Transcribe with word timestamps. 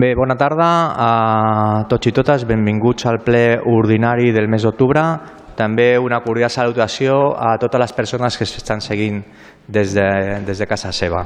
Bé, 0.00 0.14
bona 0.14 0.32
tarda 0.32 0.66
a 0.96 1.84
tots 1.90 2.08
i 2.08 2.10
totes. 2.16 2.46
Benvinguts 2.48 3.04
al 3.10 3.18
ple 3.20 3.58
ordinari 3.68 4.30
del 4.32 4.46
mes 4.48 4.62
d'octubre. 4.64 5.02
També 5.58 5.98
una 6.00 6.22
cordial 6.24 6.48
salutació 6.48 7.34
a 7.36 7.50
totes 7.60 7.82
les 7.82 7.92
persones 7.92 8.38
que 8.38 8.46
s'estan 8.48 8.80
seguint 8.80 9.18
des 9.68 9.92
de, 9.92 10.06
des 10.46 10.62
de 10.62 10.68
casa 10.70 10.94
seva. 10.96 11.20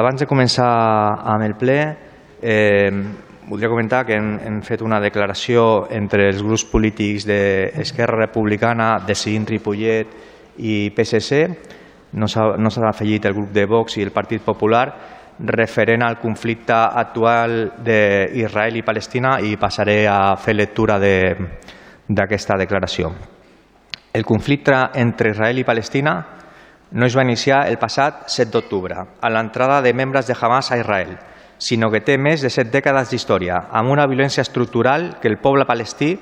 Abans 0.00 0.22
de 0.22 0.28
començar 0.30 0.70
amb 1.34 1.44
el 1.44 1.58
ple, 1.60 1.76
eh, 2.40 2.88
voldria 3.50 3.68
comentar 3.74 4.06
que 4.06 4.16
hem, 4.16 4.32
hem 4.48 4.62
fet 4.64 4.86
una 4.86 5.02
declaració 5.04 5.90
entre 5.92 6.30
els 6.30 6.40
grups 6.40 6.64
polítics 6.72 7.28
d'Esquerra 7.28 8.22
Republicana, 8.22 8.94
Decidint 9.04 9.44
Ripollet 9.50 10.16
i 10.56 10.88
PSC. 10.96 11.44
No 12.16 12.32
s'ha 12.32 12.88
afegit 12.88 13.28
el 13.28 13.36
grup 13.36 13.52
de 13.52 13.68
Vox 13.68 14.00
i 14.00 14.08
el 14.08 14.14
Partit 14.16 14.40
Popular 14.40 15.17
referent 15.38 16.02
al 16.02 16.18
conflicte 16.18 16.74
actual 16.74 17.74
d'Israel 17.84 18.76
i 18.76 18.82
Palestina 18.82 19.38
i 19.40 19.56
passaré 19.56 20.06
a 20.10 20.36
fer 20.36 20.56
lectura 20.56 20.98
d'aquesta 20.98 22.56
de, 22.56 22.64
declaració. 22.64 23.12
El 24.12 24.24
conflicte 24.24 24.74
entre 24.98 25.30
Israel 25.30 25.58
i 25.60 25.64
Palestina 25.68 26.14
no 26.90 27.06
es 27.06 27.14
va 27.14 27.22
iniciar 27.22 27.66
el 27.68 27.78
passat 27.78 28.26
7 28.32 28.50
d'octubre, 28.50 28.96
a 29.20 29.30
l'entrada 29.30 29.82
de 29.82 29.92
membres 29.92 30.26
de 30.26 30.34
Hamas 30.40 30.72
a 30.72 30.78
Israel, 30.78 31.18
sinó 31.58 31.90
que 31.90 32.00
té 32.00 32.16
més 32.18 32.42
de 32.42 32.50
set 32.50 32.72
dècades 32.72 33.10
d'història, 33.10 33.68
amb 33.70 33.92
una 33.92 34.06
violència 34.06 34.42
estructural 34.42 35.18
que 35.20 35.28
el 35.28 35.38
poble 35.38 35.66
palestí 35.68 36.16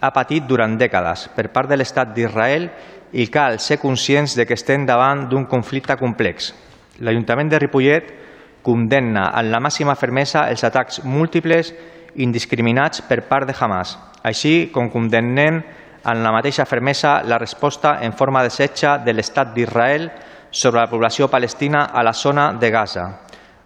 ha 0.00 0.12
patit 0.12 0.46
durant 0.46 0.76
dècades 0.78 1.28
per 1.34 1.48
part 1.54 1.70
de 1.70 1.78
l'Estat 1.78 2.14
d'Israel 2.14 2.68
i 3.12 3.26
cal 3.32 3.58
ser 3.58 3.80
conscients 3.80 4.36
de 4.36 4.46
que 4.46 4.54
estem 4.54 4.86
davant 4.86 5.26
d'un 5.28 5.46
conflicte 5.46 5.96
complex. 5.96 6.52
L'Ajuntament 7.00 7.48
de 7.48 7.58
Ripollet 7.58 8.19
condemna 8.62 9.30
en 9.38 9.50
la 9.52 9.60
màxima 9.60 9.96
fermesa 9.96 10.48
els 10.50 10.64
atacs 10.64 11.02
múltiples 11.04 11.72
indiscriminats 12.16 13.02
per 13.06 13.22
part 13.28 13.46
de 13.48 13.54
Hamas, 13.58 13.96
així 14.22 14.70
com 14.72 14.90
condemnem 14.90 15.62
en 16.04 16.22
la 16.24 16.32
mateixa 16.32 16.66
fermesa 16.66 17.20
la 17.24 17.38
resposta 17.38 17.98
en 18.02 18.12
forma 18.12 18.42
de 18.42 18.50
setge 18.50 18.98
de 19.04 19.12
l'Estat 19.12 19.54
d'Israel 19.54 20.10
sobre 20.50 20.80
la 20.80 20.90
població 20.90 21.28
palestina 21.28 21.84
a 21.92 22.02
la 22.02 22.12
zona 22.12 22.52
de 22.52 22.70
Gaza. 22.70 23.04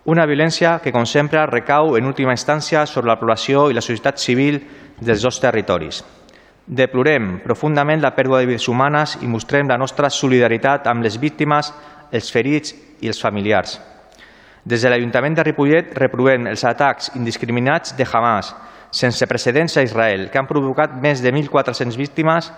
Una 0.04 0.26
violència 0.26 0.80
que, 0.84 0.92
com 0.92 1.06
sempre, 1.08 1.46
recau 1.46 1.96
en 1.96 2.04
última 2.04 2.34
instància 2.36 2.84
sobre 2.86 3.08
la 3.08 3.18
població 3.20 3.70
i 3.70 3.74
la 3.74 3.84
societat 3.84 4.20
civil 4.20 4.60
dels 5.00 5.22
dos 5.24 5.40
territoris. 5.40 6.02
Deplorem 6.66 7.38
profundament 7.44 8.02
la 8.02 8.12
pèrdua 8.16 8.40
de 8.40 8.50
vides 8.50 8.68
humanes 8.68 9.18
i 9.22 9.28
mostrem 9.28 9.68
la 9.68 9.80
nostra 9.80 10.10
solidaritat 10.10 10.86
amb 10.88 11.04
les 11.04 11.16
víctimes, 11.20 11.72
els 12.12 12.30
ferits 12.32 12.74
i 13.00 13.08
els 13.08 13.20
familiars. 13.20 13.78
Des 14.64 14.80
de 14.80 14.88
l'Ajuntament 14.88 15.34
de 15.36 15.44
Ripollet 15.44 15.90
reprovem 15.98 16.46
els 16.48 16.62
atacs 16.64 17.10
indiscriminats 17.18 17.92
de 17.98 18.06
Hamas, 18.08 18.54
sense 18.90 19.26
precedents 19.28 19.76
a 19.76 19.82
Israel, 19.84 20.30
que 20.32 20.40
han 20.40 20.48
provocat 20.48 20.94
més 21.02 21.20
de 21.20 21.28
1.400 21.34 21.98
víctimes 22.00 22.48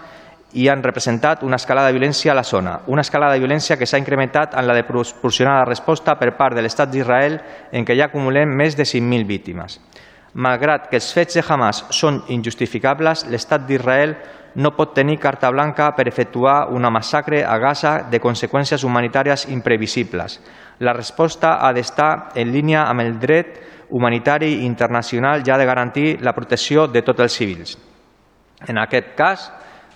i 0.54 0.68
han 0.70 0.84
representat 0.84 1.42
una 1.42 1.58
escalada 1.58 1.90
de 1.90 1.96
violència 1.96 2.30
a 2.30 2.36
la 2.38 2.44
zona, 2.46 2.76
una 2.86 3.02
escalada 3.02 3.34
de 3.34 3.42
violència 3.42 3.74
que 3.76 3.88
s'ha 3.90 3.98
incrementat 3.98 4.54
en 4.54 4.68
la 4.68 4.76
de 4.76 4.84
proporcionar 4.86 5.56
la 5.58 5.66
resposta 5.66 6.14
per 6.20 6.36
part 6.38 6.54
de 6.54 6.62
l'Estat 6.62 6.92
d'Israel 6.92 7.40
en 7.72 7.84
què 7.84 7.96
ja 7.98 8.06
acumulem 8.06 8.54
més 8.54 8.78
de 8.78 8.86
5.000 8.86 9.26
víctimes. 9.26 9.80
Malgrat 10.34 10.86
que 10.90 11.00
els 11.00 11.10
fets 11.16 11.34
de 11.34 11.42
Hamas 11.42 11.82
són 11.90 12.20
injustificables, 12.28 13.24
l'Estat 13.32 13.66
d'Israel 13.66 14.14
no 14.56 14.76
pot 14.76 14.94
tenir 14.94 15.18
carta 15.18 15.50
blanca 15.50 15.90
per 15.96 16.06
efectuar 16.08 16.68
una 16.72 16.90
massacre 16.90 17.42
a 17.44 17.58
Gaza 17.58 17.98
de 18.10 18.20
conseqüències 18.20 18.84
humanitàries 18.84 19.48
imprevisibles. 19.50 20.38
La 20.78 20.92
resposta 20.92 21.56
ha 21.64 21.72
d'estar 21.72 22.32
en 22.36 22.50
línia 22.52 22.84
amb 22.84 23.00
el 23.00 23.18
dret 23.18 23.60
humanitari 23.90 24.64
internacional 24.66 25.44
ja 25.44 25.56
de 25.56 25.64
garantir 25.64 26.18
la 26.20 26.34
protecció 26.34 26.86
de 26.86 27.02
tots 27.02 27.20
els 27.20 27.32
civils. 27.32 27.78
En 28.66 28.78
aquest 28.78 29.14
cas, 29.16 29.50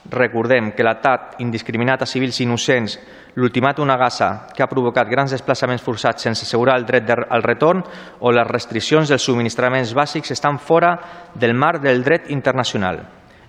recordem 0.09 0.71
que 0.73 0.85
l'atac 0.85 1.41
indiscriminat 1.45 2.03
a 2.03 2.09
civils 2.09 2.41
innocents, 2.41 2.97
l'ultimàtum 3.37 3.91
a 3.91 3.97
Gaza, 4.01 4.31
que 4.57 4.63
ha 4.63 4.69
provocat 4.71 5.09
grans 5.11 5.35
desplaçaments 5.35 5.83
forçats 5.83 6.23
sense 6.23 6.47
assegurar 6.47 6.79
el 6.79 6.87
dret 6.87 7.11
al 7.11 7.43
retorn 7.43 7.83
o 8.21 8.33
les 8.33 8.49
restriccions 8.49 9.09
dels 9.09 9.23
subministraments 9.23 9.93
bàsics 9.95 10.33
estan 10.33 10.59
fora 10.59 10.97
del 11.35 11.55
marc 11.55 11.83
del 11.83 12.03
dret 12.03 12.31
internacional. 12.31 13.03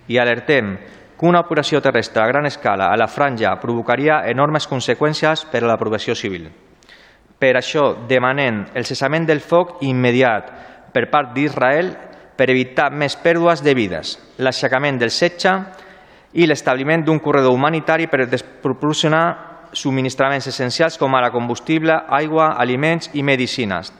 I 0.08 0.18
alertem 0.18 0.76
que 1.18 1.26
una 1.26 1.40
operació 1.40 1.80
terrestre 1.80 2.22
a 2.22 2.26
gran 2.26 2.46
escala 2.46 2.90
a 2.92 2.96
la 2.96 3.08
franja 3.08 3.54
provocaria 3.60 4.22
enormes 4.28 4.68
conseqüències 4.68 5.46
per 5.50 5.62
a 5.64 5.70
la 5.70 5.78
població 5.78 6.14
civil. 6.14 6.50
Per 7.42 7.56
això 7.58 7.88
demanem 8.06 8.60
el 8.78 8.84
cessament 8.86 9.24
del 9.26 9.40
foc 9.42 9.80
immediat 9.82 10.50
per 10.94 11.08
part 11.10 11.32
d'Israel 11.34 11.88
per 12.38 12.46
evitar 12.52 12.92
més 12.94 13.16
pèrdues 13.18 13.64
de 13.66 13.74
vides, 13.74 14.12
l'aixecament 14.38 15.00
del 15.00 15.10
setge 15.10 15.56
i 16.38 16.46
l'establiment 16.46 17.02
d'un 17.02 17.18
corredor 17.18 17.50
humanitari 17.50 18.06
per 18.06 18.28
proporcionar 18.62 19.24
subministraments 19.72 20.46
essencials 20.52 20.98
com 21.00 21.16
ara 21.18 21.32
combustible, 21.34 21.96
aigua, 22.08 22.52
aliments 22.62 23.10
i 23.18 23.24
medicines. 23.26 23.90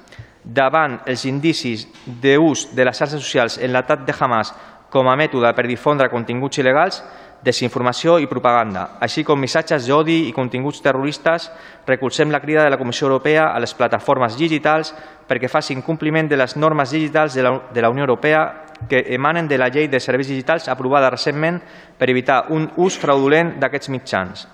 Davant 0.45 1.01
els 1.07 1.25
indicis 1.27 1.89
d'ús 2.07 2.69
de 2.77 2.87
les 2.87 2.99
xarxes 2.99 3.23
socials 3.25 3.59
en 3.59 3.73
l'atac 3.75 4.07
de 4.07 4.15
Hamas 4.21 4.55
com 4.93 5.09
a 5.09 5.17
mètode 5.17 5.51
per 5.57 5.67
difondre 5.67 6.11
continguts 6.13 6.61
il·legals, 6.63 7.03
desinformació 7.43 8.19
i 8.23 8.29
propaganda, 8.31 8.99
així 9.03 9.25
com 9.27 9.41
missatges 9.41 9.87
d'odi 9.89 10.29
i 10.29 10.33
continguts 10.33 10.83
terroristes, 10.83 11.49
recolzem 11.87 12.31
la 12.31 12.41
crida 12.41 12.63
de 12.65 12.71
la 12.71 12.79
Comissió 12.79 13.09
Europea 13.09 13.49
a 13.51 13.61
les 13.61 13.75
plataformes 13.75 14.39
digitals 14.39 14.95
perquè 15.29 15.51
facin 15.51 15.83
compliment 15.83 16.29
de 16.31 16.39
les 16.39 16.57
normes 16.57 16.91
digitals 16.95 17.35
de 17.35 17.43
la, 17.43 17.53
de 17.73 17.83
la 17.83 17.91
Unió 17.91 18.07
Europea 18.07 18.43
que 18.89 19.05
emanen 19.15 19.49
de 19.49 19.59
la 19.59 19.69
llei 19.69 19.89
de 19.89 20.01
serveis 20.01 20.29
digitals 20.31 20.69
aprovada 20.69 21.11
recentment 21.11 21.61
per 21.99 22.11
evitar 22.11 22.47
un 22.51 22.69
ús 22.77 22.99
fraudulent 22.99 23.57
d'aquests 23.61 23.91
mitjans. 23.91 24.47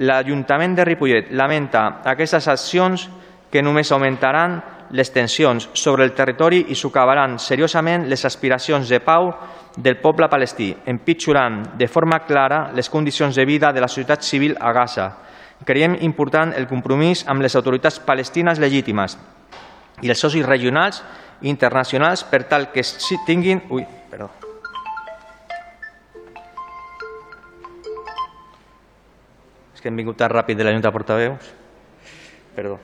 L'Ajuntament 0.00 0.74
de 0.78 0.84
Ripollet 0.86 1.32
lamenta 1.34 2.00
aquestes 2.08 2.48
accions 2.48 3.08
que 3.50 3.62
només 3.62 3.90
augmentaran 3.92 4.60
les 4.92 5.12
tensions 5.12 5.68
sobre 5.72 6.04
el 6.04 6.12
territori 6.14 6.64
i 6.68 6.74
socavaran 6.74 7.38
seriosament 7.38 8.08
les 8.10 8.24
aspiracions 8.24 8.88
de 8.88 9.00
pau 9.00 9.30
del 9.76 9.98
poble 10.02 10.28
palestí, 10.28 10.72
empitjorant 10.86 11.76
de 11.78 11.88
forma 11.88 12.20
clara 12.26 12.70
les 12.74 12.90
condicions 12.90 13.34
de 13.36 13.44
vida 13.44 13.72
de 13.72 13.80
la 13.80 13.88
societat 13.88 14.22
civil 14.22 14.56
a 14.60 14.72
Gaza. 14.72 15.10
Creiem 15.64 15.96
important 16.00 16.54
el 16.56 16.66
compromís 16.66 17.26
amb 17.28 17.42
les 17.44 17.54
autoritats 17.56 18.00
palestines 18.00 18.58
legítimes 18.58 19.18
i 20.00 20.08
els 20.08 20.18
socis 20.18 20.46
regionals 20.46 21.02
i 21.40 21.48
internacionals 21.48 22.24
per 22.24 22.44
tal 22.48 22.70
que 22.72 22.84
tinguin... 23.26 23.62
Ui, 23.70 23.84
perdó. 24.10 24.30
És 29.74 29.80
que 29.80 29.88
hem 29.88 29.96
vingut 29.96 30.18
tan 30.20 30.32
ràpid 30.32 30.58
de 30.58 30.66
la 30.66 30.74
Junta 30.76 30.88
de 30.88 30.92
Portaveus. 30.92 31.54
Perdó. 32.56 32.80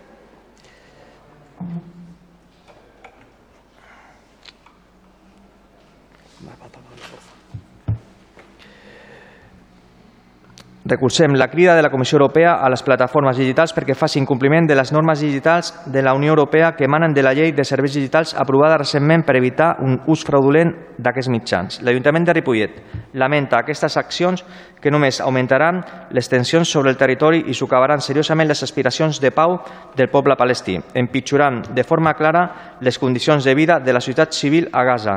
Recolzem 10.88 11.34
la 11.34 11.48
crida 11.48 11.74
de 11.74 11.82
la 11.82 11.90
Comissió 11.90 12.14
Europea 12.14 12.60
a 12.62 12.68
les 12.70 12.84
plataformes 12.86 13.34
digitals 13.40 13.72
perquè 13.74 13.96
facin 13.98 14.26
compliment 14.26 14.68
de 14.70 14.76
les 14.78 14.92
normes 14.94 15.18
digitals 15.18 15.72
de 15.90 16.02
la 16.02 16.12
Unió 16.14 16.30
Europea 16.30 16.76
que 16.76 16.86
emanen 16.86 17.14
de 17.14 17.24
la 17.26 17.32
llei 17.34 17.50
de 17.50 17.64
serveis 17.66 17.96
digitals 17.98 18.36
aprovada 18.38 18.78
recentment 18.78 19.24
per 19.26 19.34
evitar 19.34 19.80
un 19.82 19.98
ús 20.06 20.22
fraudulent 20.22 20.70
d'aquests 21.02 21.32
mitjans. 21.32 21.80
L'Ajuntament 21.82 22.28
de 22.28 22.36
Ripollet 22.38 22.78
lamenta 23.18 23.58
aquestes 23.58 23.96
accions 23.96 24.44
que 24.86 24.94
només 24.94 25.18
augmentaran 25.18 25.80
les 26.14 26.28
tensions 26.30 26.70
sobre 26.70 26.92
el 26.92 26.96
territori 26.96 27.40
i 27.50 27.54
socavaran 27.58 27.98
seriosament 27.98 28.46
les 28.46 28.62
aspiracions 28.62 29.18
de 29.18 29.32
pau 29.34 29.56
del 29.98 30.06
poble 30.12 30.36
palestí, 30.38 30.76
empitjorant 30.94 31.64
de 31.74 31.82
forma 31.82 32.12
clara 32.14 32.76
les 32.78 33.00
condicions 33.02 33.42
de 33.42 33.56
vida 33.58 33.80
de 33.80 33.92
la 33.92 33.98
societat 34.00 34.30
civil 34.30 34.68
a 34.70 34.84
Gaza, 34.86 35.16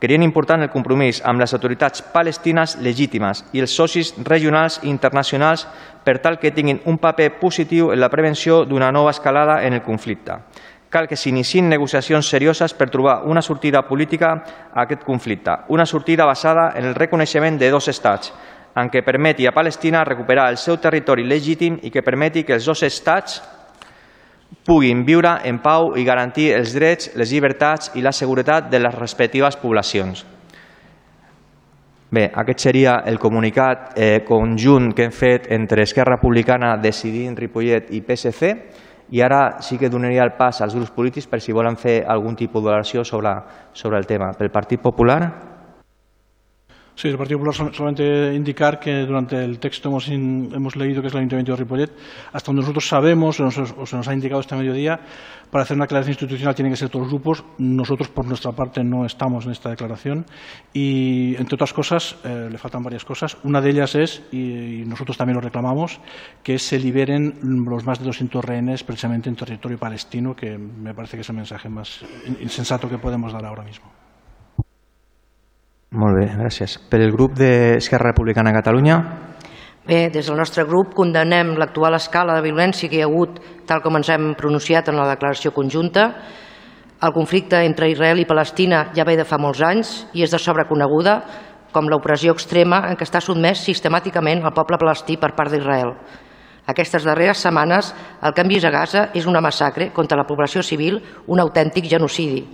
creient 0.00 0.24
important 0.24 0.64
el 0.64 0.72
compromís 0.72 1.20
amb 1.20 1.44
les 1.44 1.52
autoritats 1.52 2.00
palestines 2.14 2.78
legítimes 2.80 3.44
i 3.52 3.60
els 3.60 3.74
socis 3.76 4.14
regionals 4.24 4.78
i 4.80 4.88
internacionals 4.88 5.66
per 6.02 6.22
tal 6.24 6.38
que 6.40 6.54
tinguin 6.56 6.80
un 6.88 6.96
paper 6.96 7.34
positiu 7.42 7.92
en 7.92 8.00
la 8.00 8.08
prevenció 8.08 8.64
d'una 8.64 8.88
nova 8.88 9.12
escalada 9.12 9.60
en 9.66 9.76
el 9.76 9.82
conflicte. 9.84 10.38
Cal 10.90 11.06
que 11.06 11.18
s'iniciïn 11.20 11.68
negociacions 11.68 12.26
serioses 12.26 12.72
per 12.74 12.88
trobar 12.88 13.20
una 13.28 13.44
sortida 13.44 13.84
política 13.86 14.32
a 14.72 14.86
aquest 14.86 15.04
conflicte, 15.04 15.52
una 15.68 15.84
sortida 15.86 16.24
basada 16.24 16.72
en 16.74 16.88
el 16.88 16.96
reconeixement 16.96 17.60
de 17.60 17.70
dos 17.70 17.86
estats, 17.92 18.32
en 18.76 18.90
què 18.90 19.02
permeti 19.02 19.46
a 19.46 19.54
Palestina 19.54 20.04
recuperar 20.04 20.48
el 20.50 20.58
seu 20.58 20.78
territori 20.78 21.24
legítim 21.26 21.78
i 21.82 21.90
que 21.90 22.04
permeti 22.06 22.44
que 22.44 22.54
els 22.54 22.66
dos 22.66 22.82
estats 22.86 23.40
puguin 24.66 25.04
viure 25.06 25.38
en 25.46 25.58
pau 25.62 25.94
i 25.96 26.04
garantir 26.04 26.50
els 26.54 26.74
drets, 26.74 27.14
les 27.16 27.32
llibertats 27.32 27.92
i 27.94 28.02
la 28.02 28.12
seguretat 28.12 28.68
de 28.70 28.78
les 28.78 28.94
respectives 28.94 29.56
poblacions. 29.56 30.24
Bé, 32.10 32.24
aquest 32.34 32.66
seria 32.66 32.96
el 33.06 33.20
comunicat 33.22 33.92
eh, 33.94 34.22
conjunt 34.26 34.90
que 34.94 35.04
hem 35.06 35.12
fet 35.14 35.46
entre 35.54 35.84
Esquerra 35.86 36.16
Republicana, 36.16 36.76
Decidint, 36.82 37.36
Ripollet 37.38 37.92
i 37.94 38.02
PSC 38.02 38.56
I 39.10 39.22
ara 39.26 39.60
sí 39.60 39.76
que 39.78 39.90
donaria 39.90 40.22
el 40.22 40.36
pas 40.38 40.60
als 40.62 40.74
grups 40.74 40.92
polítics 40.94 41.26
per 41.26 41.40
si 41.42 41.52
volen 41.52 41.76
fer 41.76 42.04
algun 42.06 42.36
tipus 42.38 42.62
d'oració 42.62 43.02
sobre, 43.04 43.32
sobre 43.72 43.98
el 43.98 44.06
tema. 44.06 44.32
Pel 44.38 44.50
Partit 44.54 44.80
Popular... 44.80 45.49
Sí, 47.00 47.08
el 47.08 47.16
Partido 47.16 47.38
Popular 47.38 47.74
solamente 47.74 48.34
indicar 48.34 48.78
que 48.78 49.06
durante 49.06 49.42
el 49.42 49.58
texto 49.58 49.88
hemos, 49.88 50.06
hemos 50.06 50.76
leído 50.76 51.00
que 51.00 51.08
es 51.08 51.14
el 51.14 51.20
Ayuntamiento 51.20 51.52
de 51.52 51.56
Ripollet, 51.56 51.90
hasta 52.30 52.48
donde 52.48 52.60
nosotros 52.60 52.86
sabemos 52.86 53.40
o, 53.40 53.44
nos, 53.44 53.54
se 53.54 53.96
nos 53.96 54.06
ha 54.06 54.12
indicado 54.12 54.42
este 54.42 54.54
mediodía, 54.54 55.00
para 55.50 55.62
hacer 55.62 55.78
una 55.78 55.86
declaración 55.86 56.12
institucional 56.12 56.54
tienen 56.54 56.74
que 56.74 56.76
ser 56.76 56.90
todos 56.90 57.04
los 57.04 57.10
grupos. 57.10 57.42
Nosotros, 57.56 58.10
por 58.10 58.26
nuestra 58.26 58.52
parte, 58.52 58.84
no 58.84 59.06
estamos 59.06 59.46
en 59.46 59.52
esta 59.52 59.70
declaración 59.70 60.26
y, 60.74 61.36
entre 61.36 61.54
otras 61.54 61.72
cosas, 61.72 62.18
eh, 62.22 62.48
le 62.52 62.58
faltan 62.58 62.82
varias 62.82 63.06
cosas. 63.06 63.38
Una 63.44 63.62
de 63.62 63.70
ellas 63.70 63.94
es, 63.94 64.22
y, 64.30 64.82
y 64.82 64.84
nosotros 64.84 65.16
también 65.16 65.36
lo 65.36 65.40
reclamamos, 65.40 66.02
que 66.42 66.58
se 66.58 66.78
liberen 66.78 67.38
los 67.42 67.82
más 67.86 67.98
de 67.98 68.04
200 68.04 68.44
rehenes 68.44 68.84
precisamente 68.84 69.30
en 69.30 69.36
territorio 69.36 69.78
palestino, 69.78 70.36
que 70.36 70.58
me 70.58 70.92
parece 70.92 71.16
que 71.16 71.22
es 71.22 71.28
el 71.30 71.36
mensaje 71.36 71.70
más 71.70 72.04
insensato 72.42 72.90
que 72.90 72.98
podemos 72.98 73.32
dar 73.32 73.46
ahora 73.46 73.62
mismo. 73.62 73.99
Molt 75.90 76.20
bé, 76.20 76.28
gràcies. 76.38 76.76
Per 76.86 77.00
el 77.02 77.10
grup 77.10 77.32
d'Esquerra 77.34 78.12
Republicana 78.12 78.52
de 78.52 78.58
Catalunya. 78.60 78.96
Bé, 79.82 80.04
des 80.14 80.28
del 80.28 80.36
nostre 80.38 80.62
grup 80.62 80.92
condemnem 80.94 81.56
l'actual 81.58 81.96
escala 81.96 82.36
de 82.36 82.44
violència 82.44 82.86
que 82.88 83.00
hi 83.00 83.02
ha 83.02 83.08
hagut, 83.08 83.40
tal 83.66 83.82
com 83.82 83.98
ens 83.98 84.12
hem 84.14 84.28
pronunciat 84.38 84.86
en 84.92 85.00
la 85.00 85.08
declaració 85.08 85.50
conjunta. 85.50 86.04
El 87.02 87.14
conflicte 87.16 87.64
entre 87.66 87.90
Israel 87.90 88.22
i 88.22 88.28
Palestina 88.28 88.84
ja 88.94 89.04
ve 89.08 89.16
de 89.18 89.26
fa 89.26 89.40
molts 89.42 89.64
anys 89.66 89.92
i 90.14 90.22
és 90.22 90.30
de 90.30 90.38
sobreconeguda 90.38 91.16
com 91.74 91.90
l'opressió 91.90 92.36
extrema 92.38 92.84
en 92.86 92.94
què 92.94 93.08
està 93.08 93.18
sotmès 93.18 93.64
sistemàticament 93.66 94.44
el 94.44 94.54
poble 94.54 94.78
palestí 94.78 95.18
per 95.18 95.34
part 95.34 95.50
d'Israel. 95.50 95.96
Aquestes 96.70 97.02
darreres 97.02 97.42
setmanes 97.42 97.90
el 98.22 98.30
que 98.30 98.44
hem 98.44 98.54
vist 98.54 98.68
a 98.68 98.70
Gaza 98.70 99.08
és 99.10 99.26
una 99.26 99.42
massacre 99.42 99.90
contra 99.90 100.18
la 100.22 100.28
població 100.28 100.62
civil, 100.62 101.00
un 101.26 101.42
autèntic 101.42 101.90
genocidi, 101.90 102.44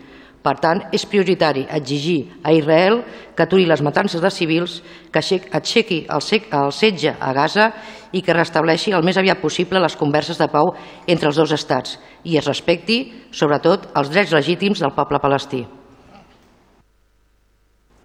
per 0.47 0.55
tant, 0.63 0.85
és 0.95 1.03
prioritari 1.11 1.65
exigir 1.75 2.21
a 2.47 2.53
Israel 2.55 3.01
que 3.35 3.43
aturi 3.43 3.67
les 3.67 3.83
matances 3.83 4.23
de 4.23 4.31
civils, 4.31 4.79
que 5.11 5.19
aixequi 5.19 6.05
el 6.07 6.23
setge 6.73 7.15
a 7.19 7.33
Gaza 7.35 7.73
i 8.15 8.23
que 8.23 8.37
restableixi 8.37 8.95
el 8.95 9.03
més 9.03 9.19
aviat 9.19 9.43
possible 9.43 9.83
les 9.83 9.99
converses 9.99 10.39
de 10.39 10.47
pau 10.53 10.71
entre 11.11 11.33
els 11.33 11.41
dos 11.41 11.55
estats 11.57 11.99
i 12.23 12.39
es 12.39 12.47
respecti, 12.47 13.01
sobretot, 13.35 13.91
els 13.99 14.11
drets 14.15 14.35
legítims 14.35 14.83
del 14.83 14.95
poble 14.95 15.19
palestí. 15.23 15.65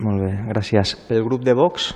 Molt 0.01 0.23
bé, 0.25 0.31
gràcies. 0.49 0.95
El 1.13 1.21
grup 1.23 1.45
de 1.45 1.53
Vox? 1.53 1.91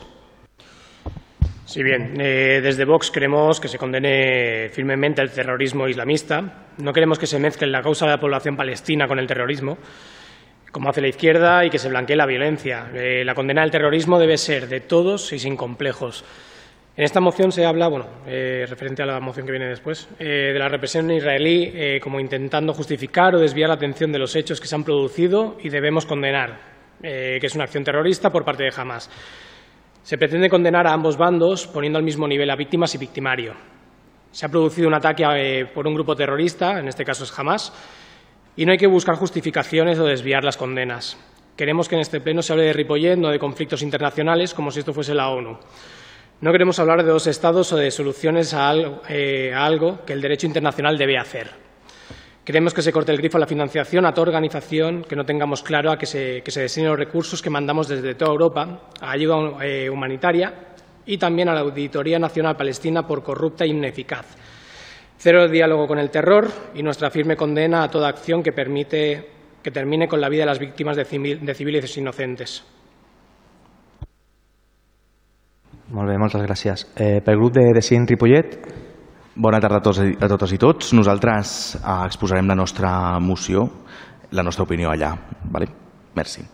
Sí, 1.66 1.82
bien. 1.82 2.14
Eh, 2.22 2.62
desde 2.62 2.86
Vox 2.86 3.10
queremos 3.10 3.60
que 3.60 3.68
se 3.68 3.80
condene 3.80 4.70
firmemente 4.70 5.24
el 5.24 5.32
terrorismo 5.32 5.88
islamista. 5.88 6.68
No 6.78 6.94
queremos 6.94 7.18
que 7.18 7.26
se 7.26 7.40
mezcle 7.40 7.68
la 7.68 7.82
causa 7.82 8.06
de 8.06 8.12
la 8.12 8.20
población 8.20 8.56
palestina 8.56 9.08
con 9.08 9.18
el 9.18 9.26
terrorismo 9.26 9.78
como 10.76 10.90
hace 10.90 11.00
la 11.00 11.08
izquierda, 11.08 11.64
y 11.64 11.70
que 11.70 11.80
se 11.80 11.88
blanquee 11.88 12.18
la 12.18 12.26
violencia. 12.26 12.92
Eh, 12.94 13.24
la 13.24 13.34
condena 13.34 13.62
del 13.62 13.72
terrorismo 13.72 14.20
debe 14.20 14.36
ser 14.36 14.68
de 14.68 14.82
todos 14.82 15.32
y 15.32 15.40
sin 15.40 15.56
complejos. 15.56 16.26
En 16.98 17.06
esta 17.06 17.22
moción 17.22 17.54
se 17.54 17.66
habla, 17.66 17.88
bueno, 17.88 18.08
eh, 18.28 18.66
referente 18.68 19.02
a 19.02 19.06
la 19.06 19.22
moción 19.22 19.46
que 19.46 19.54
viene 19.54 19.70
después, 19.70 20.10
eh, 20.20 20.52
de 20.52 20.60
la 20.60 20.68
represión 20.68 21.10
israelí 21.12 21.72
eh, 21.74 22.02
como 22.04 22.20
intentando 22.20 22.74
justificar 22.74 23.34
o 23.36 23.40
desviar 23.40 23.70
la 23.70 23.76
atención 23.76 24.12
de 24.12 24.20
los 24.20 24.36
hechos 24.36 24.60
que 24.60 24.68
se 24.68 24.76
han 24.76 24.84
producido 24.84 25.56
y 25.64 25.70
debemos 25.70 26.06
condenar, 26.06 26.60
que 27.02 27.40
es 27.42 27.56
una 27.56 27.64
acción 27.64 27.86
terrorista 27.86 28.30
por 28.30 28.44
parte 28.44 28.66
de 28.66 28.74
Hamas. 28.76 29.10
Se 30.04 30.18
pretende 30.18 30.50
condenar 30.50 30.88
a 30.88 30.92
ambos 30.92 31.16
bandos 31.16 31.68
poniendo 31.68 32.00
al 32.00 32.04
mismo 32.04 32.28
nivel 32.28 32.50
a 32.50 32.58
víctimas 32.58 32.94
y 32.96 32.98
victimario. 32.98 33.54
Se 34.32 34.46
ha 34.46 34.50
producido 34.50 34.90
un 34.90 34.94
ataque 34.94 35.70
por 35.74 35.88
un 35.88 35.94
grupo 35.94 36.18
terrorista, 36.18 36.80
en 36.80 36.90
este 36.90 37.06
caso 37.06 37.24
es 37.24 37.40
Hamas, 37.40 37.72
y 38.56 38.66
no 38.66 38.72
hay 38.72 38.78
que 38.78 38.88
buscar 38.88 39.16
justificaciones 39.16 40.00
o 40.00 40.06
desviar 40.06 40.44
las 40.44 40.58
condenas. 40.58 41.18
Queremos 41.56 41.88
que 41.88 41.96
en 41.96 42.02
este 42.02 42.20
pleno 42.20 42.42
se 42.42 42.54
hable 42.54 42.66
de 42.66 42.74
Ripollet, 42.74 43.18
no 43.18 43.30
de 43.30 43.40
conflictos 43.40 43.82
internacionales, 43.82 44.54
como 44.54 44.72
si 44.72 44.80
esto 44.80 44.94
fuese 44.94 45.14
la 45.14 45.30
ONU. 45.30 45.58
No 46.42 46.52
queremos 46.52 46.80
hablar 46.80 47.04
de 47.04 47.10
dos 47.10 47.28
estados 47.28 47.72
o 47.72 47.78
de 47.78 47.92
soluciones 47.92 48.54
a 48.54 48.68
algo, 48.68 49.02
eh, 49.08 49.54
algo 49.56 50.04
que 50.06 50.14
el 50.14 50.22
derecho 50.22 50.48
internacional 50.48 50.98
debe 50.98 51.18
hacer. 51.18 51.50
Queremos 52.44 52.74
que 52.74 52.82
se 52.82 52.92
corte 52.92 53.12
el 53.12 53.18
grifo 53.18 53.38
a 53.38 53.40
la 53.40 53.48
financiación 53.48 54.06
a 54.06 54.14
toda 54.14 54.28
organización 54.28 55.04
que 55.04 55.16
no 55.16 55.26
tengamos 55.26 55.64
claro 55.64 55.92
a 55.92 55.98
que 55.98 56.06
se, 56.06 56.44
que 56.44 56.84
los 56.84 56.98
recursos 56.98 57.42
que 57.42 57.50
mandamos 57.50 57.88
desde 57.88 58.16
toda 58.16 58.32
Europa 58.32 58.92
a 59.02 59.12
ayuda 59.12 59.66
eh, 59.66 59.90
humanitaria 59.90 60.54
y 61.06 61.18
también 61.18 61.50
a 61.50 61.54
la 61.54 61.62
Auditoría 61.62 62.20
Nacional 62.20 62.56
Palestina 62.56 63.08
por 63.08 63.24
corrupta 63.24 63.64
e 63.64 63.70
ineficaz 63.70 64.36
Cero 65.26 65.48
diálogo 65.50 65.88
con 65.88 65.98
el 65.98 66.12
terror 66.12 66.46
y 66.76 66.84
nuestra 66.84 67.10
firme 67.10 67.36
condena 67.36 67.82
a 67.82 67.90
toda 67.90 68.10
acción 68.10 68.44
que 68.44 68.52
permite 68.52 69.28
que 69.64 69.72
termine 69.72 70.08
con 70.08 70.22
la 70.22 70.30
vida 70.30 70.44
de 70.44 70.46
las 70.46 70.60
víctimas 70.60 70.96
de, 70.96 71.04
civil, 71.04 71.44
de 71.44 71.56
civiles 71.56 71.98
inocentes. 71.98 72.64
Molt 75.90 76.12
bé, 76.12 76.20
moltes 76.22 76.46
gràcies. 76.46 76.86
Eh, 76.94 77.24
grup 77.26 77.58
de 77.58 77.74
Decient 77.74 78.06
Ripollet. 78.08 78.54
Bona 79.34 79.58
tarda 79.58 79.82
a, 79.82 79.86
tots, 79.90 80.04
a 80.06 80.30
totes 80.30 80.54
i 80.54 80.62
tots. 80.62 80.94
Nosaltres 80.94 81.80
eh, 81.80 82.02
exposarem 82.06 82.46
la 82.46 82.62
nostra 82.62 83.18
moció, 83.18 83.66
la 84.30 84.46
nostra 84.46 84.70
opinió 84.70 84.94
allà. 84.94 85.16
Vale? 85.50 85.74
Merci. 86.14 86.46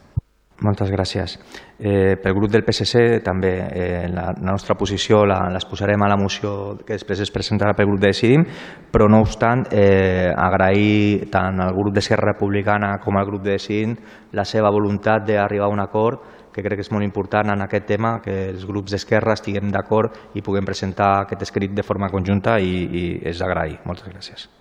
Moltes 0.62 0.92
gràcies. 0.94 1.40
Eh, 1.80 2.18
pel 2.22 2.36
grup 2.38 2.52
del 2.54 2.62
PSC 2.62 3.24
també 3.26 3.50
eh, 3.66 4.04
la, 4.14 4.28
la 4.30 4.52
nostra 4.52 4.76
posició 4.78 5.24
la, 5.26 5.40
l'exposarem 5.50 6.04
a 6.06 6.10
la 6.12 6.18
moció 6.22 6.52
que 6.86 6.94
després 6.94 7.24
es 7.26 7.34
presentarà 7.34 7.74
pel 7.74 7.90
grup 7.90 8.04
de 8.04 8.12
Decidim, 8.12 8.46
però 8.94 9.08
no 9.10 9.24
obstant 9.26 9.66
eh, 9.74 10.30
agrair 10.30 11.32
tant 11.34 11.58
al 11.66 11.74
grup 11.74 11.98
d'Esquerra 11.98 12.36
Republicana 12.36 12.94
com 13.02 13.18
al 13.18 13.26
grup 13.26 13.42
de 13.42 13.58
Decidim 13.58 13.98
la 14.38 14.46
seva 14.46 14.70
voluntat 14.70 15.26
d'arribar 15.26 15.72
a 15.72 15.74
un 15.74 15.82
acord 15.82 16.30
que 16.54 16.62
crec 16.62 16.78
que 16.78 16.86
és 16.86 16.94
molt 16.94 17.10
important 17.10 17.50
en 17.50 17.66
aquest 17.66 17.90
tema, 17.90 18.20
que 18.22 18.52
els 18.52 18.70
grups 18.70 18.94
d'Esquerra 18.94 19.34
estiguem 19.34 19.74
d'acord 19.74 20.38
i 20.38 20.46
puguem 20.46 20.68
presentar 20.68 21.14
aquest 21.24 21.50
escrit 21.50 21.74
de 21.74 21.88
forma 21.88 22.14
conjunta 22.14 22.60
i, 22.62 22.74
i 22.86 23.06
és 23.34 23.42
agrair. 23.42 23.80
Moltes 23.88 24.14
gràcies. 24.14 24.52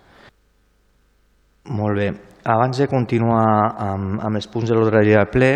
Molt 1.69 1.95
bé. 1.95 2.11
Abans 2.43 2.77
de 2.77 2.87
continuar 2.89 3.75
amb, 3.77 4.17
amb 4.25 4.35
els 4.35 4.47
punts 4.49 4.69
de 4.69 4.75
l'ordre 4.75 5.03
del 5.05 5.27
ple, 5.29 5.51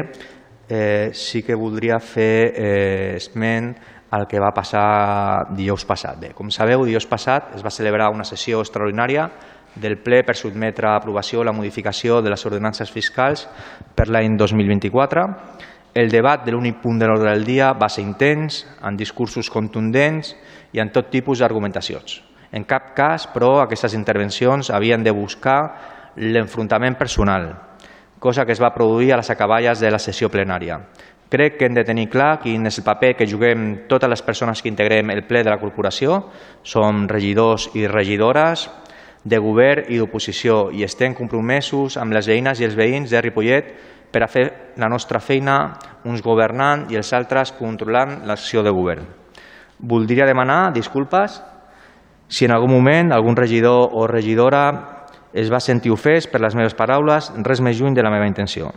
eh, 0.70 1.10
sí 1.14 1.42
que 1.42 1.56
voldria 1.58 1.98
fer 2.00 2.54
eh, 2.54 3.16
esment 3.18 3.74
al 4.12 4.28
que 4.28 4.40
va 4.40 4.54
passar 4.54 5.50
dijous 5.58 5.84
passat. 5.86 6.20
Bé, 6.22 6.30
com 6.38 6.52
sabeu, 6.54 6.86
dijous 6.86 7.08
passat 7.10 7.56
es 7.58 7.66
va 7.66 7.74
celebrar 7.74 8.12
una 8.14 8.24
sessió 8.24 8.62
extraordinària 8.62 9.32
del 9.76 9.98
ple 9.98 10.22
per 10.24 10.38
sotmetre 10.38 10.88
a 10.88 10.96
aprovació 11.00 11.44
la 11.44 11.52
modificació 11.52 12.22
de 12.22 12.30
les 12.30 12.46
ordenances 12.46 12.92
fiscals 12.92 13.48
per 13.96 14.08
l'any 14.08 14.38
2024. 14.38 15.26
El 15.96 16.12
debat 16.12 16.46
de 16.46 16.54
l'únic 16.54 16.84
punt 16.84 17.02
de 17.02 17.10
l'ordre 17.10 17.34
del 17.34 17.44
dia 17.48 17.74
va 17.74 17.90
ser 17.90 18.06
intens, 18.06 18.62
amb 18.80 19.00
discursos 19.00 19.50
contundents 19.50 20.36
i 20.72 20.80
amb 20.80 20.94
tot 20.94 21.10
tipus 21.10 21.42
d'argumentacions. 21.42 22.22
En 22.56 22.64
cap 22.64 22.94
cas, 22.96 23.26
però, 23.28 23.58
aquestes 23.60 23.96
intervencions 23.98 24.70
havien 24.72 25.04
de 25.04 25.12
buscar 25.12 25.95
l'enfrontament 26.16 26.98
personal, 26.98 27.52
cosa 28.20 28.46
que 28.46 28.54
es 28.54 28.62
va 28.62 28.74
produir 28.74 29.14
a 29.14 29.18
les 29.18 29.30
acaballes 29.30 29.80
de 29.80 29.92
la 29.92 30.00
sessió 30.00 30.30
plenària. 30.30 30.80
Crec 31.30 31.58
que 31.58 31.66
hem 31.66 31.74
de 31.74 31.84
tenir 31.84 32.06
clar 32.08 32.38
quin 32.40 32.68
és 32.70 32.78
el 32.80 32.86
paper 32.86 33.16
que 33.18 33.28
juguem 33.28 33.88
totes 33.90 34.10
les 34.10 34.22
persones 34.22 34.62
que 34.62 34.70
integrem 34.70 35.10
el 35.10 35.24
ple 35.26 35.42
de 35.44 35.50
la 35.50 35.58
corporació. 35.58 36.20
Som 36.64 37.08
regidors 37.10 37.72
i 37.74 37.88
regidores 37.90 38.70
de 39.26 39.40
govern 39.42 39.90
i 39.90 39.98
d'oposició 39.98 40.70
i 40.72 40.86
estem 40.86 41.16
compromesos 41.18 41.98
amb 41.98 42.14
les 42.14 42.30
veïnes 42.30 42.62
i 42.62 42.68
els 42.70 42.78
veïns 42.78 43.10
de 43.10 43.22
Ripollet 43.26 43.74
per 44.14 44.22
a 44.24 44.30
fer 44.30 44.46
la 44.78 44.88
nostra 44.88 45.20
feina, 45.20 45.76
uns 46.06 46.22
governant 46.24 46.86
i 46.94 46.96
els 46.96 47.12
altres 47.12 47.52
controlant 47.58 48.22
l'acció 48.30 48.62
de 48.64 48.72
govern. 48.72 49.04
Voldria 49.80 50.30
demanar 50.30 50.72
disculpes 50.72 51.42
si 52.30 52.46
en 52.46 52.54
algun 52.54 52.72
moment 52.72 53.12
algun 53.12 53.36
regidor 53.36 53.90
o 53.92 54.06
regidora 54.08 54.95
es 55.36 55.52
va 55.52 55.60
sentir 55.60 55.92
ofès 55.92 56.30
per 56.32 56.40
les 56.40 56.56
meves 56.56 56.74
paraules, 56.80 57.28
res 57.44 57.60
més 57.60 57.76
lluny 57.76 57.94
de 57.94 58.04
la 58.06 58.12
meva 58.14 58.28
intenció. 58.28 58.72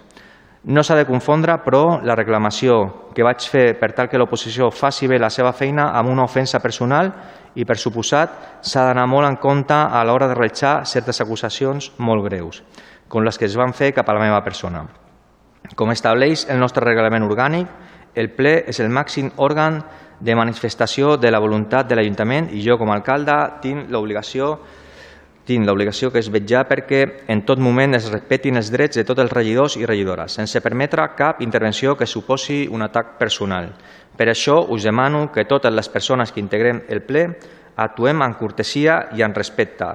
No 0.69 0.83
s'ha 0.83 0.97
de 0.99 1.07
confondre, 1.07 1.55
però, 1.63 2.01
la 2.03 2.17
reclamació 2.19 2.81
que 3.15 3.23
vaig 3.23 3.45
fer 3.47 3.77
per 3.79 3.93
tal 3.95 4.09
que 4.11 4.19
l'oposició 4.19 4.73
faci 4.75 5.07
bé 5.07 5.21
la 5.23 5.31
seva 5.31 5.53
feina 5.55 5.93
amb 5.95 6.11
una 6.11 6.25
ofensa 6.27 6.59
personal 6.59 7.13
i, 7.55 7.65
per 7.65 7.79
suposat, 7.79 8.35
s'ha 8.61 8.89
d'anar 8.89 9.07
molt 9.07 9.29
en 9.29 9.39
compte 9.39 9.75
a 9.75 10.03
l'hora 10.05 10.27
de 10.27 10.35
realitzar 10.35 10.83
certes 10.85 11.23
acusacions 11.23 11.93
molt 12.03 12.27
greus, 12.27 12.65
com 13.07 13.23
les 13.23 13.39
que 13.39 13.47
es 13.47 13.55
van 13.57 13.73
fer 13.73 13.93
cap 13.95 14.11
a 14.11 14.19
la 14.19 14.25
meva 14.27 14.43
persona. 14.43 14.83
Com 15.79 15.95
estableix 15.95 16.49
el 16.51 16.59
nostre 16.59 16.85
reglament 16.85 17.23
orgànic, 17.23 17.71
el 18.19 18.33
ple 18.35 18.65
és 18.67 18.83
el 18.83 18.91
màxim 18.91 19.31
òrgan 19.37 19.79
de 20.19 20.35
manifestació 20.35 21.15
de 21.17 21.31
la 21.31 21.39
voluntat 21.39 21.87
de 21.87 21.95
l'Ajuntament 21.95 22.51
i 22.51 22.65
jo, 22.67 22.75
com 22.81 22.91
a 22.91 22.99
alcalde, 22.99 23.39
tinc 23.63 23.93
l'obligació 23.95 24.57
tinc 25.49 25.65
l'obligació 25.65 26.11
que 26.13 26.21
és 26.21 26.29
vetjar 26.29 26.67
perquè 26.69 27.01
en 27.33 27.41
tot 27.49 27.61
moment 27.63 27.97
es 27.97 28.11
respetin 28.13 28.61
els 28.61 28.69
drets 28.75 29.01
de 29.01 29.05
tots 29.09 29.23
els 29.25 29.33
regidors 29.33 29.79
i 29.81 29.87
regidores, 29.89 30.37
sense 30.37 30.61
permetre 30.61 31.07
cap 31.17 31.41
intervenció 31.45 31.97
que 31.97 32.07
suposi 32.07 32.67
un 32.69 32.85
atac 32.85 33.17
personal. 33.19 33.73
Per 34.19 34.29
això 34.29 34.61
us 34.69 34.85
demano 34.85 35.31
que 35.33 35.47
totes 35.49 35.73
les 35.73 35.89
persones 35.89 36.33
que 36.33 36.43
integrem 36.45 36.83
el 36.89 37.03
ple 37.07 37.25
actuem 37.77 38.23
amb 38.23 38.37
cortesia 38.37 39.07
i 39.17 39.23
amb 39.23 39.37
respecte, 39.39 39.89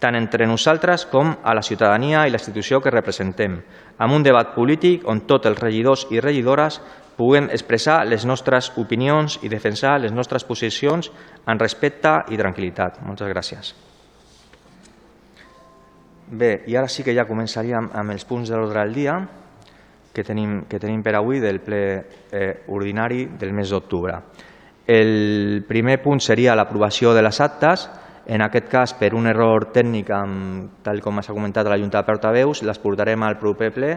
tant 0.00 0.16
entre 0.16 0.46
nosaltres 0.46 1.06
com 1.10 1.36
a 1.42 1.54
la 1.54 1.62
ciutadania 1.62 2.26
i 2.26 2.32
la 2.32 2.40
institució 2.40 2.80
que 2.80 2.92
representem, 2.94 3.58
amb 3.98 4.14
un 4.14 4.24
debat 4.24 4.54
polític 4.54 5.08
on 5.08 5.24
tots 5.28 5.50
els 5.50 5.60
regidors 5.60 6.06
i 6.10 6.20
regidores 6.20 6.80
puguem 7.16 7.50
expressar 7.52 8.02
les 8.08 8.24
nostres 8.26 8.72
opinions 8.80 9.38
i 9.42 9.50
defensar 9.52 9.98
les 10.00 10.12
nostres 10.12 10.44
posicions 10.44 11.10
en 11.46 11.60
respecte 11.60 12.22
i 12.30 12.40
tranquil·litat. 12.40 13.02
Moltes 13.06 13.30
gràcies. 13.30 13.74
Bé, 16.26 16.62
i 16.66 16.76
ara 16.76 16.88
sí 16.88 17.04
que 17.04 17.12
ja 17.12 17.26
començaríem 17.28 17.90
amb 17.92 18.14
els 18.14 18.24
punts 18.24 18.48
de 18.48 18.56
l'ordre 18.56 18.80
del 18.80 18.94
dia 18.96 19.18
que 20.14 20.24
tenim, 20.24 20.62
que 20.70 20.80
tenim 20.80 21.02
per 21.04 21.16
avui 21.18 21.40
del 21.42 21.60
ple 21.60 21.82
eh, 22.32 22.64
ordinari 22.72 23.26
del 23.38 23.52
mes 23.52 23.68
d'octubre. 23.68 24.16
El 24.86 25.64
primer 25.68 25.98
punt 26.02 26.20
seria 26.20 26.54
l'aprovació 26.56 27.12
de 27.12 27.22
les 27.24 27.40
actes, 27.40 27.88
en 28.26 28.40
aquest 28.40 28.70
cas, 28.72 28.94
per 28.96 29.12
un 29.12 29.26
error 29.28 29.68
tècnic, 29.72 30.10
amb, 30.16 30.80
tal 30.84 31.02
com 31.04 31.20
s'ha 31.20 31.36
comentat 31.36 31.66
a 31.66 31.74
la 31.74 31.80
Junta 31.80 32.00
de 32.00 32.08
Portaveus, 32.08 32.62
les 32.64 32.80
portarem 32.80 33.22
al 33.22 33.36
proper 33.40 33.70
ple, 33.74 33.90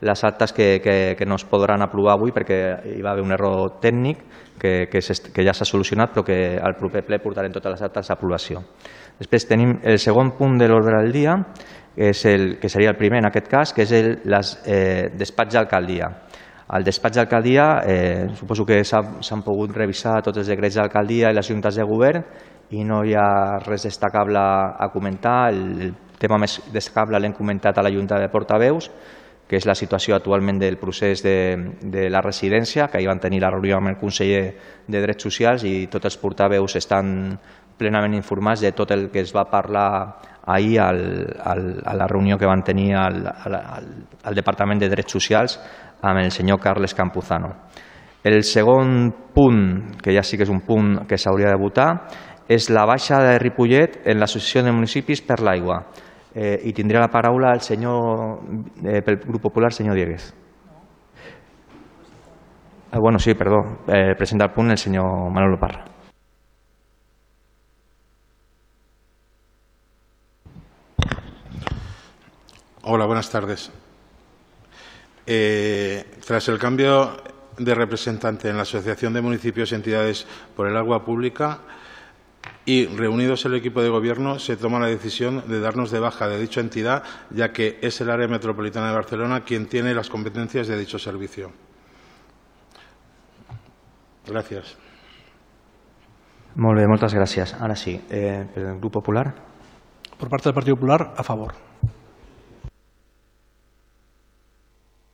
les 0.00 0.24
actes 0.24 0.52
que, 0.52 0.80
que, 0.82 1.14
que 1.18 1.26
no 1.26 1.34
es 1.38 1.44
podran 1.44 1.82
aprovar 1.82 2.14
avui 2.14 2.30
perquè 2.34 2.58
hi 2.96 3.02
va 3.02 3.12
haver 3.12 3.24
un 3.26 3.34
error 3.34 3.78
tècnic 3.82 4.20
que, 4.58 4.86
que, 4.90 5.00
que 5.02 5.46
ja 5.46 5.54
s'ha 5.54 5.66
solucionat 5.66 6.12
però 6.14 6.22
que 6.26 6.38
al 6.62 6.76
proper 6.78 7.02
ple 7.06 7.18
portarem 7.22 7.54
totes 7.54 7.74
les 7.74 7.82
actes 7.82 8.10
a 8.10 8.14
aprovació. 8.14 8.62
Després 9.18 9.48
tenim 9.50 9.76
el 9.82 9.98
segon 9.98 10.32
punt 10.38 10.58
de 10.60 10.68
l'ordre 10.70 11.02
del 11.02 11.12
dia, 11.12 11.34
que, 11.94 12.12
és 12.12 12.24
el, 12.30 12.58
que 12.62 12.70
seria 12.70 12.92
el 12.92 12.98
primer 12.98 13.18
en 13.18 13.26
aquest 13.26 13.48
cas, 13.50 13.72
que 13.74 13.82
és 13.82 13.92
el 13.92 14.12
les, 14.30 14.52
eh, 14.66 15.10
despatx 15.18 15.56
d'alcaldia. 15.56 16.10
Al 16.68 16.84
despatx 16.84 17.16
d'alcaldia 17.16 17.66
eh, 17.88 18.28
suposo 18.38 18.66
que 18.68 18.82
s'han 18.84 19.42
pogut 19.42 19.72
revisar 19.74 20.20
tots 20.22 20.38
els 20.38 20.50
decrets 20.52 20.76
d'alcaldia 20.76 21.32
i 21.32 21.34
les 21.34 21.48
juntes 21.48 21.74
de 21.74 21.86
govern 21.88 22.22
i 22.76 22.84
no 22.84 23.00
hi 23.04 23.14
ha 23.16 23.58
res 23.64 23.88
destacable 23.88 24.38
a 24.38 24.90
comentar. 24.92 25.48
El, 25.50 25.62
el 25.88 25.94
tema 26.20 26.38
més 26.38 26.58
destacable 26.74 27.18
l'hem 27.18 27.32
comentat 27.32 27.78
a 27.78 27.82
la 27.82 27.92
Junta 27.94 28.18
de 28.20 28.28
Portaveus, 28.28 28.90
que 29.48 29.56
és 29.56 29.64
la 29.64 29.74
situació 29.78 30.14
actualment 30.14 30.58
del 30.60 30.76
procés 30.76 31.22
de, 31.24 31.56
de 31.80 32.08
la 32.12 32.20
residència, 32.20 32.88
que 32.92 32.98
ahir 32.98 33.08
van 33.08 33.22
tenir 33.22 33.40
la 33.40 33.50
reunió 33.54 33.78
amb 33.78 33.94
el 33.94 33.96
conseller 33.96 34.42
de 34.86 35.00
Drets 35.00 35.24
Socials 35.24 35.64
i 35.64 35.86
tots 35.88 36.10
els 36.10 36.18
portaveus 36.20 36.76
estan 36.76 37.38
plenament 37.78 38.16
informats 38.18 38.60
de 38.64 38.72
tot 38.76 38.90
el 38.90 39.08
que 39.10 39.22
es 39.22 39.32
va 39.34 39.46
parlar 39.50 39.88
ahir 40.48 40.78
al, 40.80 41.00
al, 41.44 41.82
a 41.84 41.94
la 41.94 42.06
reunió 42.08 42.38
que 42.38 42.46
van 42.46 42.64
tenir 42.64 42.94
al, 42.96 43.26
al, 43.26 43.58
al 44.24 44.34
Departament 44.34 44.80
de 44.80 44.88
Drets 44.88 45.12
Socials 45.12 45.58
amb 46.02 46.22
el 46.22 46.30
senyor 46.32 46.60
Carles 46.60 46.94
Campuzano. 46.94 47.52
El 48.24 48.42
segon 48.42 49.12
punt, 49.34 50.00
que 50.02 50.12
ja 50.16 50.24
sí 50.26 50.36
que 50.36 50.44
és 50.44 50.50
un 50.52 50.64
punt 50.66 51.04
que 51.08 51.18
s'hauria 51.20 51.52
de 51.52 51.60
votar, 51.60 51.88
és 52.48 52.70
la 52.72 52.86
baixa 52.88 53.20
de 53.22 53.38
Ripollet 53.38 54.00
en 54.08 54.18
l'Associació 54.18 54.64
de 54.64 54.72
Municipis 54.74 55.22
per 55.22 55.38
l'Aigua. 55.44 55.82
Eh, 56.34 56.58
I 56.68 56.72
tindrà 56.76 57.02
la 57.04 57.12
paraula 57.12 57.52
el 57.54 57.60
senyor, 57.64 58.40
eh, 58.84 59.02
pel 59.04 59.20
Grup 59.24 59.42
Popular, 59.48 59.72
senyor 59.72 59.96
Diegues. 59.96 60.32
Ah, 62.90 62.98
bueno, 62.98 63.18
sí, 63.18 63.34
perdó. 63.34 63.84
Eh, 63.86 64.14
presenta 64.16 64.46
el 64.46 64.52
punt 64.52 64.70
el 64.70 64.78
senyor 64.78 65.30
Manuel 65.30 65.58
Parra. 65.60 65.84
Hola, 72.90 73.04
buenas 73.04 73.28
tardes. 73.28 73.70
Eh, 75.26 76.06
tras 76.26 76.48
el 76.48 76.58
cambio 76.58 77.18
de 77.58 77.74
representante 77.74 78.48
en 78.48 78.56
la 78.56 78.62
Asociación 78.62 79.12
de 79.12 79.20
Municipios 79.20 79.70
y 79.70 79.74
Entidades 79.74 80.26
por 80.56 80.66
el 80.66 80.74
Agua 80.74 81.04
Pública 81.04 81.58
y 82.64 82.86
reunidos 82.86 83.44
el 83.44 83.56
equipo 83.56 83.82
de 83.82 83.90
Gobierno, 83.90 84.38
se 84.38 84.56
toma 84.56 84.80
la 84.80 84.86
decisión 84.86 85.44
de 85.48 85.60
darnos 85.60 85.90
de 85.90 86.00
baja 86.00 86.28
de 86.28 86.40
dicha 86.40 86.62
entidad, 86.62 87.02
ya 87.28 87.52
que 87.52 87.78
es 87.82 88.00
el 88.00 88.08
área 88.08 88.26
metropolitana 88.26 88.88
de 88.88 88.94
Barcelona 88.94 89.44
quien 89.44 89.66
tiene 89.66 89.92
las 89.92 90.08
competencias 90.08 90.66
de 90.66 90.78
dicho 90.78 90.98
servicio. 90.98 91.52
Gracias. 94.26 94.78
Molt 96.56 96.80
bé, 96.80 96.88
moltes 96.88 97.12
gràcies. 97.12 97.52
Ara 97.60 97.76
sí, 97.76 98.00
eh, 98.08 98.48
pel 98.54 98.80
Grup 98.80 98.94
Popular. 98.94 99.34
Por 100.18 100.30
parte 100.30 100.48
del 100.48 100.54
Partido 100.54 100.76
Popular, 100.76 101.12
a 101.14 101.22
favor. 101.22 101.68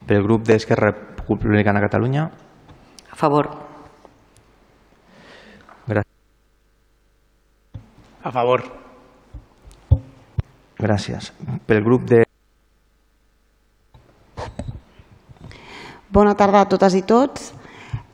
Pel 0.07 0.23
grup 0.23 0.45
d'Esquerra 0.45 0.91
Republicana 0.93 1.81
de 1.81 1.87
Catalunya. 1.87 2.25
A 3.11 3.17
favor. 3.17 3.49
Gràcies. 5.89 6.11
A 8.23 8.33
favor. 8.33 8.65
Gràcies. 10.79 11.33
Pel 11.65 11.81
grup 11.85 12.05
de... 12.11 12.25
Bona 16.13 16.35
tarda 16.37 16.61
a 16.63 16.69
totes 16.69 16.95
i 16.95 17.03
tots. 17.09 17.53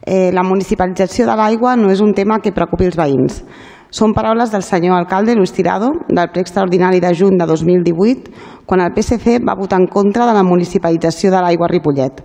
Eh, 0.06 0.30
la 0.32 0.46
municipalització 0.46 1.26
de 1.26 1.34
l'aigua 1.36 1.74
no 1.76 1.90
és 1.90 2.00
un 2.00 2.14
tema 2.14 2.38
que 2.40 2.54
preocupi 2.54 2.86
els 2.86 2.96
veïns. 2.96 3.42
Són 3.90 4.12
paraules 4.14 4.52
del 4.54 4.62
senyor 4.62 4.94
alcalde 4.94 5.34
Luis 5.34 5.50
Tirado 5.50 5.88
del 6.06 6.28
ple 6.30 6.44
extraordinari 6.44 7.00
de 7.02 7.10
juny 7.10 7.34
de 7.40 7.46
2018 7.46 8.62
quan 8.70 8.84
el 8.84 8.92
PSC 8.94 9.40
va 9.42 9.56
votar 9.58 9.80
en 9.80 9.88
contra 9.90 10.28
de 10.28 10.34
la 10.36 10.44
municipalització 10.46 11.32
de 11.32 11.40
l'aigua 11.42 11.66
a 11.66 11.70
Ripollet. 11.72 12.20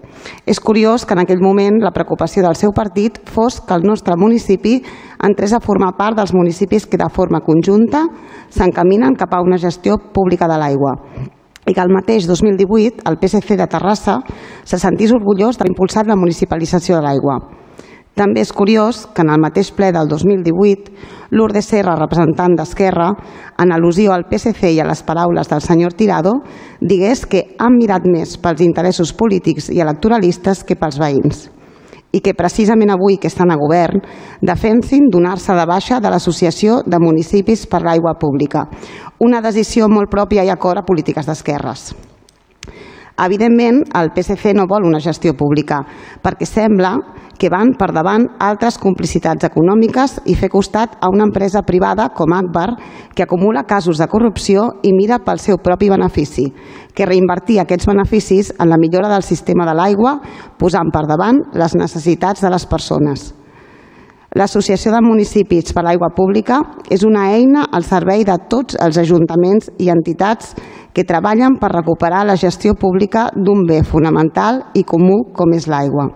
És 0.46 0.62
curiós 0.62 1.08
que 1.10 1.18
en 1.18 1.24
aquell 1.24 1.42
moment 1.42 1.82
la 1.82 1.90
preocupació 1.96 2.46
del 2.46 2.54
seu 2.60 2.70
partit 2.70 3.18
fos 3.26 3.58
que 3.66 3.74
el 3.74 3.82
nostre 3.82 4.14
municipi 4.14 4.76
entrés 5.26 5.58
a 5.58 5.60
formar 5.60 5.96
part 5.98 6.22
dels 6.22 6.36
municipis 6.38 6.86
que 6.86 7.02
de 7.02 7.10
forma 7.10 7.42
conjunta 7.42 8.06
s'encaminen 8.54 9.18
cap 9.18 9.34
a 9.34 9.42
una 9.42 9.58
gestió 9.58 9.98
pública 9.98 10.46
de 10.46 10.62
l'aigua 10.62 10.94
i 11.66 11.74
que 11.74 11.82
el 11.82 11.90
mateix 11.90 12.28
2018 12.30 13.10
el 13.10 13.18
PSC 13.18 13.58
de 13.58 13.66
Terrassa 13.66 14.20
se 14.64 14.78
sentís 14.78 15.18
orgullós 15.18 15.58
d'haver 15.58 15.74
impulsat 15.74 16.06
la 16.06 16.16
municipalització 16.16 17.00
de 17.00 17.08
l'aigua. 17.08 17.40
També 18.16 18.40
és 18.46 18.54
curiós 18.56 19.02
que 19.12 19.26
en 19.26 19.30
el 19.34 19.42
mateix 19.44 19.74
ple 19.76 19.90
del 19.92 20.08
2018 20.08 21.36
Lourdes 21.36 21.68
Serra, 21.68 21.98
representant 22.00 22.54
d'Esquerra, 22.56 23.10
en 23.60 23.74
al·lusió 23.76 24.14
al 24.16 24.24
PSC 24.30 24.72
i 24.72 24.80
a 24.80 24.86
les 24.88 25.02
paraules 25.04 25.52
del 25.52 25.62
senyor 25.62 25.98
Tirado, 26.00 26.38
digués 26.80 27.26
que 27.28 27.44
han 27.60 27.76
mirat 27.76 28.08
més 28.08 28.38
pels 28.40 28.64
interessos 28.64 29.12
polítics 29.12 29.68
i 29.68 29.84
electoralistes 29.84 30.64
que 30.64 30.80
pels 30.80 31.00
veïns 31.02 31.50
i 32.16 32.22
que 32.24 32.32
precisament 32.32 32.94
avui 32.94 33.18
que 33.20 33.28
estan 33.28 33.52
a 33.52 33.58
govern 33.60 34.00
defensin 34.40 35.10
donar-se 35.12 35.52
de 35.52 35.66
baixa 35.68 36.00
de 36.00 36.08
l'Associació 36.14 36.78
de 36.88 37.00
Municipis 37.04 37.66
per 37.68 37.82
l'Aigua 37.84 38.16
Pública, 38.16 38.70
una 39.20 39.42
decisió 39.44 39.90
molt 39.92 40.08
pròpia 40.08 40.46
i 40.48 40.54
acord 40.54 40.80
a 40.80 40.88
polítiques 40.88 41.28
d'esquerres. 41.28 41.90
Evidentment, 43.16 43.84
el 43.96 44.12
PSC 44.12 44.52
no 44.56 44.66
vol 44.68 44.88
una 44.88 45.00
gestió 45.00 45.32
pública, 45.40 45.82
perquè 46.24 46.48
sembla 46.48 46.98
que 47.00 47.25
van 47.52 47.74
per 47.78 47.92
davant 47.92 48.26
altres 48.40 48.78
complicitats 48.80 49.44
econòmiques 49.44 50.22
i 50.26 50.36
fer 50.40 50.50
costat 50.50 50.96
a 51.04 51.10
una 51.12 51.28
empresa 51.28 51.62
privada 51.68 52.10
com 52.16 52.34
Akbar, 52.34 52.70
que 53.14 53.24
acumula 53.24 53.66
casos 53.68 54.00
de 54.00 54.08
corrupció 54.08 54.80
i 54.84 54.94
mira 54.96 55.20
pel 55.20 55.40
seu 55.40 55.58
propi 55.58 55.90
benefici, 55.92 56.48
que 56.96 57.06
reinvertir 57.06 57.60
aquests 57.60 57.88
beneficis 57.88 58.54
en 58.58 58.70
la 58.70 58.80
millora 58.80 59.12
del 59.12 59.24
sistema 59.24 59.66
de 59.68 59.76
l'aigua, 59.76 60.20
posant 60.58 60.92
per 60.92 61.06
davant 61.08 61.44
les 61.54 61.76
necessitats 61.76 62.42
de 62.42 62.50
les 62.50 62.66
persones. 62.66 63.34
L'Associació 64.36 64.92
de 64.92 65.00
Municipis 65.00 65.72
per 65.72 65.86
l'Aigua 65.86 66.10
Pública 66.16 66.58
és 66.92 67.06
una 67.08 67.30
eina 67.32 67.70
al 67.72 67.86
servei 67.88 68.26
de 68.28 68.36
tots 68.52 68.76
els 68.84 68.98
ajuntaments 69.00 69.70
i 69.80 69.88
entitats 69.94 70.56
que 70.92 71.06
treballen 71.08 71.56
per 71.60 71.72
recuperar 71.72 72.26
la 72.28 72.36
gestió 72.36 72.76
pública 72.76 73.30
d'un 73.36 73.64
bé 73.68 73.82
fonamental 73.84 74.60
i 74.76 74.84
comú 74.84 75.22
com 75.36 75.56
és 75.56 75.70
l'aigua. 75.72 76.10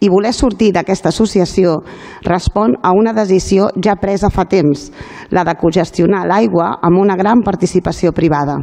I 0.00 0.10
voler 0.10 0.32
sortir 0.34 0.72
d'aquesta 0.74 1.10
associació 1.12 1.78
respon 2.26 2.74
a 2.82 2.92
una 2.96 3.12
decisió 3.14 3.68
ja 3.82 3.94
presa 4.00 4.30
fa 4.30 4.44
temps, 4.44 4.90
la 5.30 5.44
de 5.44 5.54
cogestionar 5.60 6.24
l'aigua 6.26 6.78
amb 6.82 7.00
una 7.00 7.16
gran 7.16 7.44
participació 7.46 8.12
privada. 8.12 8.58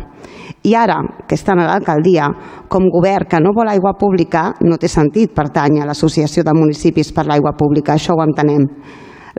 I 0.64 0.76
ara, 0.76 1.00
que 1.28 1.36
estan 1.36 1.60
a 1.60 1.70
l'alcaldia, 1.70 2.28
com 2.70 2.90
govern 2.94 3.30
que 3.30 3.40
no 3.42 3.56
vol 3.56 3.72
aigua 3.72 3.96
pública, 3.98 4.52
no 4.62 4.78
té 4.78 4.92
sentit 4.92 5.34
pertany 5.34 5.80
a 5.80 5.88
l'Associació 5.88 6.44
de 6.44 6.54
Municipis 6.54 7.14
per 7.16 7.26
l'Aigua 7.26 7.56
Pública, 7.58 7.96
això 7.96 8.14
ho 8.14 8.22
entenem. 8.22 8.68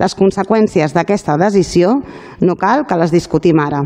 Les 0.01 0.15
conseqüències 0.17 0.95
d'aquesta 0.97 1.37
decisió 1.37 1.93
no 2.41 2.57
cal 2.57 2.87
que 2.89 2.97
les 2.97 3.13
discutim 3.13 3.61
ara. 3.61 3.83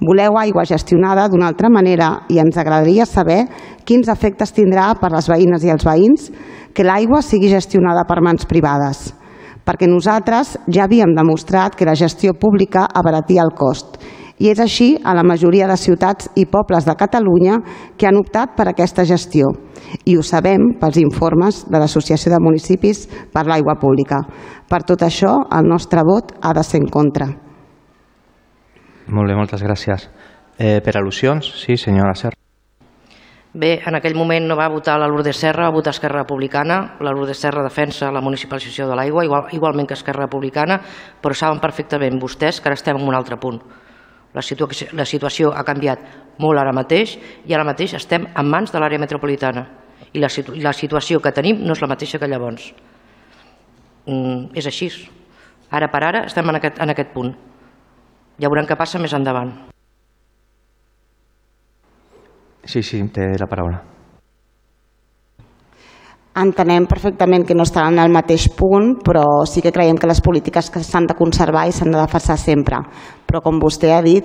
Voleu 0.00 0.38
aigua 0.40 0.64
gestionada 0.64 1.26
d'una 1.28 1.50
altra 1.52 1.68
manera 1.68 2.10
i 2.32 2.40
ens 2.40 2.56
agradaria 2.56 3.04
saber 3.06 3.42
quins 3.84 4.08
efectes 4.08 4.54
tindrà 4.56 4.94
per 5.00 5.12
les 5.12 5.28
veïnes 5.28 5.64
i 5.64 5.72
els 5.72 5.84
veïns 5.84 6.30
que 6.74 6.86
l'aigua 6.86 7.22
sigui 7.22 7.50
gestionada 7.50 8.06
per 8.08 8.20
mans 8.22 8.46
privades, 8.46 9.10
perquè 9.64 9.88
nosaltres 9.90 10.56
ja 10.72 10.86
havíem 10.86 11.14
demostrat 11.16 11.76
que 11.76 11.88
la 11.88 11.98
gestió 11.98 12.34
pública 12.34 12.86
abaratia 12.94 13.44
el 13.44 13.54
cost 13.56 14.00
i 14.40 14.48
és 14.48 14.60
així 14.62 14.94
a 15.04 15.12
la 15.14 15.24
majoria 15.26 15.68
de 15.68 15.76
ciutats 15.76 16.30
i 16.40 16.46
pobles 16.48 16.86
de 16.88 16.96
Catalunya 16.96 17.58
que 18.00 18.08
han 18.08 18.18
optat 18.18 18.56
per 18.56 18.70
aquesta 18.70 19.04
gestió. 19.04 19.50
I 20.08 20.16
ho 20.16 20.24
sabem 20.24 20.72
pels 20.80 20.96
informes 21.02 21.64
de 21.68 21.78
l'Associació 21.80 22.32
de 22.32 22.40
Municipis 22.40 23.04
per 23.34 23.44
l'Aigua 23.46 23.76
Pública. 23.80 24.22
Per 24.68 24.82
tot 24.88 25.04
això, 25.04 25.36
el 25.52 25.68
nostre 25.68 26.04
vot 26.08 26.32
ha 26.40 26.54
de 26.56 26.64
ser 26.64 26.80
en 26.80 26.88
contra. 26.88 27.28
Molt 29.10 29.28
bé, 29.28 29.36
moltes 29.36 29.64
gràcies. 29.66 30.08
Eh, 30.56 30.78
per 30.84 30.96
al·lusions, 30.96 31.52
sí, 31.60 31.76
senyora 31.76 32.14
Serra. 32.14 32.36
Bé, 33.52 33.80
en 33.82 33.96
aquell 33.98 34.14
moment 34.14 34.44
no 34.46 34.54
va 34.54 34.68
votar 34.70 34.94
la 35.02 35.08
Lourdes 35.10 35.40
Serra, 35.42 35.64
va 35.66 35.74
votar 35.74 35.90
Esquerra 35.90 36.20
Republicana. 36.22 36.94
La 37.02 37.10
Lourdes 37.10 37.40
Serra 37.40 37.64
defensa 37.64 38.12
la 38.14 38.20
municipalització 38.22 38.86
de 38.86 38.94
l'aigua, 38.94 39.24
igual, 39.26 39.48
igualment 39.50 39.88
que 39.90 39.96
Esquerra 39.98 40.28
Republicana, 40.28 40.76
però 41.20 41.34
saben 41.34 41.58
perfectament 41.58 42.20
vostès 42.22 42.60
que 42.60 42.70
ara 42.70 42.78
estem 42.78 43.00
en 43.00 43.08
un 43.08 43.16
altre 43.18 43.40
punt. 43.42 43.58
La, 44.34 44.42
situa 44.46 44.68
la 44.94 45.04
situació 45.04 45.50
ha 45.50 45.64
canviat 45.66 46.04
molt 46.38 46.60
ara 46.62 46.70
mateix 46.70 47.16
i 47.44 47.54
ara 47.54 47.66
mateix 47.66 47.96
estem 47.98 48.28
en 48.30 48.46
mans 48.46 48.70
de 48.70 48.78
l'àrea 48.78 49.02
metropolitana 49.02 49.66
i 50.12 50.22
la, 50.22 50.30
situ 50.30 50.54
la 50.54 50.72
situació 50.72 51.18
que 51.18 51.32
tenim 51.34 51.64
no 51.66 51.74
és 51.74 51.82
la 51.82 51.90
mateixa 51.90 52.22
que 52.22 52.28
llavors. 52.30 52.68
Mm, 54.06 54.54
és 54.54 54.70
així. 54.70 54.92
Ara 55.74 55.90
per 55.90 56.04
ara 56.06 56.22
estem 56.30 56.46
en 56.46 56.60
aquest, 56.62 56.78
en 56.78 56.94
aquest 56.94 57.10
punt. 57.10 57.34
Ja 58.38 58.46
veurem 58.46 58.70
què 58.70 58.78
passa 58.78 59.02
més 59.02 59.12
endavant. 59.18 59.50
Sí, 62.64 62.82
sí, 62.82 63.02
té 63.14 63.32
la 63.40 63.48
paraula. 63.48 63.80
Entenem 66.40 66.86
perfectament 66.86 67.42
que 67.46 67.56
no 67.58 67.64
estan 67.66 67.96
en 67.96 68.04
el 68.04 68.12
mateix 68.14 68.46
punt, 68.54 69.00
però 69.04 69.24
sí 69.50 69.64
que 69.64 69.72
creiem 69.74 69.98
que 69.98 70.06
les 70.06 70.22
polítiques 70.22 70.70
que 70.70 70.84
s'han 70.86 71.08
de 71.10 71.18
conservar 71.18 71.66
i 71.66 71.74
s'han 71.74 71.90
de 71.90 71.98
defensar 71.98 72.38
sempre. 72.38 72.78
Però 73.26 73.42
com 73.42 73.58
vostè 73.58 73.90
ha 73.96 74.00
dit, 74.04 74.24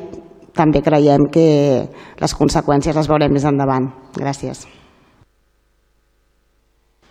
també 0.55 0.83
creiem 0.85 1.25
que 1.33 1.49
les 2.21 2.37
conseqüències 2.37 2.95
les 2.95 3.09
veurem 3.09 3.33
més 3.33 3.49
endavant. 3.49 3.89
Gràcies. 4.15 4.67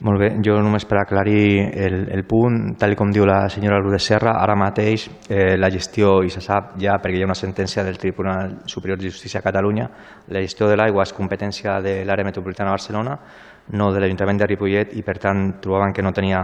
Molt 0.05 0.21
bé, 0.21 0.27
jo 0.45 0.59
només 0.61 0.85
per 0.85 0.99
aclarir 1.01 1.63
el, 1.81 1.95
el 2.13 2.27
punt, 2.29 2.75
tal 2.77 2.93
com 2.93 3.09
diu 3.09 3.25
la 3.25 3.47
senyora 3.49 3.79
Lourdes 3.81 4.05
Serra, 4.05 4.35
ara 4.37 4.53
mateix 4.53 5.07
eh, 5.33 5.55
la 5.57 5.71
gestió, 5.73 6.19
i 6.21 6.29
se 6.29 6.43
sap 6.45 6.75
ja 6.83 6.99
perquè 7.01 7.17
hi 7.17 7.25
ha 7.25 7.29
una 7.31 7.39
sentència 7.39 7.81
del 7.87 7.97
Tribunal 7.97 8.59
Superior 8.69 9.01
de 9.01 9.09
Justícia 9.09 9.41
a 9.41 9.47
Catalunya, 9.47 9.89
la 10.29 10.45
gestió 10.45 10.69
de 10.69 10.77
l'aigua 10.77 11.09
és 11.09 11.17
competència 11.17 11.79
de 11.81 12.03
l'àrea 12.05 12.29
metropolitana 12.29 12.75
de 12.75 12.77
Barcelona, 12.77 13.17
no 13.73 13.91
de 13.95 14.01
l'Ajuntament 14.03 14.43
de 14.43 14.47
Ripollet 14.51 14.93
i 14.93 15.03
per 15.03 15.17
tant 15.17 15.55
trobaven 15.65 15.95
que 15.97 16.03
no 16.05 16.13
tenia 16.13 16.43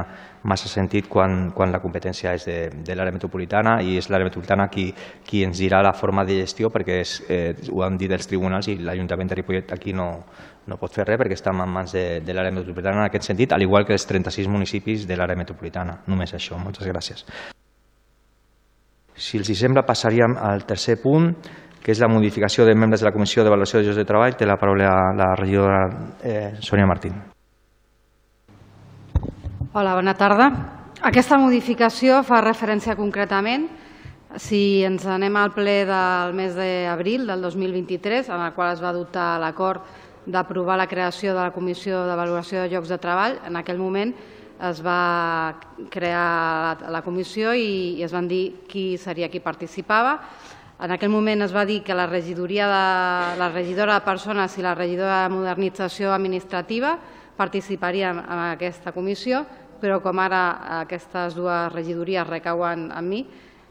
massa 0.49 0.71
sentit 0.73 1.05
quan, 1.09 1.50
quan 1.52 1.69
la 1.69 1.83
competència 1.83 2.33
és 2.33 2.47
de, 2.49 2.57
de 2.73 2.97
l'àrea 2.97 3.12
metropolitana 3.12 3.75
i 3.85 3.99
és 4.00 4.09
l'àrea 4.09 4.31
metropolitana 4.31 4.71
qui, 4.73 4.87
qui 5.26 5.43
ens 5.45 5.61
dirà 5.61 5.83
la 5.85 5.93
forma 5.93 6.25
de 6.25 6.38
gestió 6.40 6.71
perquè 6.73 7.02
és, 7.02 7.19
eh, 7.29 7.52
ho 7.69 7.85
han 7.85 8.00
dit 8.00 8.12
els 8.17 8.25
tribunals 8.31 8.71
i 8.73 8.79
l'Ajuntament 8.81 9.29
de 9.29 9.37
Ripollet 9.43 9.76
aquí 9.76 9.93
no, 9.93 10.09
no 10.71 10.79
pot 10.79 10.95
fer 10.95 11.05
res 11.09 11.19
perquè 11.19 11.35
està 11.35 11.50
en 11.50 11.67
mans 11.67 11.93
de, 11.97 12.05
de 12.23 12.35
l'àrea 12.37 12.55
metropolitana 12.55 13.03
en 13.03 13.09
aquest 13.09 13.27
sentit, 13.27 13.53
al 13.53 13.65
igual 13.67 13.87
que 13.87 13.97
els 13.97 14.07
36 14.07 14.49
municipis 14.49 15.07
de 15.09 15.19
l'àrea 15.19 15.39
metropolitana. 15.39 15.99
Només 16.07 16.35
això. 16.37 16.59
Moltes 16.62 16.87
gràcies. 16.87 17.27
Si 19.21 19.37
els 19.37 19.50
sembla, 19.59 19.83
passaríem 19.85 20.39
al 20.39 20.65
tercer 20.65 20.97
punt, 21.03 21.35
que 21.83 21.93
és 21.93 22.00
la 22.00 22.09
modificació 22.09 22.65
de 22.65 22.77
membres 22.77 23.03
de 23.03 23.09
la 23.09 23.12
Comissió 23.12 23.45
d'Avaluació 23.45 23.81
de 23.81 23.89
Llocs 23.89 23.99
de 23.99 24.07
Treball. 24.09 24.37
Té 24.37 24.49
la 24.49 24.57
paraula 24.61 24.95
la 25.17 25.35
regidora 25.37 25.83
eh, 26.23 26.55
Sònia 26.61 26.87
Martín. 26.89 27.19
Hola, 29.73 29.95
bona 29.99 30.15
tarda. 30.15 30.50
Aquesta 31.11 31.39
modificació 31.41 32.23
fa 32.27 32.43
referència 32.45 32.97
concretament 32.99 33.69
si 34.39 34.83
ens 34.87 35.07
anem 35.11 35.35
al 35.37 35.50
ple 35.55 35.81
del 35.89 36.35
mes 36.39 36.55
d'abril 36.55 37.27
del 37.27 37.43
2023, 37.43 38.29
en 38.31 38.45
el 38.45 38.53
qual 38.55 38.75
es 38.75 38.83
va 38.83 38.93
adoptar 38.93 39.41
l'acord 39.43 39.83
d'aprovar 40.27 40.77
la 40.79 40.89
creació 40.89 41.33
de 41.35 41.41
la 41.41 41.53
Comissió 41.55 42.05
de 42.07 42.17
Valoració 42.17 42.62
de 42.62 42.71
Llocs 42.73 42.91
de 42.91 42.99
Treball. 43.00 43.39
En 43.47 43.57
aquell 43.57 43.81
moment 43.81 44.12
es 44.61 44.83
va 44.85 45.57
crear 45.89 46.77
la 46.93 47.00
comissió 47.03 47.55
i 47.57 48.03
es 48.05 48.12
van 48.12 48.29
dir 48.29 48.67
qui 48.69 48.99
seria 49.00 49.31
qui 49.33 49.41
participava. 49.41 50.19
En 50.81 50.93
aquell 50.93 51.12
moment 51.12 51.45
es 51.45 51.53
va 51.53 51.65
dir 51.69 51.83
que 51.85 51.97
la 51.97 52.07
regidoria 52.09 52.67
de, 52.69 52.85
la 53.41 53.50
regidora 53.53 53.99
de 53.99 54.05
Persones 54.05 54.57
i 54.57 54.65
la 54.65 54.75
regidora 54.75 55.23
de 55.25 55.35
Modernització 55.35 56.12
Administrativa 56.12 56.95
participarien 57.37 58.21
en 58.21 58.43
aquesta 58.50 58.93
comissió, 58.93 59.45
però 59.81 60.00
com 60.05 60.19
ara 60.21 60.81
aquestes 60.81 61.37
dues 61.37 61.73
regidories 61.73 62.28
recauen 62.28 62.91
en 62.93 63.09
mi, 63.09 63.25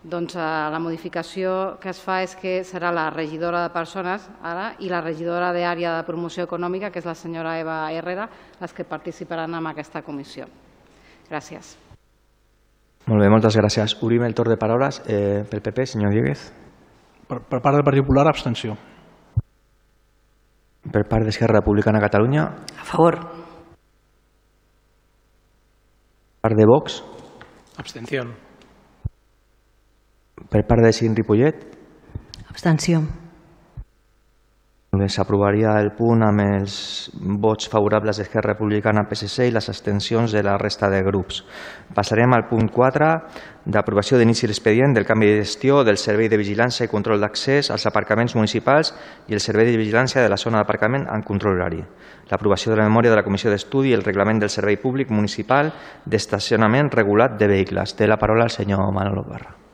doncs 0.04 0.36
eh, 0.36 0.40
la 0.72 0.80
modificació 0.80 1.78
que 1.82 1.90
es 1.92 2.00
fa 2.00 2.22
és 2.24 2.36
que 2.40 2.64
serà 2.64 2.92
la 2.96 3.10
regidora 3.12 3.66
de 3.66 3.74
Persones 3.74 4.30
ara 4.46 4.72
i 4.80 4.90
la 4.90 5.02
regidora 5.04 5.52
d'Àrea 5.52 5.98
de 5.98 6.06
Promoció 6.08 6.46
Econòmica, 6.48 6.90
que 6.92 7.00
és 7.02 7.08
la 7.08 7.16
senyora 7.16 7.58
Eva 7.60 7.92
Herrera, 7.92 8.30
les 8.62 8.74
que 8.74 8.88
participaran 8.88 9.56
en 9.60 9.68
aquesta 9.68 10.02
comissió. 10.02 10.48
Gràcies. 11.30 11.76
Molt 13.10 13.22
bé, 13.24 13.30
moltes 13.30 13.58
gràcies. 13.58 13.98
Obrim 14.06 14.24
el 14.24 14.36
torn 14.38 14.54
de 14.54 14.60
paraules 14.62 15.02
eh, 15.06 15.44
pel 15.50 15.62
PP, 15.66 15.86
senyor 15.86 16.14
Dieguez. 16.16 16.48
Per, 17.28 17.42
per 17.42 17.60
part 17.60 17.76
del 17.76 17.86
Partit 17.86 18.06
Popular, 18.06 18.28
abstenció. 18.30 18.78
Per 20.90 21.04
part 21.10 21.26
d'Esquerra 21.28 21.60
Republicana 21.60 22.00
de 22.00 22.08
Catalunya. 22.08 22.44
A 22.80 22.86
favor. 22.88 23.20
Per 26.40 26.48
part 26.48 26.56
de 26.56 26.66
Vox. 26.70 27.02
Abstención. 27.78 28.49
Per 30.48 30.64
part 30.68 30.86
de 30.86 30.94
Cinc 30.96 31.18
Ripollet. 31.18 31.66
Abstenció. 32.50 33.04
S'aprovaria 34.90 35.76
el 35.80 35.92
punt 35.94 36.24
amb 36.26 36.42
els 36.42 36.74
vots 37.14 37.70
favorables 37.70 38.18
d'Esquerra 38.18 38.56
Republicana, 38.56 39.04
PSC 39.08 39.46
i 39.46 39.52
les 39.54 39.70
abstencions 39.70 40.34
de 40.34 40.42
la 40.44 40.56
resta 40.58 40.90
de 40.90 41.04
grups. 41.06 41.44
Passarem 41.94 42.34
al 42.34 42.48
punt 42.50 42.72
4 42.74 43.10
d'aprovació 43.70 44.18
d'inici 44.18 44.50
l'expedient 44.50 44.98
del 44.98 45.06
canvi 45.06 45.30
de 45.30 45.44
gestió 45.44 45.84
del 45.86 46.02
Servei 46.02 46.28
de 46.28 46.42
Vigilància 46.42 46.88
i 46.90 46.92
Control 46.92 47.22
d'Accés 47.22 47.70
als 47.70 47.86
aparcaments 47.86 48.36
municipals 48.36 48.92
i 49.30 49.38
el 49.38 49.46
Servei 49.46 49.70
de 49.70 49.78
Vigilància 49.78 50.26
de 50.26 50.34
la 50.34 50.42
zona 50.42 50.58
d'aparcament 50.58 51.06
en 51.06 51.22
control 51.22 51.60
horari. 51.60 51.86
L'aprovació 52.34 52.74
de 52.74 52.82
la 52.82 52.90
memòria 52.90 53.14
de 53.14 53.22
la 53.22 53.28
Comissió 53.30 53.54
d'Estudi 53.54 53.94
i 53.94 53.98
el 54.00 54.04
reglament 54.04 54.42
del 54.42 54.50
Servei 54.50 54.82
Públic 54.82 55.14
Municipal 55.14 55.72
d'Estacionament 56.06 56.90
Regulat 56.98 57.38
de 57.38 57.48
Vehicles. 57.48 57.94
Té 57.94 58.10
la 58.10 58.18
paraula 58.18 58.50
el 58.50 58.58
senyor 58.58 58.90
Manolo 58.92 59.24
Barra. 59.30 59.69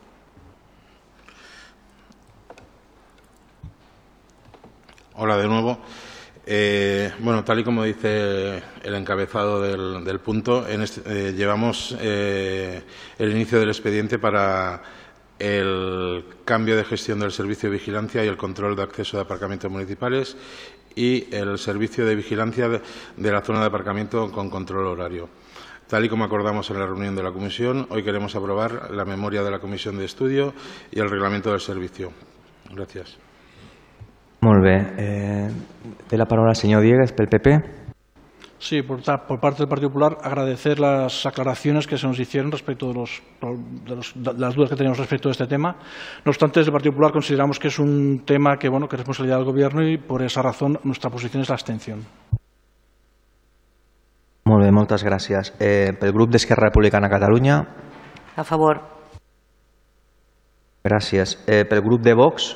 Hola 5.18 5.38
de 5.38 5.48
nuevo. 5.48 5.78
Eh, 6.44 7.10
bueno, 7.20 7.42
tal 7.42 7.60
y 7.60 7.64
como 7.64 7.84
dice 7.84 8.62
el 8.82 8.94
encabezado 8.94 9.62
del, 9.62 10.20
punto, 10.20 10.68
en 10.68 10.82
este, 10.82 11.00
eh, 11.06 11.32
llevamos 11.32 11.96
eh, 11.98 12.82
el 13.18 13.30
inicio 13.30 13.58
del 13.58 13.70
expediente 13.70 14.18
para 14.18 14.82
el 15.38 16.22
cambio 16.44 16.76
de 16.76 16.84
gestión 16.84 17.18
del 17.18 17.32
servicio 17.32 17.70
de 17.70 17.78
vigilancia 17.78 18.22
y 18.22 18.28
el 18.28 18.36
control 18.36 18.76
de 18.76 18.82
acceso 18.82 19.16
de 19.16 19.22
aparcamientos 19.22 19.70
municipales 19.70 20.36
y 20.94 21.34
el 21.34 21.58
servicio 21.58 22.04
de 22.04 22.14
vigilancia 22.14 22.68
de 22.68 23.32
la 23.32 23.40
zona 23.40 23.60
de 23.60 23.66
aparcamiento 23.66 24.30
con 24.30 24.50
control 24.50 24.86
horario. 24.86 25.30
Tal 25.86 26.04
y 26.04 26.10
como 26.10 26.24
acordamos 26.24 26.68
en 26.68 26.78
la 26.78 26.84
reunión 26.84 27.16
de 27.16 27.22
la 27.22 27.32
Comisión, 27.32 27.86
hoy 27.88 28.02
queremos 28.02 28.36
aprobar 28.36 28.90
la 28.90 29.06
memoria 29.06 29.42
de 29.42 29.50
la 29.50 29.60
Comisión 29.60 29.96
de 29.96 30.04
Estudio 30.04 30.52
y 30.90 31.00
el 31.00 31.08
reglamento 31.08 31.52
del 31.52 31.60
servicio. 31.60 32.12
Gracias. 32.70 33.25
Molt 34.46 34.62
bé. 34.62 34.76
Eh, 35.02 35.48
té 36.06 36.18
la 36.18 36.28
paraula 36.30 36.52
el 36.54 36.60
senyor 36.60 36.84
Dieguez 36.84 37.12
pel 37.16 37.26
PP. 37.26 37.56
Sí, 38.58 38.80
por, 38.82 39.02
por, 39.02 39.40
parte 39.40 39.58
del 39.58 39.68
Partido 39.68 39.90
Popular 39.90 40.16
agradecer 40.22 40.78
las 40.78 41.26
aclaraciones 41.26 41.86
que 41.86 41.98
se 41.98 42.06
nos 42.06 42.18
hicieron 42.18 42.50
respecto 42.50 42.88
de, 42.88 42.94
los, 42.94 43.22
de, 43.40 43.94
los, 43.96 44.12
de, 44.14 44.32
las 44.34 44.54
dudas 44.54 44.70
que 44.70 44.76
teníamos 44.76 44.98
respecto 44.98 45.28
de 45.28 45.32
este 45.32 45.46
tema. 45.46 45.76
No 46.24 46.30
obstante, 46.30 46.60
desde 46.60 46.70
el 46.70 46.72
Partido 46.72 46.92
Popular 46.92 47.12
consideramos 47.12 47.58
que 47.58 47.68
es 47.68 47.78
un 47.78 48.22
tema 48.24 48.56
que, 48.56 48.68
bueno, 48.68 48.88
que 48.88 48.96
es 48.96 49.00
responsabilidad 49.00 49.38
del 49.38 49.46
Gobierno 49.46 49.86
y 49.86 49.98
por 49.98 50.22
esa 50.22 50.42
razón 50.42 50.78
nuestra 50.84 51.10
posición 51.10 51.42
es 51.42 51.48
la 51.48 51.54
abstención. 51.54 52.06
Molt 54.46 54.62
bé, 54.62 54.70
moltes 54.70 55.02
gràcies. 55.02 55.50
Eh, 55.58 55.90
pel 55.98 56.12
grup 56.14 56.30
d'Esquerra 56.30 56.68
Republicana 56.68 57.10
Catalunya. 57.10 57.56
A 58.36 58.44
favor. 58.46 58.78
Gràcies. 60.86 61.34
Eh, 61.50 61.64
pel 61.66 61.82
grup 61.82 62.04
de 62.06 62.14
Vox. 62.14 62.54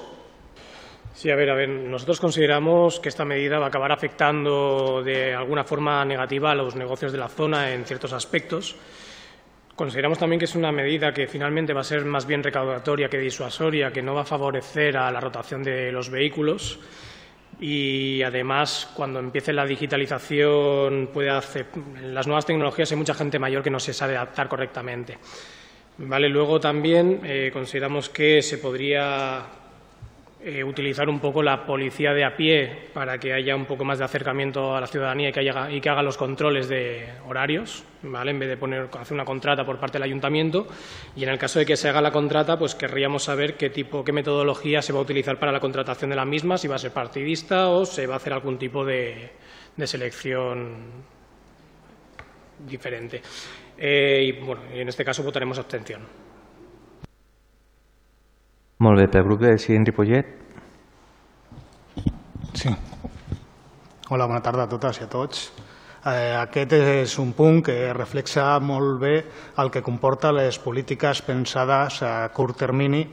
Sí, 1.20 1.30
a 1.30 1.36
ver, 1.36 1.50
a 1.50 1.54
ver, 1.54 1.68
nosotros 1.68 2.18
consideramos 2.18 2.98
que 2.98 3.10
esta 3.10 3.26
medida 3.26 3.58
va 3.58 3.66
a 3.66 3.68
acabar 3.68 3.92
afectando 3.92 5.02
de 5.04 5.34
alguna 5.34 5.64
forma 5.64 6.02
negativa 6.02 6.52
a 6.52 6.54
los 6.54 6.76
negocios 6.76 7.12
de 7.12 7.18
la 7.18 7.28
zona 7.28 7.74
en 7.74 7.84
ciertos 7.84 8.14
aspectos. 8.14 8.74
Consideramos 9.76 10.16
también 10.16 10.38
que 10.38 10.46
es 10.46 10.54
una 10.54 10.72
medida 10.72 11.12
que 11.12 11.26
finalmente 11.26 11.74
va 11.74 11.82
a 11.82 11.84
ser 11.84 12.06
más 12.06 12.24
bien 12.24 12.42
recaudatoria 12.42 13.10
que 13.10 13.18
disuasoria, 13.18 13.92
que 13.92 14.00
no 14.00 14.14
va 14.14 14.22
a 14.22 14.24
favorecer 14.24 14.96
a 14.96 15.10
la 15.10 15.20
rotación 15.20 15.62
de 15.62 15.92
los 15.92 16.08
vehículos 16.08 16.78
y 17.60 18.22
además 18.22 18.90
cuando 18.96 19.18
empiece 19.18 19.52
la 19.52 19.66
digitalización 19.66 21.10
puede 21.12 21.28
hacer 21.28 21.66
las 22.02 22.26
nuevas 22.26 22.46
tecnologías 22.46 22.92
hay 22.92 22.96
mucha 22.96 23.12
gente 23.12 23.38
mayor 23.38 23.62
que 23.62 23.68
no 23.68 23.78
se 23.78 23.92
sabe 23.92 24.16
adaptar 24.16 24.48
correctamente. 24.48 25.18
Vale, 25.98 26.30
luego 26.30 26.58
también 26.58 27.20
eh, 27.24 27.50
consideramos 27.52 28.08
que 28.08 28.40
se 28.40 28.56
podría 28.56 29.59
eh, 30.42 30.64
utilizar 30.64 31.08
un 31.10 31.20
poco 31.20 31.42
la 31.42 31.66
policía 31.66 32.14
de 32.14 32.24
a 32.24 32.34
pie 32.34 32.88
para 32.94 33.18
que 33.18 33.34
haya 33.34 33.54
un 33.54 33.66
poco 33.66 33.84
más 33.84 33.98
de 33.98 34.06
acercamiento 34.06 34.74
a 34.74 34.80
la 34.80 34.86
ciudadanía 34.86 35.28
y 35.28 35.32
que, 35.32 35.40
haya, 35.40 35.70
y 35.70 35.80
que 35.82 35.90
haga 35.90 36.02
los 36.02 36.16
controles 36.16 36.66
de 36.68 37.06
horarios, 37.26 37.84
¿vale? 38.02 38.30
en 38.30 38.38
vez 38.38 38.48
de 38.48 38.56
poner, 38.56 38.88
hacer 38.98 39.12
una 39.14 39.26
contrata 39.26 39.66
por 39.66 39.78
parte 39.78 39.98
del 39.98 40.04
ayuntamiento. 40.04 40.66
Y 41.14 41.24
en 41.24 41.28
el 41.28 41.38
caso 41.38 41.58
de 41.58 41.66
que 41.66 41.76
se 41.76 41.90
haga 41.90 42.00
la 42.00 42.10
contrata, 42.10 42.58
pues 42.58 42.74
querríamos 42.74 43.24
saber 43.24 43.58
qué 43.58 43.68
tipo, 43.68 44.02
qué 44.02 44.12
metodología 44.12 44.80
se 44.80 44.94
va 44.94 45.00
a 45.00 45.02
utilizar 45.02 45.38
para 45.38 45.52
la 45.52 45.60
contratación 45.60 46.08
de 46.08 46.16
la 46.16 46.24
misma, 46.24 46.56
si 46.56 46.68
va 46.68 46.76
a 46.76 46.78
ser 46.78 46.92
partidista 46.92 47.68
o 47.68 47.84
se 47.84 48.06
va 48.06 48.14
a 48.14 48.16
hacer 48.16 48.32
algún 48.32 48.58
tipo 48.58 48.82
de, 48.82 49.30
de 49.76 49.86
selección 49.86 51.04
diferente. 52.66 53.20
Eh, 53.76 54.24
y 54.24 54.32
bueno, 54.32 54.62
en 54.72 54.88
este 54.88 55.04
caso 55.04 55.22
votaremos 55.22 55.58
abstención. 55.58 56.29
Molt 58.80 58.96
bé, 58.96 59.10
pel 59.12 59.26
grup 59.26 59.42
de 59.42 59.50
Decidint 59.52 59.84
Ripollet. 59.84 60.28
Sí. 62.56 62.70
Hola, 64.08 64.24
bona 64.24 64.40
tarda 64.40 64.64
a 64.64 64.70
totes 64.72 65.02
i 65.02 65.04
a 65.04 65.08
tots. 65.12 65.42
Eh, 66.08 66.32
aquest 66.40 66.72
és 66.78 67.18
un 67.20 67.34
punt 67.36 67.60
que 67.66 67.92
reflexa 67.92 68.46
molt 68.64 68.96
bé 69.02 69.12
el 69.60 69.68
que 69.68 69.84
comporta 69.84 70.32
les 70.32 70.56
polítiques 70.64 71.20
pensades 71.28 72.00
a 72.08 72.14
curt 72.32 72.56
termini 72.64 73.04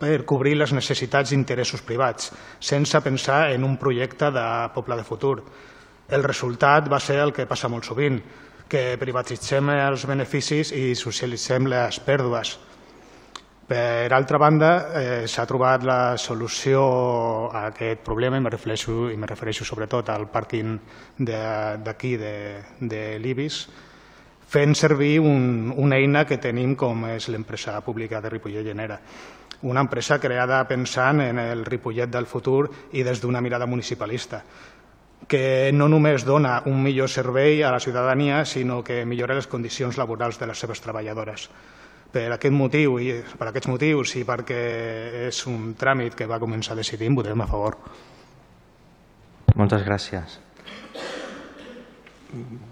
per 0.00 0.24
cobrir 0.24 0.56
les 0.56 0.72
necessitats 0.72 1.34
d'interessos 1.34 1.84
privats, 1.84 2.32
sense 2.58 3.04
pensar 3.04 3.50
en 3.52 3.68
un 3.68 3.76
projecte 3.76 4.32
de 4.32 4.48
poble 4.72 4.96
de 4.96 5.04
futur. 5.04 5.36
El 6.08 6.24
resultat 6.24 6.88
va 6.88 7.00
ser 7.00 7.20
el 7.20 7.36
que 7.36 7.44
passa 7.44 7.68
molt 7.68 7.84
sovint, 7.84 8.22
que 8.72 8.96
privatitzem 8.96 9.68
els 9.76 10.08
beneficis 10.08 10.72
i 10.72 10.94
socialitzem 10.96 11.68
les 11.68 12.00
pèrdues. 12.00 12.56
Per 13.66 14.12
altra 14.12 14.36
banda, 14.36 14.70
eh, 14.92 15.26
s'ha 15.26 15.46
trobat 15.48 15.84
la 15.88 16.18
solució 16.20 16.82
a 17.48 17.62
aquest 17.70 18.02
problema, 18.04 18.36
i 18.36 18.42
me 18.44 18.50
refereixo, 18.52 19.08
i 19.08 19.16
me 19.16 19.26
refereixo 19.26 19.64
sobretot 19.64 20.10
al 20.12 20.26
pàrquing 20.28 20.74
d'aquí, 21.16 22.10
de, 22.20 22.32
de, 22.76 22.88
de 22.90 23.02
l'IBIS, 23.22 23.62
fent 24.54 24.76
servir 24.76 25.16
un, 25.24 25.72
una 25.80 25.96
eina 25.96 26.26
que 26.28 26.36
tenim 26.36 26.74
com 26.76 27.06
és 27.08 27.30
l'empresa 27.32 27.78
pública 27.80 28.20
de 28.20 28.34
Ripollet 28.34 28.68
Genera. 28.68 28.98
Una 29.64 29.80
empresa 29.80 30.18
creada 30.20 30.60
pensant 30.68 31.22
en 31.24 31.40
el 31.40 31.64
Ripollet 31.64 32.12
del 32.12 32.28
futur 32.28 32.68
i 32.92 33.02
des 33.02 33.22
d'una 33.22 33.40
mirada 33.40 33.66
municipalista 33.66 34.42
que 35.24 35.70
no 35.72 35.88
només 35.88 36.26
dona 36.28 36.58
un 36.68 36.82
millor 36.84 37.08
servei 37.08 37.62
a 37.64 37.70
la 37.72 37.80
ciutadania, 37.80 38.44
sinó 38.44 38.82
que 38.84 39.06
millora 39.08 39.38
les 39.38 39.48
condicions 39.48 39.96
laborals 39.96 40.36
de 40.36 40.50
les 40.50 40.60
seves 40.60 40.84
treballadores. 40.84 41.48
Per 42.14 42.28
aquest 42.30 42.54
motiu 42.54 43.00
i 43.02 43.10
per 43.34 43.48
aquests 43.50 43.68
motius 43.72 44.12
i 44.20 44.22
perquè 44.26 44.60
és 45.26 45.40
un 45.50 45.72
tràmit 45.74 46.14
que 46.14 46.28
va 46.30 46.38
començar 46.38 46.76
decidint, 46.78 47.16
votarem 47.18 47.42
a 47.42 47.48
favor. 47.50 47.74
Moltes 49.58 49.82
gràcies. 49.86 50.38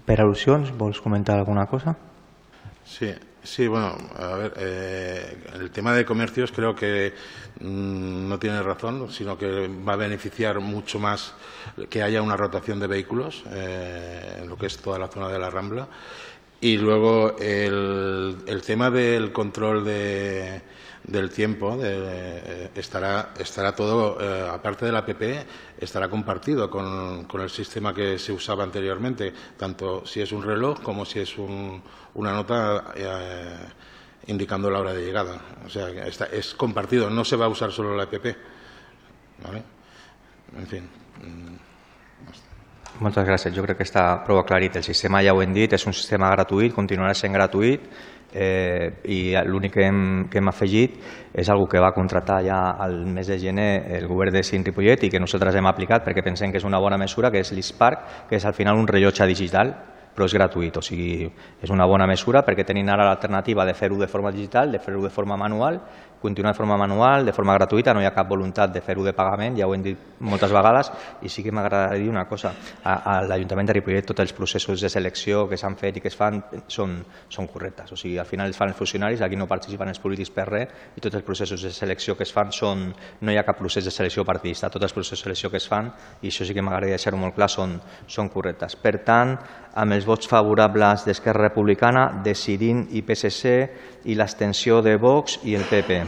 Per 0.07 0.17
al·lusions, 0.19 0.71
vols 0.79 0.99
comentar 1.03 1.37
alguna 1.37 1.65
cosa? 1.67 1.95
Sí, 2.83 3.11
sí, 3.43 3.67
bueno, 3.67 3.95
a 4.15 4.35
ver, 4.35 4.53
eh, 4.57 5.37
el 5.55 5.71
tema 5.71 5.93
de 5.93 6.05
comercios 6.05 6.51
creo 6.51 6.75
que 6.75 7.13
mmm, 7.61 8.27
no 8.27 8.39
tiene 8.39 8.61
razón, 8.61 9.09
sino 9.11 9.37
que 9.37 9.67
va 9.67 9.93
a 9.93 9.97
beneficiar 9.97 10.59
mucho 10.59 10.99
más 10.99 11.33
que 11.89 12.03
haya 12.03 12.21
una 12.21 12.35
rotación 12.35 12.79
de 12.79 12.87
vehículos 12.87 13.43
eh, 13.51 14.39
en 14.41 14.49
lo 14.49 14.57
que 14.57 14.67
es 14.67 14.77
toda 14.77 14.99
la 14.99 15.07
zona 15.07 15.29
de 15.29 15.39
la 15.39 15.49
Rambla. 15.49 15.87
Y 16.63 16.77
luego 16.77 17.35
el, 17.39 18.37
el 18.47 18.61
tema 18.61 18.89
del 18.89 19.33
control 19.33 19.83
de, 19.83 20.61
del 21.03 21.29
tiempo 21.29 21.75
de, 21.75 22.69
estará, 22.73 23.33
estará 23.37 23.75
todo, 23.75 24.17
eh, 24.21 24.47
aparte 24.49 24.85
de 24.85 24.93
la 24.93 25.05
PP, 25.05 25.45
estará 25.77 26.07
compartido 26.07 26.69
con, 26.69 27.25
con, 27.25 27.41
el 27.41 27.49
sistema 27.49 27.93
que 27.93 28.17
se 28.17 28.31
usaba 28.31 28.63
anteriormente, 28.63 29.33
tanto 29.57 30.05
si 30.05 30.21
es 30.21 30.31
un 30.31 30.41
reloj 30.41 30.81
como 30.81 31.03
si 31.03 31.19
es 31.19 31.37
un, 31.37 31.83
una 32.13 32.31
nota 32.31 32.93
eh, 32.95 33.57
indicando 34.27 34.71
la 34.71 34.79
hora 34.79 34.93
de 34.93 35.05
llegada. 35.05 35.41
O 35.65 35.69
sea, 35.69 35.89
está, 36.05 36.27
es 36.27 36.53
compartido, 36.53 37.09
no 37.09 37.25
se 37.25 37.35
va 37.35 37.43
a 37.43 37.49
usar 37.49 37.73
solo 37.73 37.93
la 37.93 38.03
EPP. 38.03 38.37
¿vale? 39.43 39.63
En 40.57 40.67
fin. 40.67 40.89
Moltes 43.01 43.25
gràcies. 43.25 43.53
Jo 43.55 43.63
crec 43.65 43.79
que 43.79 43.85
està 43.87 44.03
prou 44.25 44.37
aclarit. 44.37 44.75
El 44.77 44.85
sistema, 44.85 45.23
ja 45.25 45.33
ho 45.33 45.41
hem 45.41 45.53
dit, 45.53 45.71
és 45.73 45.85
un 45.89 45.95
sistema 45.97 46.29
gratuït, 46.35 46.73
continuarà 46.75 47.15
sent 47.17 47.33
gratuït 47.33 47.87
eh, 48.33 48.91
i 49.09 49.33
l'únic 49.47 49.73
que, 49.73 49.87
hem, 49.87 50.03
que 50.29 50.37
hem 50.37 50.51
afegit 50.51 50.99
és 51.33 51.49
algo 51.49 51.65
que 51.69 51.81
va 51.81 51.93
contractar 51.95 52.41
ja 52.45 52.59
al 52.85 52.99
mes 53.05 53.29
de 53.29 53.39
gener 53.41 53.69
el 53.97 54.05
govern 54.07 54.33
de 54.33 54.43
Cint 54.45 54.65
Ripollet 54.65 55.07
i 55.07 55.09
que 55.09 55.21
nosaltres 55.21 55.57
hem 55.57 55.69
aplicat 55.69 56.05
perquè 56.05 56.25
pensem 56.25 56.53
que 56.53 56.61
és 56.61 56.69
una 56.69 56.81
bona 56.81 56.97
mesura, 57.01 57.31
que 57.31 57.41
és 57.41 57.51
l'ISPARC, 57.53 58.29
que 58.29 58.37
és 58.37 58.45
al 58.45 58.53
final 58.53 58.77
un 58.77 58.87
rellotge 58.89 59.27
digital 59.29 59.73
però 60.13 60.27
és 60.29 60.33
gratuït, 60.37 60.75
o 60.77 60.81
sigui, 60.85 61.25
és 61.65 61.71
una 61.73 61.87
bona 61.89 62.05
mesura 62.05 62.43
perquè 62.45 62.65
tenim 62.67 62.89
ara 62.93 63.07
l'alternativa 63.07 63.65
de 63.65 63.73
fer-ho 63.73 63.97
de 63.97 64.07
forma 64.07 64.31
digital, 64.31 64.71
de 64.71 64.77
fer-ho 64.77 65.01
de 65.01 65.09
forma 65.09 65.37
manual, 65.41 65.79
continuar 66.23 66.53
de 66.53 66.57
forma 66.57 66.77
manual, 66.79 67.25
de 67.27 67.35
forma 67.35 67.53
gratuïta, 67.57 67.93
no 67.93 68.01
hi 68.01 68.07
ha 68.07 68.13
cap 68.15 68.29
voluntat 68.31 68.71
de 68.73 68.81
fer-ho 68.81 69.03
de 69.03 69.13
pagament, 69.13 69.57
ja 69.59 69.67
ho 69.67 69.75
hem 69.75 69.83
dit 69.83 69.99
moltes 70.23 70.53
vegades, 70.55 70.89
i 71.21 71.29
sí 71.29 71.43
que 71.43 71.51
m'agradaria 71.51 72.09
una 72.09 72.25
cosa, 72.29 72.53
a, 72.83 72.95
a 72.95 73.15
l'Ajuntament 73.27 73.69
de 73.69 73.75
Ripollet 73.77 74.07
tots 74.07 74.23
els 74.23 74.33
processos 74.33 74.81
de 74.81 74.89
selecció 74.89 75.43
que 75.51 75.59
s'han 75.59 75.75
fet 75.79 75.99
i 75.99 76.03
que 76.03 76.09
es 76.09 76.17
fan 76.17 76.39
són, 76.71 76.95
són 77.27 77.49
correctes, 77.51 77.91
o 77.91 77.99
sigui, 77.99 78.15
al 78.21 78.29
final 78.29 78.47
els 78.47 78.57
fan 78.57 78.71
els 78.71 78.79
funcionaris, 78.79 79.21
aquí 79.21 79.37
no 79.39 79.49
participen 79.51 79.91
els 79.91 79.99
polítics 79.99 80.31
per 80.33 80.47
res, 80.49 80.73
i 80.95 81.03
tots 81.03 81.19
els 81.19 81.27
processos 81.27 81.67
de 81.67 81.73
selecció 81.75 82.17
que 82.17 82.23
es 82.23 82.33
fan 82.33 82.55
són, 82.55 82.87
no 83.21 83.33
hi 83.33 83.37
ha 83.37 83.45
cap 83.45 83.59
procés 83.59 83.85
de 83.85 83.91
selecció 83.91 84.25
partidista, 84.25 84.71
tots 84.71 84.87
els 84.87 84.95
processos 84.95 85.19
de 85.19 85.27
selecció 85.27 85.51
que 85.51 85.59
es 85.59 85.67
fan, 85.67 85.91
i 86.21 86.31
això 86.31 86.47
sí 86.47 86.55
que 86.55 86.63
m'agradaria 86.63 86.97
deixar-ho 86.97 87.19
molt 87.19 87.35
clar, 87.35 87.51
són, 87.51 87.75
són 88.07 88.31
correctes. 88.31 88.77
Per 88.79 88.95
tant, 89.03 89.35
amb 89.73 89.95
els 89.95 90.05
vots 90.05 90.29
favorables 90.29 91.05
d'Esquerra 91.07 91.47
Republicana, 91.47 92.05
Decidint 92.23 92.85
i 92.93 93.01
PSC 93.01 93.53
i 94.05 94.15
l'extensió 94.15 94.81
de 94.85 94.95
Vox 95.01 95.39
i 95.43 95.55
el 95.57 95.65
PP. 95.69 95.99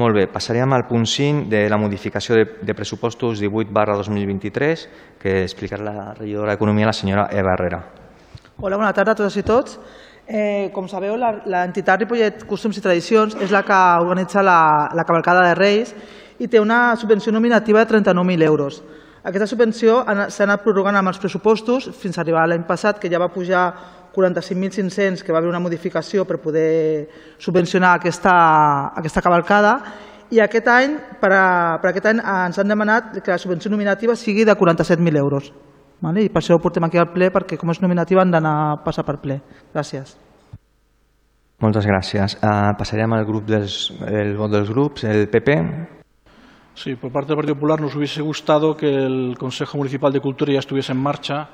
Molt 0.00 0.14
bé, 0.14 0.26
passaríem 0.30 0.72
al 0.72 0.86
punt 0.86 1.04
5 1.04 1.48
de 1.50 1.64
la 1.68 1.76
modificació 1.76 2.36
de, 2.38 2.44
de 2.62 2.74
pressupostos 2.78 3.40
18 3.42 3.74
barra 3.74 3.96
2023 3.98 4.84
que 5.18 5.40
explicarà 5.42 5.82
la 5.82 6.12
regidora 6.14 6.54
d'Economia, 6.54 6.86
la 6.86 6.94
senyora 6.94 7.26
Eva 7.34 7.56
Herrera. 7.56 7.80
Hola, 8.60 8.76
bona 8.76 8.92
tarda 8.94 9.16
a 9.16 9.18
totes 9.18 9.36
i 9.40 9.42
tots. 9.42 9.80
Eh, 10.30 10.70
com 10.70 10.86
sabeu, 10.86 11.16
l'entitat 11.18 12.04
Ripollet 12.04 12.44
Costums 12.46 12.78
i 12.78 12.84
Tradicions 12.84 13.34
és 13.42 13.50
la 13.50 13.64
que 13.66 13.78
organitza 14.04 14.44
la, 14.46 14.88
la 14.94 15.04
cavalcada 15.08 15.42
de 15.48 15.56
Reis 15.58 15.90
i 16.38 16.46
té 16.46 16.60
una 16.62 16.94
subvenció 16.96 17.32
nominativa 17.34 17.82
de 17.82 17.90
39.000 17.90 18.46
euros. 18.46 18.78
Aquesta 19.22 19.46
subvenció 19.46 20.00
s'ha 20.32 20.44
anat 20.46 20.62
prorrogant 20.64 20.96
amb 20.96 21.10
els 21.12 21.18
pressupostos 21.20 21.90
fins 22.00 22.16
a 22.16 22.22
arribar 22.22 22.46
l'any 22.48 22.64
passat, 22.68 23.00
que 23.00 23.10
ja 23.12 23.20
va 23.20 23.28
pujar 23.32 23.64
45.500, 24.14 25.22
que 25.22 25.32
va 25.32 25.38
haver 25.38 25.50
una 25.50 25.60
modificació 25.60 26.24
per 26.24 26.40
poder 26.40 27.08
subvencionar 27.38 27.94
aquesta, 27.98 28.32
aquesta 28.96 29.22
cavalcada, 29.22 29.74
i 30.30 30.40
aquest 30.40 30.68
any, 30.70 30.96
per, 31.20 31.32
a, 31.34 31.44
per 31.82 31.90
aquest 31.90 32.06
any 32.12 32.22
ens 32.22 32.58
han 32.62 32.70
demanat 32.70 33.18
que 33.18 33.34
la 33.34 33.38
subvenció 33.42 33.70
nominativa 33.70 34.16
sigui 34.16 34.46
de 34.46 34.56
47.000 34.56 35.18
euros. 35.18 35.52
Vale? 36.00 36.24
I 36.24 36.32
per 36.32 36.40
això 36.40 36.56
ho 36.56 36.62
portem 36.62 36.86
aquí 36.86 36.98
al 36.98 37.10
ple, 37.12 37.28
perquè 37.34 37.58
com 37.60 37.74
és 37.74 37.82
nominativa 37.82 38.22
han 38.24 38.32
d'anar 38.32 38.56
a 38.62 38.76
passar 38.84 39.04
per 39.04 39.18
ple. 39.20 39.40
Gràcies. 39.74 40.16
Moltes 41.60 41.84
gràcies. 41.84 42.38
Uh, 42.40 42.72
passarem 42.78 43.12
al 43.12 43.26
grup 43.28 43.44
dels, 43.50 43.90
el 44.08 44.32
vot 44.38 44.54
dels 44.54 44.70
grups, 44.72 45.04
el 45.04 45.26
PP. 45.28 45.99
Sí, 46.82 46.94
por 46.94 47.12
parte 47.12 47.28
del 47.28 47.36
Partido 47.36 47.56
Popular 47.56 47.78
nos 47.78 47.94
hubiese 47.94 48.22
gustado 48.22 48.74
que 48.74 48.88
el 48.88 49.36
Consejo 49.38 49.76
Municipal 49.76 50.10
de 50.14 50.20
Cultura 50.20 50.54
ya 50.54 50.60
estuviese 50.60 50.92
en 50.92 50.98
marcha 50.98 51.46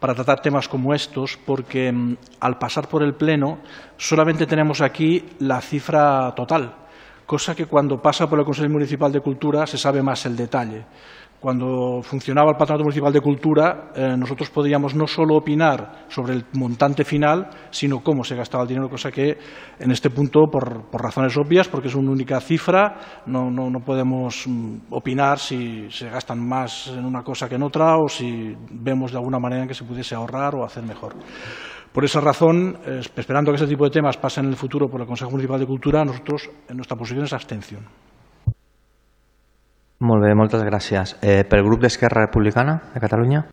para 0.00 0.14
tratar 0.14 0.40
temas 0.40 0.68
como 0.68 0.94
estos, 0.94 1.36
porque 1.44 1.92
mm, 1.92 2.16
al 2.40 2.56
pasar 2.56 2.88
por 2.88 3.02
el 3.02 3.12
Pleno 3.12 3.58
solamente 3.98 4.46
tenemos 4.46 4.80
aquí 4.80 5.22
la 5.40 5.60
cifra 5.60 6.34
total, 6.34 6.76
cosa 7.26 7.54
que 7.54 7.66
cuando 7.66 8.00
pasa 8.00 8.26
por 8.26 8.38
el 8.38 8.46
Consejo 8.46 8.70
Municipal 8.70 9.12
de 9.12 9.20
Cultura 9.20 9.66
se 9.66 9.76
sabe 9.76 10.02
más 10.02 10.24
el 10.24 10.34
detalle. 10.34 10.86
Cuando 11.44 12.00
funcionaba 12.00 12.52
el 12.52 12.56
Patronato 12.56 12.84
Municipal 12.84 13.12
de 13.12 13.20
Cultura, 13.20 13.90
eh, 13.94 14.16
nosotros 14.16 14.48
podíamos 14.48 14.94
no 14.94 15.06
solo 15.06 15.36
opinar 15.36 16.06
sobre 16.08 16.32
el 16.32 16.46
montante 16.54 17.04
final, 17.04 17.50
sino 17.68 18.00
cómo 18.00 18.24
se 18.24 18.34
gastaba 18.34 18.62
el 18.62 18.68
dinero, 18.70 18.88
cosa 18.88 19.12
que 19.12 19.36
en 19.78 19.90
este 19.90 20.08
punto, 20.08 20.46
por, 20.50 20.88
por 20.90 21.02
razones 21.02 21.36
obvias, 21.36 21.68
porque 21.68 21.88
es 21.88 21.94
una 21.96 22.12
única 22.12 22.40
cifra, 22.40 23.22
no, 23.26 23.50
podemos 23.84 24.46
mm, 24.46 24.86
opinar 24.88 25.38
si 25.38 25.86
se 25.90 26.08
gastan 26.08 26.40
más 26.48 26.86
en 26.86 27.04
una 27.04 27.22
cosa 27.22 27.46
que 27.46 27.56
en 27.56 27.62
otra 27.64 27.98
o 27.98 28.08
si 28.08 28.56
vemos 28.70 29.12
de 29.12 29.18
alguna 29.18 29.38
manera 29.38 29.64
en 29.64 29.68
que 29.68 29.74
se 29.74 29.84
pudiese 29.84 30.14
ahorrar 30.14 30.54
o 30.54 30.64
hacer 30.64 30.82
mejor. 30.82 31.14
Por 31.92 32.06
esa 32.06 32.22
razón, 32.22 32.78
eh, 32.86 33.02
esperando 33.14 33.52
que 33.52 33.56
este 33.56 33.68
tipo 33.68 33.84
de 33.84 33.90
temas 33.90 34.16
pasen 34.16 34.46
en 34.46 34.52
el 34.52 34.56
futuro 34.56 34.88
por 34.88 35.02
el 35.02 35.06
Consejo 35.06 35.32
Municipal 35.32 35.60
de 35.60 35.66
Cultura, 35.66 36.06
nosotros, 36.06 36.48
en 36.70 36.76
nuestra 36.76 36.96
posición 36.96 37.24
es 37.24 37.34
abstención. 37.34 37.84
Molt 40.00 40.24
bé, 40.24 40.34
moltes 40.34 40.64
gràcies. 40.66 41.16
Eh, 41.22 41.44
pel 41.48 41.62
grup 41.62 41.84
d'Esquerra 41.84 42.26
Republicana 42.26 42.80
de 42.94 43.00
Catalunya? 43.00 43.44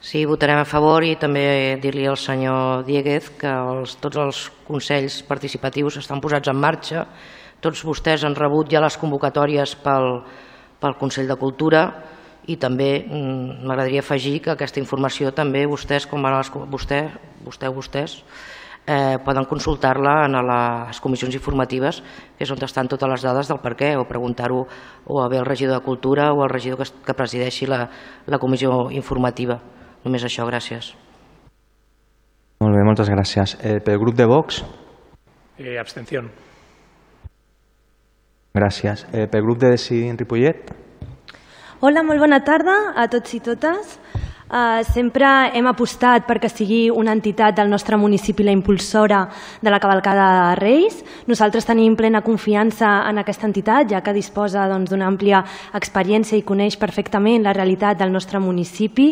Sí, 0.00 0.24
votarem 0.24 0.60
a 0.62 0.64
favor 0.64 1.04
i 1.04 1.16
també 1.18 1.78
dir-li 1.82 2.06
al 2.06 2.16
senyor 2.16 2.84
Dieguez 2.86 3.32
que 3.40 3.50
els, 3.50 3.96
tots 3.98 4.16
els 4.16 4.44
consells 4.66 5.22
participatius 5.26 5.98
estan 5.98 6.22
posats 6.22 6.48
en 6.48 6.56
marxa 6.56 7.04
Tots 7.58 7.80
vostès 7.82 8.22
han 8.22 8.36
rebut 8.38 8.70
ja 8.70 8.78
les 8.82 8.96
convocatòries 9.00 9.72
pel, 9.82 10.20
pel 10.78 10.94
Consell 11.00 11.26
de 11.26 11.36
Cultura 11.40 11.82
i 12.48 12.54
també 12.56 13.02
mm, 13.02 13.64
m'agradaria 13.66 14.04
afegir 14.04 14.38
que 14.44 14.52
aquesta 14.52 14.78
informació 14.78 15.32
també 15.34 15.64
vostès, 15.66 16.06
com 16.06 16.22
van 16.22 16.36
les, 16.36 16.52
vostè, 16.70 17.00
vostè, 17.44 17.70
vostès, 17.74 18.20
eh, 18.88 19.18
poden 19.24 19.44
consultar-la 19.44 20.24
en 20.26 20.38
les 20.48 21.00
comissions 21.04 21.34
informatives, 21.36 22.00
que 22.38 22.46
és 22.46 22.50
on 22.50 22.62
estan 22.64 22.88
totes 22.88 23.10
les 23.10 23.26
dades 23.26 23.50
del 23.52 23.60
per 23.60 23.74
què, 23.76 23.92
o 24.00 24.06
preguntar-ho 24.08 24.64
o 25.04 25.20
a 25.20 25.28
bé 25.28 25.38
al 25.38 25.46
regidor 25.46 25.76
de 25.76 25.84
Cultura 25.84 26.32
o 26.32 26.42
al 26.42 26.50
regidor 26.50 26.80
que, 26.80 26.88
que 27.04 27.14
presideixi 27.14 27.68
la, 27.68 27.84
la 28.26 28.40
comissió 28.40 28.88
informativa. 28.90 29.60
Només 30.04 30.24
això, 30.24 30.46
gràcies. 30.48 30.94
Molt 32.64 32.74
bé, 32.74 32.82
moltes 32.82 33.10
gràcies. 33.12 33.58
Eh, 33.62 33.78
pel 33.84 34.00
grup 34.00 34.16
de 34.16 34.26
Vox? 34.26 34.64
Eh, 35.58 35.76
abstención. 35.78 36.32
Gràcies. 38.54 39.04
Eh, 39.12 39.28
pel 39.30 39.44
grup 39.44 39.60
de 39.60 39.70
Decidim 39.76 40.16
Ripollet? 40.18 40.72
Hola, 41.78 42.02
molt 42.02 42.18
bona 42.18 42.40
tarda 42.42 42.74
a 42.96 43.06
tots 43.06 43.36
i 43.36 43.38
totes. 43.44 43.98
Uh, 44.48 44.80
sempre 44.80 45.28
hem 45.52 45.66
apostat 45.68 46.24
perquè 46.24 46.48
sigui 46.48 46.86
una 46.88 47.12
entitat 47.12 47.52
del 47.58 47.68
nostre 47.68 47.98
municipi 48.00 48.46
la 48.46 48.54
impulsora 48.56 49.18
de 49.60 49.68
la 49.68 49.76
cavalcada 49.78 50.28
de 50.32 50.54
Reis. 50.56 51.02
Nosaltres 51.28 51.66
tenim 51.68 51.92
plena 51.96 52.22
confiança 52.24 53.02
en 53.10 53.20
aquesta 53.20 53.44
entitat, 53.44 53.90
ja 53.92 54.00
que 54.00 54.14
disposa 54.16 54.64
doncs, 54.70 54.88
d'una 54.88 55.04
doncs, 55.04 55.12
àmplia 55.12 55.42
experiència 55.76 56.38
i 56.40 56.46
coneix 56.48 56.78
perfectament 56.80 57.44
la 57.44 57.52
realitat 57.52 57.98
del 58.00 58.08
nostre 58.08 58.40
municipi 58.40 59.10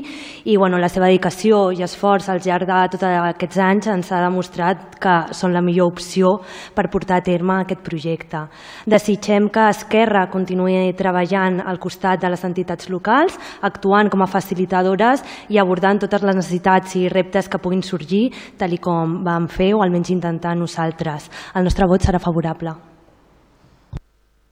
i 0.49 0.57
bueno, 0.57 0.79
la 0.81 0.89
seva 0.89 1.11
dedicació 1.11 1.67
i 1.77 1.85
esforç 1.85 2.31
al 2.33 2.41
llarg 2.41 2.65
de 2.73 2.81
tots 2.97 3.05
aquests 3.05 3.61
anys 3.61 3.91
ens 3.93 4.15
ha 4.17 4.23
demostrat 4.25 4.97
que 4.97 5.19
són 5.37 5.53
la 5.53 5.61
millor 5.61 5.93
opció 5.93 6.39
per 6.73 6.89
portar 6.89 7.21
a 7.21 7.27
terme 7.29 7.59
aquest 7.61 7.85
projecte. 7.85 8.47
Desitgem 8.89 9.51
que 9.53 9.69
Esquerra 9.69 10.31
continuï 10.33 10.97
treballant 10.97 11.61
al 11.61 11.77
costat 11.77 12.25
de 12.25 12.33
les 12.33 12.49
entitats 12.49 12.89
locals, 12.89 13.37
actuant 13.61 14.09
com 14.09 14.25
a 14.25 14.33
facilitadores 14.33 15.26
i 15.49 15.59
abordant 15.59 16.03
totes 16.03 16.23
les 16.23 16.37
necessitats 16.37 16.97
i 16.97 17.07
reptes 17.13 17.49
que 17.49 17.63
puguin 17.63 17.83
sorgir, 17.83 18.29
tal 18.59 18.73
i 18.73 18.79
com 18.83 19.23
vam 19.27 19.49
fer 19.49 19.73
o 19.75 19.83
almenys 19.85 20.13
intentar 20.15 20.57
nosaltres. 20.57 21.31
El 21.55 21.65
nostre 21.65 21.89
vot 21.89 22.03
serà 22.03 22.21
favorable. 22.23 22.75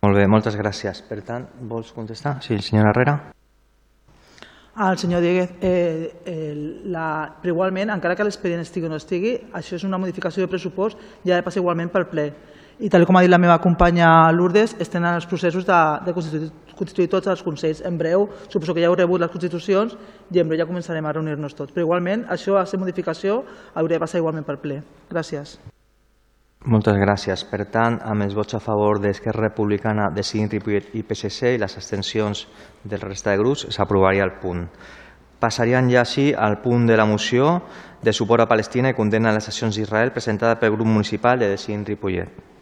Molt 0.05 0.19
bé, 0.19 0.27
moltes 0.29 0.57
gràcies. 0.59 1.01
Per 1.09 1.23
tant, 1.25 1.47
vols 1.65 1.93
contestar? 1.97 2.37
Sí, 2.45 2.59
senyora 2.61 2.91
Herrera. 2.93 3.15
Al 4.75 4.99
senyor 4.99 5.23
Dieguez, 5.23 5.53
eh, 5.63 6.21
eh, 6.27 6.81
la, 6.91 7.31
però 7.41 7.53
igualment, 7.55 7.93
encara 7.95 8.17
que 8.19 8.27
l'expedient 8.27 8.61
estigui 8.61 8.89
o 8.89 8.91
no 8.91 8.99
estigui, 8.99 9.37
això 9.55 9.79
és 9.79 9.85
una 9.87 10.01
modificació 10.03 10.43
de 10.43 10.51
pressupost 10.51 10.99
i 11.23 11.31
ha 11.31 11.39
de 11.39 11.47
passar 11.47 11.63
igualment 11.63 11.93
pel 11.95 12.09
ple. 12.11 12.25
I 12.83 12.91
tal 12.91 13.07
com 13.07 13.17
ha 13.17 13.23
dit 13.23 13.31
la 13.31 13.39
meva 13.39 13.61
companya 13.63 14.33
Lourdes, 14.35 14.75
estem 14.83 15.05
en 15.05 15.15
els 15.15 15.29
processos 15.31 15.65
de, 15.65 15.79
de 16.05 16.13
constituir 16.13 16.51
constituir 16.79 17.11
tots 17.13 17.31
els 17.31 17.43
consells. 17.43 17.83
En 17.85 17.99
breu, 17.99 18.29
suposo 18.49 18.75
que 18.75 18.83
ja 18.83 18.91
heu 18.91 18.97
rebut 18.99 19.21
les 19.21 19.31
constitucions 19.33 19.95
i 20.31 20.41
en 20.41 20.49
breu 20.49 20.61
ja 20.61 20.69
començarem 20.69 21.07
a 21.07 21.13
reunir-nos 21.15 21.55
tots. 21.55 21.73
Però 21.75 21.87
igualment, 21.87 22.27
això, 22.31 22.59
a 22.59 22.67
ser 22.67 22.81
modificació, 22.83 23.43
hauria 23.75 23.99
de 23.99 24.05
passar 24.07 24.21
igualment 24.23 24.47
per 24.47 24.59
ple. 24.63 24.83
Gràcies. 25.11 25.59
Moltes 26.65 26.97
gràcies. 26.97 27.43
Per 27.45 27.67
tant, 27.69 27.99
amb 28.09 28.25
els 28.25 28.33
vots 28.33 28.57
a 28.57 28.61
favor 28.65 28.97
d'Esquerra 28.97 29.51
Republicana, 29.51 30.09
de 30.09 30.23
Cint 30.25 30.49
Ripollet 30.49 30.95
i 30.97 31.03
PSC 31.05 31.53
i 31.53 31.59
les 31.61 31.77
abstencions 31.77 32.47
del 32.85 33.03
resta 33.05 33.35
de 33.35 33.43
grups, 33.43 33.67
s'aprovaria 33.69 34.25
el 34.25 34.39
punt. 34.41 34.65
Passaríem 35.45 35.91
ja 35.93 36.01
així 36.07 36.31
al 36.33 36.63
punt 36.63 36.87
de 36.89 36.97
la 36.97 37.05
moció 37.05 37.59
de 38.01 38.17
suport 38.17 38.47
a 38.47 38.49
Palestina 38.49 38.89
i 38.89 38.97
condemna 38.97 39.29
a 39.29 39.37
les 39.37 39.51
accions 39.53 39.77
d'Israel 39.77 40.15
presentada 40.17 40.57
pel 40.57 40.73
grup 40.73 40.89
municipal 40.89 41.45
de 41.45 41.53
Cint 41.61 41.85
Ripollet. 41.85 42.54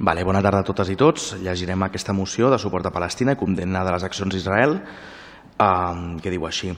Vale, 0.00 0.22
bona 0.22 0.38
tarda 0.38 0.60
a 0.62 0.66
totes 0.66 0.92
i 0.92 0.94
tots. 0.94 1.32
Llegirem 1.42 1.82
aquesta 1.82 2.14
moció 2.14 2.52
de 2.52 2.58
suport 2.62 2.86
a 2.86 2.92
Palestina 2.94 3.34
i 3.34 3.38
condemna 3.38 3.82
de 3.82 3.90
les 3.90 4.04
accions 4.06 4.30
d'Israel, 4.30 4.76
eh, 4.78 6.20
que 6.22 6.30
diu 6.30 6.46
així. 6.46 6.70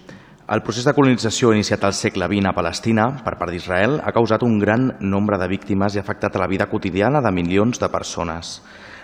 El 0.50 0.62
procés 0.64 0.86
de 0.88 0.94
colonització 0.96 1.52
iniciat 1.52 1.84
al 1.84 1.92
segle 1.92 2.26
XX 2.26 2.48
a 2.48 2.54
Palestina 2.56 3.04
per 3.22 3.36
part 3.36 3.52
d'Israel 3.52 4.00
ha 4.00 4.14
causat 4.16 4.42
un 4.42 4.58
gran 4.58 4.96
nombre 5.00 5.36
de 5.38 5.50
víctimes 5.52 5.94
i 5.94 6.00
ha 6.00 6.02
afectat 6.02 6.34
a 6.34 6.40
la 6.40 6.48
vida 6.48 6.66
quotidiana 6.66 7.20
de 7.20 7.30
milions 7.30 7.78
de 7.78 7.92
persones. 7.92 8.62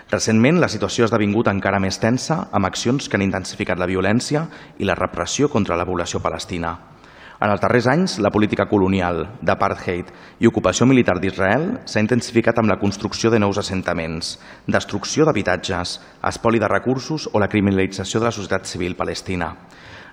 Recentment, 0.09 0.59
la 0.59 0.67
situació 0.67 1.05
ha 1.05 1.11
esdevingut 1.11 1.47
encara 1.47 1.79
més 1.79 1.99
tensa 1.99 2.47
amb 2.51 2.65
accions 2.65 3.07
que 3.07 3.17
han 3.17 3.27
intensificat 3.29 3.77
la 3.77 3.85
violència 3.85 4.47
i 4.79 4.85
la 4.85 4.95
repressió 4.95 5.47
contra 5.47 5.77
la 5.77 5.85
població 5.85 6.19
palestina. 6.19 6.96
En 7.37 7.51
els 7.53 7.61
darrers 7.61 7.85
anys, 7.85 8.15
la 8.17 8.31
política 8.33 8.65
colonial, 8.65 9.19
d'apartheid 9.45 10.07
i 10.41 10.49
ocupació 10.49 10.87
militar 10.89 11.19
d'Israel 11.21 11.67
s'ha 11.85 12.01
intensificat 12.01 12.57
amb 12.57 12.71
la 12.71 12.79
construcció 12.81 13.29
de 13.29 13.37
nous 13.37 13.59
assentaments, 13.61 14.31
destrucció 14.65 15.27
d'habitatges, 15.27 15.99
espoli 16.31 16.57
de 16.57 16.71
recursos 16.71 17.29
o 17.31 17.37
la 17.37 17.51
criminalització 17.51 18.23
de 18.23 18.31
la 18.31 18.33
societat 18.33 18.65
civil 18.65 18.97
palestina. 18.97 19.53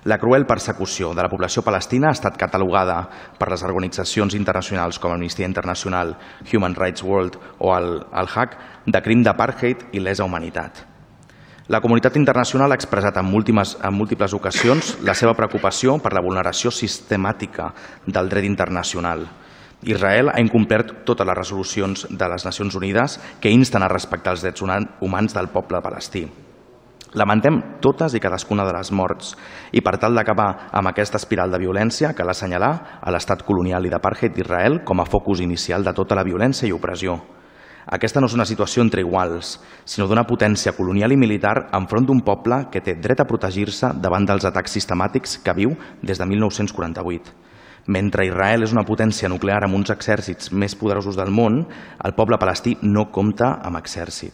La 0.05 0.19
cruel 0.21 0.45
persecució 0.45 1.15
de 1.17 1.25
la 1.25 1.31
població 1.33 1.65
palestina 1.65 2.11
ha 2.11 2.19
estat 2.19 2.37
catalogada 2.37 3.01
per 3.39 3.49
les 3.49 3.65
organitzacions 3.65 4.37
internacionals 4.37 5.01
com 5.01 5.15
Amnistia 5.15 5.49
Internacional, 5.49 6.19
Human 6.53 6.77
Rights 6.77 7.01
World 7.01 7.41
o 7.57 7.73
el, 7.73 8.03
el 8.13 8.29
HAC 8.35 8.59
de 8.85 9.01
crim 9.01 9.25
d'apartheid 9.25 9.89
i 9.97 10.05
lesa 10.05 10.29
humanitat. 10.29 10.85
La 11.67 11.79
comunitat 11.81 12.13
internacional 12.19 12.69
ha 12.69 12.77
expressat 12.77 13.15
en 13.17 13.25
múltiples, 13.25 13.71
en 13.81 13.93
múltiples 13.97 14.35
ocasions 14.37 14.91
la 15.01 15.15
seva 15.17 15.33
preocupació 15.33 15.95
per 15.97 16.11
la 16.13 16.21
vulneració 16.21 16.69
sistemàtica 16.69 17.71
del 18.05 18.29
dret 18.29 18.45
internacional. 18.45 19.23
Israel 19.81 20.29
ha 20.29 20.43
incomplert 20.43 20.93
totes 21.09 21.25
les 21.25 21.37
resolucions 21.37 22.05
de 22.11 22.27
les 22.29 22.45
Nacions 22.45 22.77
Unides 22.77 23.17
que 23.41 23.49
insten 23.49 23.81
a 23.81 23.89
respectar 23.89 24.35
els 24.35 24.45
drets 24.45 24.61
humans 24.61 25.33
del 25.33 25.49
poble 25.49 25.81
palestí. 25.81 26.27
Lamentem 27.17 27.57
totes 27.81 28.13
i 28.13 28.21
cadascuna 28.21 28.65
de 28.67 28.75
les 28.75 28.91
morts 28.91 29.33
i 29.73 29.81
per 29.81 29.97
tal 29.97 30.13
d'acabar 30.13 30.69
amb 30.69 30.91
aquesta 30.91 31.17
espiral 31.17 31.49
de 31.49 31.63
violència 31.65 32.13
cal 32.13 32.29
assenyalar 32.29 32.99
a 33.01 33.09
l'estat 33.09 33.41
colonial 33.41 33.87
i 33.87 33.89
d'apartheid 33.89 34.37
d'Israel 34.37 34.83
com 34.85 35.01
a 35.01 35.09
focus 35.09 35.41
inicial 35.41 35.81
de 35.81 35.95
tota 35.97 36.13
la 36.13 36.27
violència 36.27 36.69
i 36.69 36.75
opressió. 36.77 37.17
Aquesta 37.85 38.17
no 38.21 38.25
és 38.25 38.33
una 38.33 38.47
situació 38.49 38.81
entre 38.81 39.03
iguals, 39.03 39.59
sinó 39.85 40.07
d'una 40.09 40.25
potència 40.25 40.73
colonial 40.73 41.13
i 41.13 41.17
militar 41.21 41.67
enfront 41.77 42.07
d'un 42.07 42.23
poble 42.25 42.63
que 42.73 42.81
té 42.81 42.95
dret 42.97 43.19
a 43.21 43.27
protegir-se 43.29 43.91
davant 44.01 44.25
dels 44.25 44.47
atacs 44.49 44.73
sistemàtics 44.73 45.37
que 45.45 45.53
viu 45.53 45.75
des 46.01 46.17
de 46.17 46.25
1948. 46.25 47.35
Mentre 47.93 48.25
Israel 48.25 48.65
és 48.65 48.73
una 48.73 48.85
potència 48.87 49.29
nuclear 49.29 49.61
amb 49.63 49.77
uns 49.77 49.93
exèrcits 49.93 50.49
més 50.51 50.73
poderosos 50.73 51.17
del 51.19 51.29
món, 51.29 51.61
el 52.01 52.15
poble 52.17 52.41
palestí 52.41 52.73
no 52.81 53.11
compta 53.13 53.59
amb 53.61 53.77
exèrcit. 53.77 54.33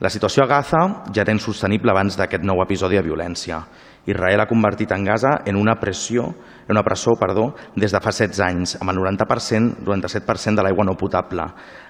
La 0.00 0.08
situació 0.08 0.44
a 0.44 0.46
Gaza 0.46 0.80
ja 1.12 1.24
era 1.26 1.34
insostenible 1.34 1.92
abans 1.92 2.16
d'aquest 2.16 2.44
nou 2.46 2.62
episodi 2.62 2.96
de 2.96 3.04
violència. 3.04 3.60
Israel 4.08 4.40
ha 4.40 4.48
convertit 4.48 4.92
en 4.96 5.04
Gaza 5.04 5.42
en 5.44 5.56
una 5.56 5.76
pressió 5.78 6.32
en 6.68 6.76
una 6.76 6.84
presó 6.84 7.16
perdó, 7.16 7.54
des 7.74 7.92
de 7.92 8.00
fa 8.00 8.12
16 8.12 8.40
anys, 8.44 8.74
amb 8.76 8.92
el 8.92 9.00
90%, 9.00 9.80
97% 9.86 10.60
de 10.60 10.64
l'aigua 10.64 10.84
no 10.84 10.94
potable, 11.00 11.46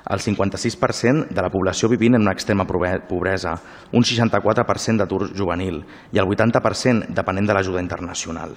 el 0.09 0.23
56% 0.23 1.35
de 1.35 1.43
la 1.43 1.51
població 1.51 1.91
vivint 1.91 2.15
en 2.15 2.23
una 2.23 2.33
extrema 2.33 2.65
pobresa, 2.65 3.57
un 3.93 4.07
64% 4.07 5.03
d'atur 5.03 5.33
juvenil 5.35 5.83
i 6.13 6.23
el 6.23 6.31
80% 6.31 7.11
depenent 7.11 7.51
de 7.51 7.59
l'ajuda 7.59 7.83
internacional. 7.83 8.55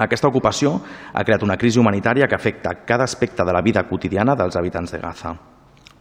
Aquesta 0.00 0.28
ocupació 0.28 0.78
ha 1.12 1.24
creat 1.24 1.44
una 1.44 1.58
crisi 1.60 1.78
humanitària 1.78 2.26
que 2.26 2.38
afecta 2.38 2.78
cada 2.86 3.04
aspecte 3.04 3.44
de 3.44 3.52
la 3.52 3.60
vida 3.60 3.84
quotidiana 3.88 4.36
dels 4.36 4.56
habitants 4.56 4.92
de 4.92 4.98
Gaza. 4.98 5.34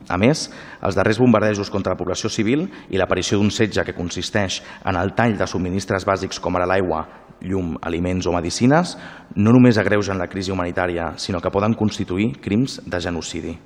A 0.07 0.17
més, 0.17 0.45
els 0.81 0.95
darrers 0.95 1.19
bombardejos 1.19 1.69
contra 1.69 1.91
la 1.93 1.99
població 1.99 2.29
civil 2.31 2.69
i 2.89 2.97
l'aparició 2.97 3.37
d'un 3.37 3.51
setge 3.51 3.83
que 3.83 3.97
consisteix 3.97 4.61
en 4.87 4.95
el 4.95 5.11
tall 5.17 5.35
de 5.37 5.47
subministres 5.47 6.07
bàsics 6.07 6.39
com 6.39 6.55
ara 6.55 6.69
l'aigua, 6.69 7.03
llum, 7.41 7.75
aliments 7.83 8.27
o 8.27 8.33
medicines, 8.35 8.95
no 9.35 9.51
només 9.51 9.77
agreugen 9.77 10.17
la 10.19 10.29
crisi 10.31 10.51
humanitària, 10.51 11.13
sinó 11.17 11.41
que 11.43 11.51
poden 11.51 11.75
constituir 11.75 12.31
crims 12.41 12.79
de 12.85 13.01
genocidi. 13.03 13.57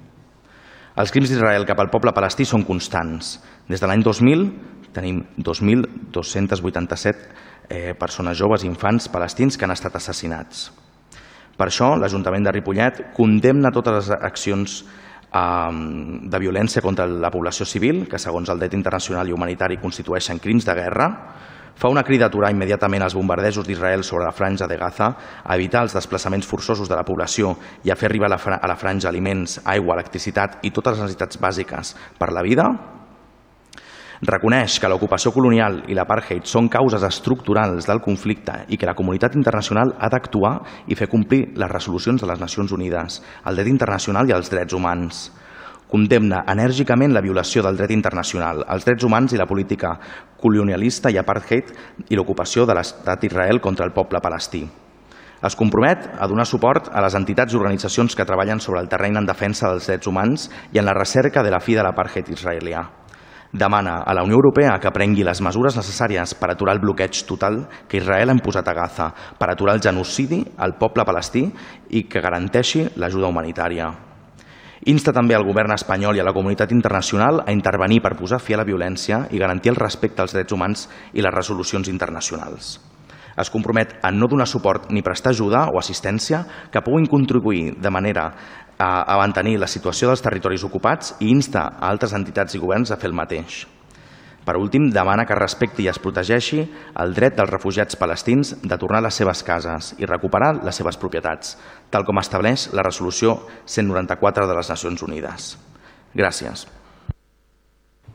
Els 0.94 1.10
crims 1.14 1.30
d'Israel 1.30 1.66
cap 1.66 1.80
al 1.82 1.90
poble 1.90 2.14
palestí 2.14 2.46
són 2.46 2.66
constants. 2.66 3.40
Des 3.70 3.82
de 3.82 3.88
l'any 3.90 4.04
2000 4.06 4.46
tenim 4.94 5.24
2.287 5.42 7.14
eh, 7.70 7.94
persones 7.98 8.38
joves 8.38 8.64
i 8.64 8.70
infants 8.70 9.10
palestins 9.10 9.58
que 9.58 9.66
han 9.66 9.74
estat 9.74 9.96
assassinats. 9.98 10.70
Per 11.58 11.68
això, 11.70 11.94
l'Ajuntament 11.98 12.46
de 12.46 12.54
Ripollet 12.54 13.02
condemna 13.18 13.72
totes 13.74 13.94
les 14.00 14.12
accions 14.20 14.84
de 15.34 16.40
violència 16.40 16.82
contra 16.82 17.08
la 17.08 17.32
població 17.34 17.66
civil, 17.66 18.06
que 18.10 18.22
segons 18.22 18.50
el 18.54 18.60
dret 18.62 18.76
internacional 18.78 19.30
i 19.30 19.34
humanitari 19.34 19.80
constitueixen 19.82 20.40
crims 20.40 20.66
de 20.66 20.76
guerra, 20.78 21.10
fa 21.76 21.90
una 21.90 22.04
crida 22.06 22.28
aturar 22.30 22.52
immediatament 22.54 23.02
els 23.02 23.16
bombardejos 23.18 23.66
d'Israel 23.66 24.04
sobre 24.06 24.28
la 24.28 24.32
franja 24.32 24.68
de 24.70 24.78
Gaza, 24.78 25.10
a 25.44 25.56
evitar 25.58 25.82
els 25.88 25.96
desplaçaments 25.98 26.48
forçosos 26.48 26.90
de 26.90 26.96
la 26.96 27.06
població 27.06 27.56
i 27.84 27.90
a 27.90 27.98
fer 27.98 28.12
arribar 28.12 28.30
a 28.30 28.68
la 28.68 28.78
franja 28.78 29.10
aliments, 29.10 29.60
aigua, 29.66 29.96
electricitat 29.98 30.60
i 30.62 30.72
totes 30.72 31.00
les 31.00 31.08
necessitats 31.08 31.42
bàsiques 31.42 31.96
per 32.20 32.32
la 32.32 32.46
vida, 32.46 32.70
reconeix 34.28 34.80
que 34.80 34.90
l'ocupació 34.92 35.32
colonial 35.36 35.82
i 35.92 35.96
l'apartheid 35.98 36.46
són 36.48 36.70
causes 36.72 37.04
estructurals 37.04 37.88
del 37.90 38.02
conflicte 38.02 38.64
i 38.70 38.78
que 38.78 38.88
la 38.88 38.96
comunitat 38.96 39.36
internacional 39.36 39.96
ha 40.00 40.10
d'actuar 40.10 40.54
i 40.88 40.96
fer 40.96 41.10
complir 41.12 41.54
les 41.60 41.72
resolucions 41.72 42.22
de 42.22 42.30
les 42.30 42.40
Nacions 42.40 42.72
Unides, 42.72 43.22
el 43.46 43.60
dret 43.60 43.72
internacional 43.72 44.30
i 44.30 44.36
els 44.36 44.52
drets 44.54 44.74
humans. 44.74 45.32
condemna 45.94 46.40
enèrgicament 46.50 47.12
la 47.14 47.22
violació 47.22 47.62
del 47.62 47.76
dret 47.78 47.92
internacional, 47.94 48.64
els 48.68 48.86
drets 48.86 49.04
humans 49.06 49.34
i 49.34 49.38
la 49.38 49.46
política 49.46 49.92
colonialista 50.42 51.12
i 51.14 51.20
apartheid 51.22 51.70
i 52.10 52.16
l'ocupació 52.16 52.66
de 52.66 52.74
l'estat 52.74 53.24
Israel 53.24 53.62
contra 53.62 53.86
el 53.86 53.94
poble 53.94 54.20
palestí. 54.20 54.64
Es 55.44 55.56
compromet 55.56 56.10
a 56.18 56.26
donar 56.26 56.48
suport 56.48 56.90
a 56.90 57.02
les 57.06 57.14
entitats 57.14 57.54
i 57.54 57.60
organitzacions 57.60 58.16
que 58.16 58.26
treballen 58.26 58.60
sobre 58.60 58.82
el 58.82 58.90
terreny 58.90 59.22
en 59.22 59.30
defensa 59.30 59.70
dels 59.70 59.86
drets 59.86 60.08
humans 60.08 60.50
i 60.72 60.80
en 60.82 60.90
la 60.90 60.98
recerca 60.98 61.44
de 61.44 61.52
la 61.52 61.60
fi 61.60 61.76
de 61.76 61.84
l'apartheid 61.86 62.34
israelià. 62.34 63.03
Demana 63.54 64.02
a 64.02 64.16
la 64.16 64.24
Unió 64.24 64.34
Europea 64.34 64.80
que 64.82 64.90
prengui 64.90 65.22
les 65.22 65.38
mesures 65.46 65.76
necessàries 65.78 66.32
per 66.34 66.48
aturar 66.50 66.74
el 66.74 66.80
bloqueig 66.82 67.20
total 67.30 67.60
que 67.88 68.00
Israel 68.00 68.32
ha 68.32 68.34
imposat 68.34 68.66
a 68.66 68.74
Gaza, 68.74 69.12
per 69.38 69.52
aturar 69.52 69.76
el 69.78 69.82
genocidi 69.86 70.40
al 70.58 70.74
poble 70.80 71.06
palestí 71.06 71.44
i 71.94 72.02
que 72.10 72.24
garanteixi 72.26 72.88
l'ajuda 72.98 73.30
humanitària. 73.30 73.92
Insta 74.90 75.14
també 75.14 75.38
al 75.38 75.46
govern 75.46 75.72
espanyol 75.76 76.18
i 76.18 76.24
a 76.24 76.26
la 76.26 76.34
comunitat 76.34 76.74
internacional 76.74 77.44
a 77.46 77.54
intervenir 77.54 78.02
per 78.02 78.16
posar 78.18 78.42
fi 78.42 78.58
a 78.58 78.60
la 78.64 78.66
violència 78.66 79.28
i 79.30 79.38
garantir 79.38 79.76
el 79.76 79.78
respecte 79.78 80.26
als 80.26 80.34
drets 80.34 80.58
humans 80.58 80.88
i 81.14 81.22
les 81.22 81.36
resolucions 81.38 81.94
internacionals. 81.94 82.80
Es 83.38 83.50
compromet 83.50 83.96
a 84.02 84.12
no 84.14 84.28
donar 84.30 84.46
suport 84.50 84.92
ni 84.94 85.02
prestar 85.02 85.32
ajuda 85.34 85.68
o 85.74 85.80
assistència 85.80 86.44
que 86.72 86.82
puguin 86.86 87.08
contribuir 87.10 87.78
de 87.82 87.90
manera 87.90 88.28
a, 88.78 89.18
mantenir 89.18 89.60
la 89.60 89.70
situació 89.70 90.10
dels 90.10 90.24
territoris 90.24 90.64
ocupats 90.64 91.16
i 91.20 91.30
insta 91.32 91.68
a 91.78 91.90
altres 91.90 92.14
entitats 92.14 92.56
i 92.56 92.62
governs 92.62 92.92
a 92.92 92.98
fer 92.98 93.12
el 93.12 93.18
mateix. 93.18 93.64
Per 94.44 94.58
últim, 94.60 94.90
demana 94.92 95.24
que 95.24 95.38
respecti 95.40 95.86
i 95.86 95.88
es 95.88 96.00
protegeixi 96.04 96.66
el 97.00 97.14
dret 97.16 97.38
dels 97.38 97.50
refugiats 97.50 97.96
palestins 97.96 98.58
de 98.62 98.78
tornar 98.78 99.00
a 99.00 99.08
les 99.08 99.16
seves 99.16 99.44
cases 99.48 99.94
i 100.04 100.10
recuperar 100.10 100.58
les 100.68 100.76
seves 100.76 101.00
propietats, 101.00 101.56
tal 101.90 102.04
com 102.04 102.20
estableix 102.20 102.68
la 102.76 102.84
resolució 102.84 103.38
194 103.64 104.48
de 104.50 104.58
les 104.58 104.72
Nacions 104.76 105.06
Unides. 105.08 105.54
Gràcies. 106.14 106.68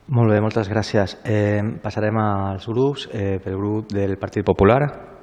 Molt 0.09 0.33
bé, 0.33 0.41
moltes 0.41 0.69
gràcies. 0.69 1.19
Eh, 1.25 1.61
passarem 1.83 2.17
als 2.17 2.67
grups. 2.69 3.09
Eh, 3.13 3.41
pel 3.45 3.57
grup 3.57 3.93
del 3.93 4.17
Partit 4.17 4.45
Popular. 4.45 5.18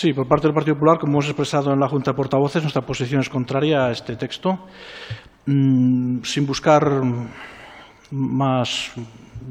Sí, 0.00 0.12
por 0.12 0.28
parte 0.28 0.46
del 0.46 0.54
Partido 0.54 0.76
Popular, 0.76 0.96
como 0.96 1.14
hemos 1.14 1.24
expresado 1.24 1.72
en 1.72 1.80
la 1.80 1.88
Junta 1.88 2.12
de 2.12 2.16
Portavoces, 2.16 2.62
nuestra 2.62 2.82
posición 2.82 3.20
es 3.20 3.28
contraria 3.28 3.86
a 3.86 3.90
este 3.90 4.14
texto. 4.14 4.56
Mm, 5.44 6.22
sin 6.22 6.46
buscar 6.46 6.84
más 8.12 8.92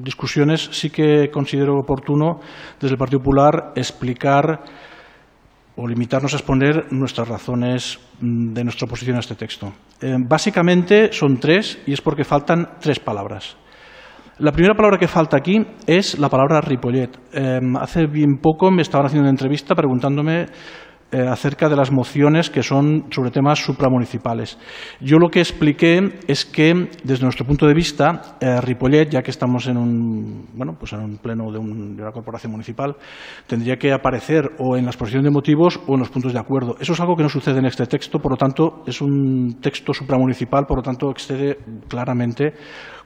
discusiones, 0.01 0.69
sí 0.71 0.89
que 0.89 1.29
considero 1.29 1.73
oportuno 1.75 2.39
desde 2.79 2.93
el 2.93 2.97
Partido 2.97 3.19
Popular 3.19 3.73
explicar 3.75 4.63
o 5.75 5.85
limitarnos 5.85 6.33
a 6.33 6.37
exponer 6.37 6.93
nuestras 6.93 7.27
razones 7.27 7.99
mm, 8.21 8.53
de 8.53 8.63
nuestra 8.63 8.85
oposición 8.85 9.17
a 9.17 9.19
este 9.19 9.35
texto. 9.35 9.73
Eh, 9.99 10.15
básicamente 10.17 11.11
son 11.11 11.41
tres 11.41 11.77
y 11.85 11.91
es 11.91 11.99
porque 11.99 12.23
faltan 12.23 12.77
tres 12.79 13.01
palabras. 13.01 13.57
La 14.39 14.51
primera 14.51 14.75
palabra 14.75 14.99
que 14.99 15.07
falta 15.07 15.35
aquí 15.35 15.65
es 15.87 16.19
la 16.19 16.29
palabra 16.29 16.61
Ripollet. 16.61 17.09
Eh, 17.33 17.59
hace 17.79 18.05
bien 18.05 18.37
poco 18.39 18.69
me 18.69 18.83
estaban 18.83 19.07
haciendo 19.07 19.23
una 19.23 19.31
entrevista 19.31 19.73
preguntándome 19.73 20.45
eh, 21.09 21.25
acerca 21.27 21.69
de 21.69 21.75
las 21.75 21.91
mociones 21.91 22.51
que 22.51 22.61
son 22.61 23.05
sobre 23.09 23.31
temas 23.31 23.57
supramunicipales. 23.57 24.59
Yo 25.01 25.17
lo 25.17 25.29
que 25.29 25.39
expliqué 25.39 26.19
es 26.27 26.45
que, 26.45 26.89
desde 27.03 27.23
nuestro 27.23 27.47
punto 27.47 27.65
de 27.65 27.73
vista, 27.73 28.35
eh, 28.39 28.61
Ripollet, 28.61 29.09
ya 29.09 29.23
que 29.23 29.31
estamos 29.31 29.65
en 29.65 29.77
un, 29.77 30.49
bueno, 30.53 30.75
pues 30.77 30.93
en 30.93 30.99
un 30.99 31.17
pleno 31.17 31.51
de, 31.51 31.57
un, 31.57 31.95
de, 31.95 32.03
una 32.03 32.11
corporación 32.11 32.51
municipal, 32.51 32.95
tendría 33.47 33.77
que 33.77 33.91
aparecer 33.91 34.51
o 34.59 34.77
en 34.77 34.83
la 34.83 34.91
exposición 34.91 35.23
de 35.23 35.31
motivos 35.31 35.79
o 35.87 35.95
en 35.95 36.01
los 36.01 36.09
puntos 36.09 36.33
de 36.33 36.39
acuerdo. 36.39 36.75
Eso 36.79 36.93
es 36.93 36.99
algo 36.99 37.15
que 37.15 37.23
no 37.23 37.29
sucede 37.29 37.57
en 37.57 37.65
este 37.65 37.87
texto, 37.87 38.19
por 38.19 38.33
lo 38.33 38.37
tanto, 38.37 38.83
es 38.85 39.01
un 39.01 39.61
texto 39.61 39.93
supramunicipal, 39.93 40.65
por 40.67 40.77
lo 40.77 40.83
tanto, 40.83 41.09
excede 41.09 41.57
claramente 41.87 42.53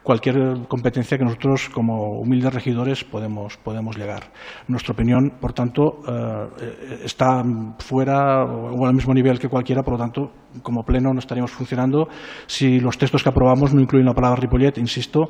cualquier 0.04 0.68
competencia 0.68 1.18
que 1.18 1.24
nosotros, 1.24 1.70
como 1.70 2.20
humildes 2.20 2.54
regidores, 2.54 3.04
podemos, 3.04 3.58
podemos 3.58 3.98
llegar. 3.98 4.32
Nuestra 4.68 4.94
opinión, 4.94 5.38
por 5.40 5.54
tanto, 5.54 6.00
eh, 6.08 7.02
está 7.04 7.44
fuera 7.80 8.44
o 8.44 8.86
al 8.86 8.94
mismo 8.94 9.14
nivel 9.14 9.40
que 9.40 9.48
cualquiera, 9.48 9.84
por 9.84 9.94
lo 9.94 10.00
tanto, 10.00 10.32
como 10.64 10.84
pleno 10.84 11.14
no 11.14 11.20
estaríamos 11.20 11.52
funcionando 11.52 12.08
si 12.48 12.80
los 12.80 12.98
textos 12.98 13.24
que 13.24 13.30
aprobamos 13.30 13.74
no 13.74 13.82
incluyen 13.82 14.08
la 14.08 14.14
palabra 14.14 14.42
Ripollet, 14.42 14.78
insisto, 14.78 15.22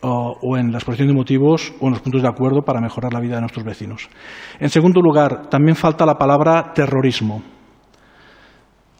o, 0.00 0.36
o 0.40 0.56
en 0.56 0.70
la 0.70 0.78
exposición 0.78 1.08
de 1.08 1.14
motivos 1.14 1.72
o 1.80 1.86
en 1.86 1.92
los 1.92 2.00
puntos 2.00 2.22
de 2.22 2.28
acuerdo 2.28 2.62
para 2.62 2.80
mejorar 2.80 3.12
la 3.12 3.20
vida 3.20 3.36
de 3.36 3.40
nuestros 3.40 3.64
vecinos. 3.64 4.08
En 4.60 4.68
segundo 4.68 5.00
lugar, 5.00 5.48
también 5.48 5.76
falta 5.76 6.06
la 6.06 6.14
palabra 6.14 6.72
terrorismo. 6.74 7.42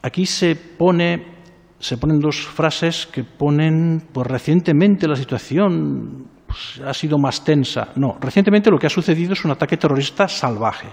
Aquí 0.01 0.25
se 0.25 0.55
pone 0.55 1.34
se 1.85 1.97
ponen 1.97 2.19
dos 2.19 2.47
frases 2.47 3.05
que 3.05 3.23
ponen, 3.23 4.01
pues 4.11 4.25
recientemente 4.25 5.07
la 5.07 5.15
situación 5.15 6.25
pues, 6.47 6.81
ha 6.83 6.95
sido 6.95 7.19
más 7.19 7.43
tensa. 7.43 7.89
No, 7.95 8.17
recientemente 8.19 8.71
lo 8.71 8.79
que 8.79 8.87
ha 8.87 8.89
sucedido 8.89 9.33
es 9.33 9.45
un 9.45 9.51
ataque 9.51 9.77
terrorista 9.77 10.27
salvaje. 10.27 10.87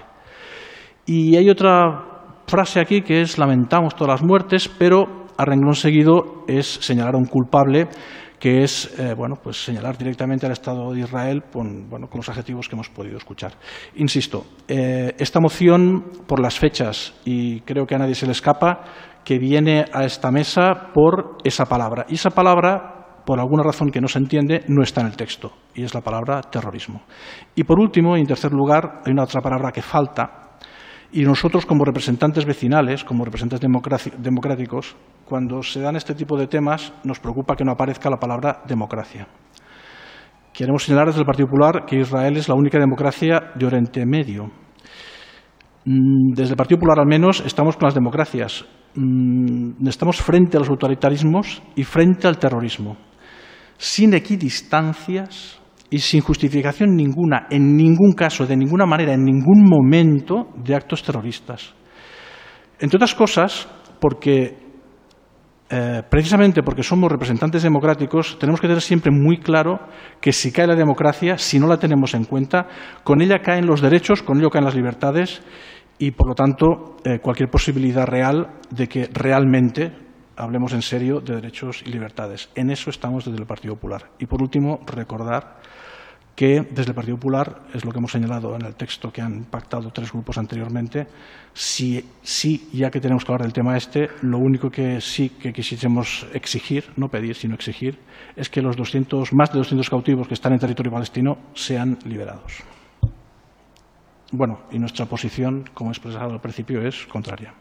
Y 1.07 1.35
hay 1.35 1.49
otra 1.49 2.43
frase 2.45 2.79
aquí 2.79 3.01
que 3.01 3.21
es 3.21 3.39
lamentamos 3.39 3.95
todas 3.95 4.21
las 4.21 4.23
muertes, 4.23 4.69
pero 4.69 5.25
a 5.35 5.45
renglón 5.45 5.73
seguido 5.73 6.45
es 6.47 6.67
señalar 6.67 7.15
a 7.15 7.17
un 7.17 7.25
culpable 7.25 7.87
que 8.39 8.61
es 8.61 8.93
eh, 8.99 9.15
bueno, 9.15 9.37
pues 9.41 9.63
señalar 9.63 9.97
directamente 9.97 10.45
al 10.45 10.51
Estado 10.51 10.91
de 10.91 10.99
Israel 10.99 11.43
con, 11.51 11.89
bueno, 11.89 12.07
con 12.07 12.19
los 12.19 12.27
adjetivos 12.27 12.67
que 12.67 12.75
hemos 12.75 12.89
podido 12.89 13.15
escuchar. 13.15 13.53
Insisto, 13.95 14.45
eh, 14.67 15.15
esta 15.17 15.39
moción, 15.39 16.11
por 16.27 16.41
las 16.41 16.59
fechas, 16.59 17.13
y 17.23 17.61
creo 17.61 17.85
que 17.85 17.95
a 17.95 17.99
nadie 17.99 18.15
se 18.15 18.25
le 18.25 18.33
escapa, 18.33 18.83
que 19.23 19.39
viene 19.39 19.85
a 19.93 20.03
esta 20.03 20.31
mesa 20.31 20.91
por 20.93 21.37
esa 21.43 21.65
palabra. 21.65 22.05
Y 22.09 22.15
esa 22.15 22.29
palabra, 22.29 23.21
por 23.25 23.39
alguna 23.39 23.63
razón 23.63 23.89
que 23.89 24.01
no 24.01 24.07
se 24.07 24.19
entiende, 24.19 24.63
no 24.67 24.83
está 24.83 25.01
en 25.01 25.07
el 25.07 25.15
texto, 25.15 25.53
y 25.73 25.83
es 25.83 25.93
la 25.93 26.01
palabra 26.01 26.41
terrorismo. 26.41 27.01
Y 27.55 27.63
por 27.63 27.79
último, 27.79 28.17
y 28.17 28.21
en 28.21 28.27
tercer 28.27 28.51
lugar, 28.51 29.01
hay 29.05 29.11
una 29.11 29.23
otra 29.23 29.41
palabra 29.41 29.71
que 29.71 29.81
falta, 29.81 30.57
y 31.11 31.21
nosotros 31.23 31.65
como 31.65 31.85
representantes 31.85 32.45
vecinales, 32.45 33.03
como 33.03 33.23
representantes 33.23 33.69
democráticos, 34.17 34.95
cuando 35.25 35.61
se 35.61 35.79
dan 35.79 35.95
este 35.95 36.15
tipo 36.15 36.37
de 36.37 36.47
temas, 36.47 36.91
nos 37.03 37.19
preocupa 37.19 37.55
que 37.55 37.63
no 37.63 37.71
aparezca 37.71 38.09
la 38.09 38.17
palabra 38.17 38.63
democracia. 38.67 39.27
Queremos 40.51 40.83
señalar 40.83 41.07
desde 41.07 41.21
el 41.21 41.25
Partido 41.25 41.47
Popular 41.47 41.85
que 41.85 41.99
Israel 41.99 42.37
es 42.37 42.49
la 42.49 42.55
única 42.55 42.79
democracia 42.79 43.51
de 43.55 43.65
Oriente 43.65 44.05
Medio. 44.05 44.62
Mm, 45.85 46.33
desde 46.33 46.51
el 46.53 46.57
Partido 46.57 46.79
Popular, 46.79 46.99
al 46.99 47.07
menos, 47.07 47.43
estamos 47.45 47.75
con 47.75 47.87
las 47.87 47.93
democracias. 47.93 48.65
Mm, 48.95 49.85
estamos 49.87 50.21
frente 50.21 50.57
a 50.57 50.59
los 50.59 50.69
autoritarismos 50.69 51.61
y 51.75 51.83
frente 51.83 52.27
al 52.27 52.37
terrorismo, 52.37 52.97
sin 53.77 54.13
equidistancias 54.13 55.59
y 55.89 55.99
sin 55.99 56.21
justificación 56.21 56.95
ninguna, 56.95 57.47
en 57.49 57.75
ningún 57.75 58.13
caso, 58.13 58.45
de 58.45 58.55
ninguna 58.55 58.85
manera, 58.85 59.13
en 59.13 59.23
ningún 59.23 59.63
momento, 59.63 60.49
de 60.55 60.75
actos 60.75 61.03
terroristas. 61.03 61.73
Entre 62.79 62.97
otras 62.97 63.13
cosas, 63.13 63.67
porque 63.99 64.63
eh, 65.69 66.03
precisamente 66.07 66.61
porque 66.61 66.83
somos 66.83 67.11
representantes 67.11 67.63
democráticos, 67.63 68.37
tenemos 68.37 68.61
que 68.61 68.67
tener 68.67 68.81
siempre 68.81 69.11
muy 69.11 69.37
claro 69.39 69.79
que 70.21 70.31
si 70.31 70.51
cae 70.51 70.67
la 70.67 70.75
democracia, 70.75 71.37
si 71.37 71.59
no 71.59 71.67
la 71.67 71.77
tenemos 71.77 72.13
en 72.13 72.25
cuenta, 72.25 72.67
con 73.03 73.21
ella 73.21 73.39
caen 73.39 73.65
los 73.65 73.81
derechos, 73.81 74.21
con 74.21 74.37
ello 74.39 74.49
caen 74.49 74.65
las 74.65 74.75
libertades 74.75 75.41
y, 75.97 76.11
por 76.11 76.27
lo 76.27 76.35
tanto, 76.35 76.97
eh, 77.03 77.19
cualquier 77.19 77.49
posibilidad 77.49 78.05
real 78.05 78.59
de 78.69 78.87
que 78.87 79.09
realmente 79.11 79.91
hablemos 80.35 80.73
en 80.73 80.81
serio 80.81 81.19
de 81.19 81.35
derechos 81.35 81.83
y 81.85 81.91
libertades. 81.91 82.49
En 82.55 82.71
eso 82.71 82.89
estamos 82.89 83.25
desde 83.25 83.39
el 83.39 83.45
Partido 83.45 83.75
Popular. 83.75 84.09
Y, 84.19 84.25
por 84.25 84.41
último, 84.41 84.79
recordar 84.85 85.57
que 86.35 86.61
desde 86.61 86.91
el 86.91 86.95
Partido 86.95 87.17
Popular, 87.17 87.61
es 87.73 87.85
lo 87.85 87.91
que 87.91 87.99
hemos 87.99 88.11
señalado 88.11 88.55
en 88.55 88.65
el 88.65 88.75
texto 88.75 89.11
que 89.11 89.21
han 89.21 89.45
pactado 89.45 89.91
tres 89.91 90.11
grupos 90.11 90.37
anteriormente, 90.37 91.07
si, 91.53 92.03
ya 92.73 92.89
que 92.89 92.99
tenemos 92.99 93.23
que 93.23 93.31
hablar 93.31 93.45
del 93.45 93.53
tema 93.53 93.77
este, 93.77 94.09
lo 94.21 94.39
único 94.39 94.69
que 94.69 94.99
sí 94.99 95.29
que 95.29 95.53
quisiésemos 95.53 96.25
exigir, 96.33 96.85
no 96.97 97.07
pedir, 97.09 97.35
sino 97.35 97.53
exigir, 97.53 97.99
es 98.35 98.49
que 98.49 98.61
los 98.61 98.75
200, 98.75 99.31
más 99.33 99.51
de 99.51 99.59
200 99.59 99.89
cautivos 99.89 100.27
que 100.27 100.33
están 100.33 100.53
en 100.53 100.59
territorio 100.59 100.91
palestino 100.91 101.37
sean 101.53 101.99
liberados. 102.05 102.63
Bueno, 104.35 104.61
y 104.71 104.79
nuestra 104.79 105.05
posición, 105.05 105.69
como 105.75 105.91
he 105.91 105.93
expresado 105.93 106.31
al 106.33 106.41
principio, 106.41 106.81
és 106.81 107.03
contrària. 107.05 107.51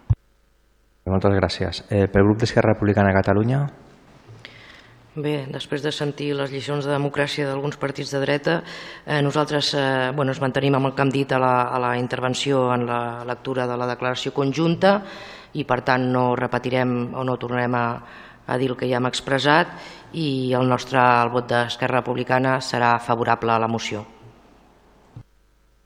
Moltes 1.05 1.35
gràcies. 1.37 1.81
Eh, 1.93 2.07
pel 2.09 2.25
grup 2.25 2.39
d'Esquerra 2.41 2.73
Republicana 2.73 3.11
de 3.11 3.17
Catalunya. 3.19 3.59
Bé, 5.13 5.35
després 5.53 5.83
de 5.85 5.93
sentir 5.93 6.31
les 6.33 6.49
lliçons 6.49 6.87
de 6.89 6.95
democràcia 6.95 7.45
d'alguns 7.45 7.77
partits 7.77 8.14
de 8.16 8.23
dreta, 8.23 8.55
eh, 9.05 9.20
nosaltres 9.20 9.75
eh, 9.75 9.83
bueno, 10.16 10.33
ens 10.33 10.41
mantenim 10.41 10.79
amb 10.79 10.89
el 10.89 10.95
que 10.97 11.05
hem 11.05 11.12
dit 11.12 11.37
a 11.37 11.43
la, 11.43 11.53
a 11.68 11.83
la 11.85 11.93
intervenció 12.01 12.62
en 12.73 12.87
la 12.89 13.20
lectura 13.29 13.68
de 13.68 13.77
la 13.77 13.91
declaració 13.93 14.33
conjunta 14.33 14.95
i 15.53 15.66
per 15.68 15.83
tant 15.85 16.09
no 16.09 16.31
repetirem 16.41 17.12
o 17.12 17.27
no 17.29 17.37
tornarem 17.37 17.77
a, 17.77 17.85
a 18.49 18.57
dir 18.57 18.73
el 18.73 18.81
que 18.81 18.89
ja 18.89 18.97
hem 18.97 19.12
expressat 19.12 19.77
i 20.16 20.57
el 20.57 20.73
nostre 20.73 21.05
el 21.05 21.37
vot 21.37 21.53
d'Esquerra 21.53 22.01
Republicana 22.01 22.62
serà 22.64 22.97
favorable 22.97 23.53
a 23.53 23.61
la 23.61 23.68
moció. 23.68 24.07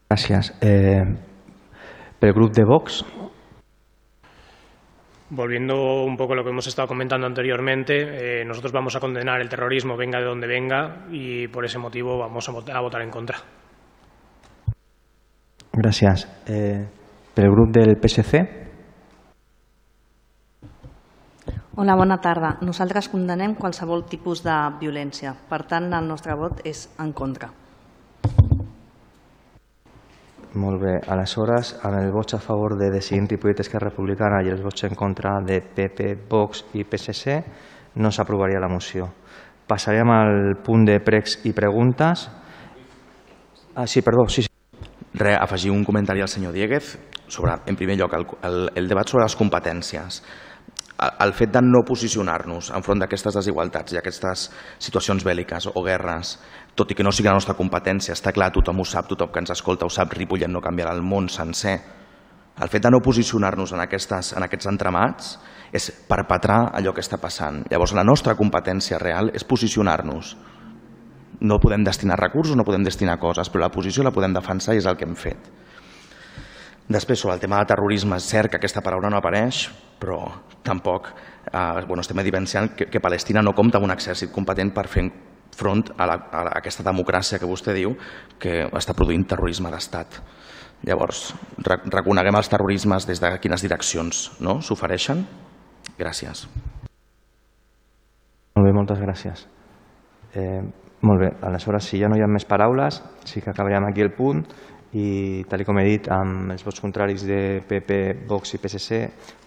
Gràcies. 0.08 0.52
Eh, 0.60 1.02
pel 2.20 2.32
grup 2.32 2.52
de 2.54 2.64
Vox. 2.64 3.04
Volviendo 5.28 6.04
un 6.04 6.16
poco 6.16 6.34
a 6.34 6.36
lo 6.36 6.44
que 6.44 6.50
hemos 6.50 6.68
estado 6.68 6.86
comentando 6.86 7.26
anteriormente, 7.26 8.40
eh, 8.40 8.44
nosotros 8.44 8.72
vamos 8.72 8.94
a 8.94 9.00
condenar 9.00 9.40
el 9.40 9.48
terrorismo, 9.48 9.96
venga 9.96 10.20
de 10.20 10.24
donde 10.24 10.46
venga, 10.46 11.06
y 11.10 11.48
por 11.48 11.64
ese 11.64 11.78
motivo 11.78 12.16
vamos 12.16 12.48
a 12.48 12.52
votar, 12.52 12.76
a 12.76 12.80
votar 12.80 13.02
en 13.02 13.10
contra. 13.10 13.38
Gràcies. 15.72 16.28
Eh, 16.46 16.86
pel 17.34 17.50
grup 17.50 17.74
del 17.74 17.96
PSC, 18.00 18.66
Hola, 21.78 21.94
bona 21.94 22.16
tarda. 22.24 22.54
Nosaltres 22.64 23.10
condenem 23.12 23.52
qualsevol 23.54 24.06
tipus 24.08 24.40
de 24.40 24.54
violència. 24.80 25.34
Per 25.50 25.58
tant, 25.68 25.90
el 25.92 26.08
nostre 26.08 26.32
vot 26.32 26.62
és 26.64 26.86
en 26.96 27.12
contra. 27.12 27.50
Molt 30.56 30.80
bé. 30.82 30.94
Aleshores, 31.12 31.74
amb 31.84 31.98
els 32.00 32.12
vots 32.12 32.34
a 32.34 32.40
favor 32.42 32.76
de 32.80 32.90
Decidint 32.90 33.28
Ripollet 33.30 33.60
Esquerra 33.62 33.90
Republicana 33.90 34.42
i 34.44 34.50
els 34.52 34.62
vots 34.64 34.86
en 34.88 34.96
contra 34.98 35.36
de 35.44 35.60
PP, 35.60 36.12
Vox 36.30 36.64
i 36.74 36.84
PSC, 36.84 37.36
no 38.02 38.10
s'aprovaria 38.10 38.60
la 38.60 38.70
moció. 38.72 39.08
Passarem 39.66 40.10
al 40.14 40.56
punt 40.64 40.84
de 40.86 40.98
pregs 41.04 41.40
i 41.44 41.52
preguntes. 41.52 42.28
Ah, 43.74 43.86
sí, 43.86 44.02
perdó, 44.02 44.28
sí, 44.28 44.42
sí. 44.42 44.52
Re, 45.16 45.34
afegir 45.34 45.70
un 45.72 45.84
comentari 45.84 46.20
al 46.20 46.28
senyor 46.28 46.52
Dieguez 46.52 46.96
sobre, 47.26 47.54
en 47.66 47.76
primer 47.76 47.96
lloc, 47.96 48.12
el, 48.14 48.26
el, 48.44 48.58
el 48.74 48.88
debat 48.88 49.08
sobre 49.08 49.24
les 49.24 49.36
competències. 49.36 50.20
El, 50.96 51.34
fet 51.36 51.50
de 51.52 51.60
no 51.60 51.82
posicionar-nos 51.84 52.70
enfront 52.76 53.02
d'aquestes 53.02 53.36
desigualtats 53.36 53.92
i 53.92 53.98
aquestes 54.00 54.46
situacions 54.80 55.26
bèl·liques 55.26 55.68
o 55.68 55.82
guerres, 55.84 56.38
tot 56.74 56.90
i 56.90 56.96
que 56.96 57.04
no 57.04 57.12
sigui 57.12 57.28
la 57.28 57.36
nostra 57.36 57.56
competència, 57.58 58.16
està 58.16 58.32
clar, 58.32 58.48
tothom 58.54 58.80
ho 58.80 58.86
sap, 58.88 59.10
tothom 59.10 59.28
que 59.34 59.42
ens 59.44 59.52
escolta 59.52 59.84
ho 59.84 59.92
sap, 59.92 60.16
Ripollet 60.16 60.48
no 60.48 60.64
canviarà 60.64 60.94
el 60.96 61.04
món 61.04 61.28
sencer. 61.28 61.76
El 62.56 62.72
fet 62.72 62.86
de 62.86 62.90
no 62.90 63.02
posicionar-nos 63.04 63.74
en, 63.76 63.82
aquestes, 63.84 64.32
en 64.32 64.46
aquests 64.46 64.70
entramats 64.72 65.34
és 65.76 65.90
perpetrar 66.08 66.70
allò 66.78 66.94
que 66.96 67.04
està 67.04 67.20
passant. 67.20 67.60
Llavors, 67.68 67.92
la 67.92 68.06
nostra 68.06 68.32
competència 68.38 69.00
real 69.02 69.28
és 69.36 69.44
posicionar-nos 69.44 70.32
no 71.40 71.60
podem 71.60 71.84
destinar 71.84 72.16
recursos, 72.16 72.56
no 72.56 72.64
podem 72.64 72.84
destinar 72.86 73.18
coses, 73.20 73.50
però 73.52 73.66
la 73.66 73.72
posició 73.74 74.04
la 74.06 74.14
podem 74.14 74.32
defensar 74.32 74.74
i 74.74 74.80
és 74.80 74.88
el 74.88 74.96
que 74.96 75.04
hem 75.04 75.16
fet. 75.18 75.50
Després, 76.88 77.18
sobre 77.18 77.34
el 77.34 77.40
tema 77.42 77.58
del 77.58 77.66
terrorisme, 77.66 78.16
és 78.20 78.26
cert 78.30 78.52
que 78.52 78.60
aquesta 78.60 78.82
paraula 78.84 79.10
no 79.10 79.18
apareix, 79.18 79.64
però 79.98 80.20
tampoc 80.62 81.08
eh, 81.10 81.82
bueno, 81.86 82.02
estem 82.04 82.20
evidenciant 82.22 82.76
que, 82.76 82.86
que 82.86 83.02
Palestina 83.02 83.42
no 83.42 83.56
compta 83.58 83.80
amb 83.80 83.88
un 83.88 83.94
exèrcit 83.94 84.30
competent 84.32 84.70
per 84.74 84.86
fer 84.90 85.08
front 85.56 85.82
a, 85.96 86.06
la, 86.06 86.16
a 86.30 86.44
aquesta 86.60 86.84
democràcia 86.86 87.40
que 87.40 87.48
vostè 87.48 87.74
diu 87.74 87.96
que 88.38 88.66
està 88.78 88.94
produint 88.94 89.24
terrorisme 89.26 89.72
d'estat. 89.72 90.20
Llavors, 90.86 91.30
reconeguem 91.64 92.36
els 92.36 92.50
terrorismes 92.52 93.06
des 93.08 93.22
de 93.22 93.32
quines 93.42 93.64
direccions 93.64 94.28
no? 94.44 94.60
s'ofereixen? 94.62 95.24
Gràcies. 95.98 96.44
Molt 98.56 98.66
bé, 98.68 98.72
moltes 98.76 99.00
gràcies. 99.00 99.46
Eh, 100.36 100.60
molt 101.06 101.22
bé, 101.22 101.32
aleshores, 101.48 101.88
si 101.88 101.98
ja 102.00 102.10
no 102.12 102.18
hi 102.18 102.22
ha 102.22 102.30
més 102.30 102.46
paraules, 102.48 103.00
sí 103.24 103.40
que 103.40 103.50
acabarem 103.50 103.88
aquí 103.88 104.04
el 104.04 104.12
punt 104.14 104.44
i, 104.94 105.44
tal 105.48 105.64
com 105.66 105.78
he 105.80 105.86
dit, 105.88 106.08
amb 106.12 106.52
els 106.54 106.64
vots 106.64 106.80
contraris 106.80 107.24
de 107.26 107.62
PP, 107.66 108.26
Vox 108.28 108.54
i 108.54 108.60
PSC, 108.62 109.00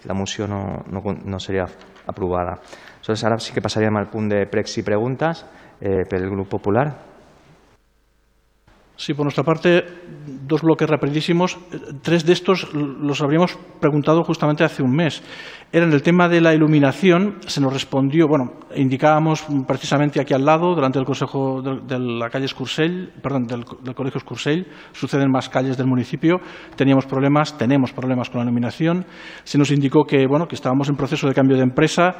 la 0.06 0.14
moció 0.14 0.46
no, 0.50 0.84
no, 0.92 1.02
no 1.04 1.40
seria 1.40 1.66
aprovada. 2.06 2.58
Aleshores, 3.00 3.24
ara 3.24 3.38
sí 3.40 3.54
que 3.56 3.64
passaríem 3.64 3.96
al 3.96 4.10
punt 4.12 4.28
de 4.28 4.44
pregs 4.50 4.76
i 4.78 4.84
preguntes 4.86 5.44
eh, 5.80 6.04
pel 6.08 6.28
grup 6.30 6.50
popular. 6.52 6.88
Sí, 9.00 9.14
por 9.14 9.24
nuestra 9.24 9.44
parte, 9.44 9.82
dos 10.46 10.60
bloques 10.60 10.86
rapidísimos. 10.86 11.58
Tres 12.02 12.26
de 12.26 12.34
estos 12.34 12.68
los 12.74 13.22
habríamos 13.22 13.58
preguntado 13.80 14.22
justamente 14.24 14.62
hace 14.62 14.82
un 14.82 14.94
mes. 14.94 15.22
Era 15.72 15.86
en 15.86 15.92
el 15.94 16.02
tema 16.02 16.28
de 16.28 16.42
la 16.42 16.52
iluminación, 16.52 17.36
se 17.46 17.62
nos 17.62 17.72
respondió, 17.72 18.26
bueno, 18.28 18.58
indicábamos 18.76 19.46
precisamente 19.66 20.20
aquí 20.20 20.34
al 20.34 20.44
lado, 20.44 20.74
delante 20.74 20.98
del 20.98 21.06
Consejo 21.06 21.62
de, 21.62 21.98
la 21.98 22.28
calle 22.28 22.44
Escursell, 22.44 23.10
perdón, 23.22 23.46
del, 23.46 23.64
Colegio 23.94 24.18
Escursell, 24.18 24.66
suceden 24.92 25.30
más 25.30 25.48
calles 25.48 25.78
del 25.78 25.86
municipio, 25.86 26.36
teníamos 26.76 27.06
problemas, 27.06 27.56
tenemos 27.56 27.94
problemas 27.94 28.28
con 28.28 28.40
la 28.40 28.44
iluminación. 28.44 29.06
Se 29.44 29.56
nos 29.56 29.70
indicó 29.70 30.04
que, 30.04 30.26
bueno, 30.26 30.46
que 30.46 30.56
estábamos 30.56 30.90
en 30.90 30.96
proceso 30.96 31.26
de 31.26 31.32
cambio 31.32 31.56
de 31.56 31.62
empresa, 31.62 32.16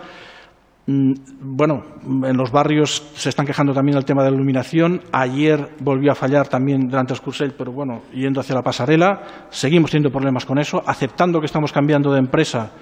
bueno, 0.87 1.83
en 2.03 2.37
los 2.37 2.51
barrios 2.51 3.13
se 3.15 3.29
están 3.29 3.47
quejando 3.47 3.73
también 3.73 3.95
del 3.95 4.05
tema 4.05 4.25
de 4.25 4.31
la 4.31 4.37
iluminación. 4.37 5.01
Ayer 5.13 5.69
volvió 5.81 6.11
a 6.13 6.15
fallar 6.15 6.49
también 6.49 6.89
durante 6.89 7.13
el 7.13 7.21
Cursell, 7.21 7.53
pero 7.57 7.73
bueno, 7.73 8.03
yendo 8.13 8.41
hacia 8.41 8.55
la 8.55 8.63
pasarela. 8.63 9.47
Seguimos 9.51 9.91
teniendo 9.91 10.11
problemas 10.11 10.45
con 10.45 10.59
eso, 10.59 10.83
aceptando 10.85 11.39
que 11.39 11.47
estamos 11.47 11.73
cambiando 11.73 12.13
de 12.13 12.19
empresa. 12.19 12.73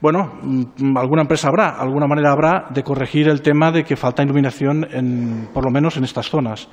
Bueno, 0.00 0.32
mm, 0.42 0.96
alguna 0.96 1.22
empresa 1.22 1.48
habrá, 1.48 1.76
alguna 1.78 2.06
manera 2.06 2.32
habrá 2.32 2.66
de 2.70 2.82
corregir 2.82 3.28
el 3.28 3.42
tema 3.42 3.70
de 3.70 3.84
que 3.84 3.96
falta 3.96 4.22
iluminación, 4.22 4.86
en, 4.90 5.48
por 5.52 5.64
lo 5.64 5.70
menos 5.70 5.96
en 5.96 6.04
estas 6.04 6.28
zonas. 6.28 6.68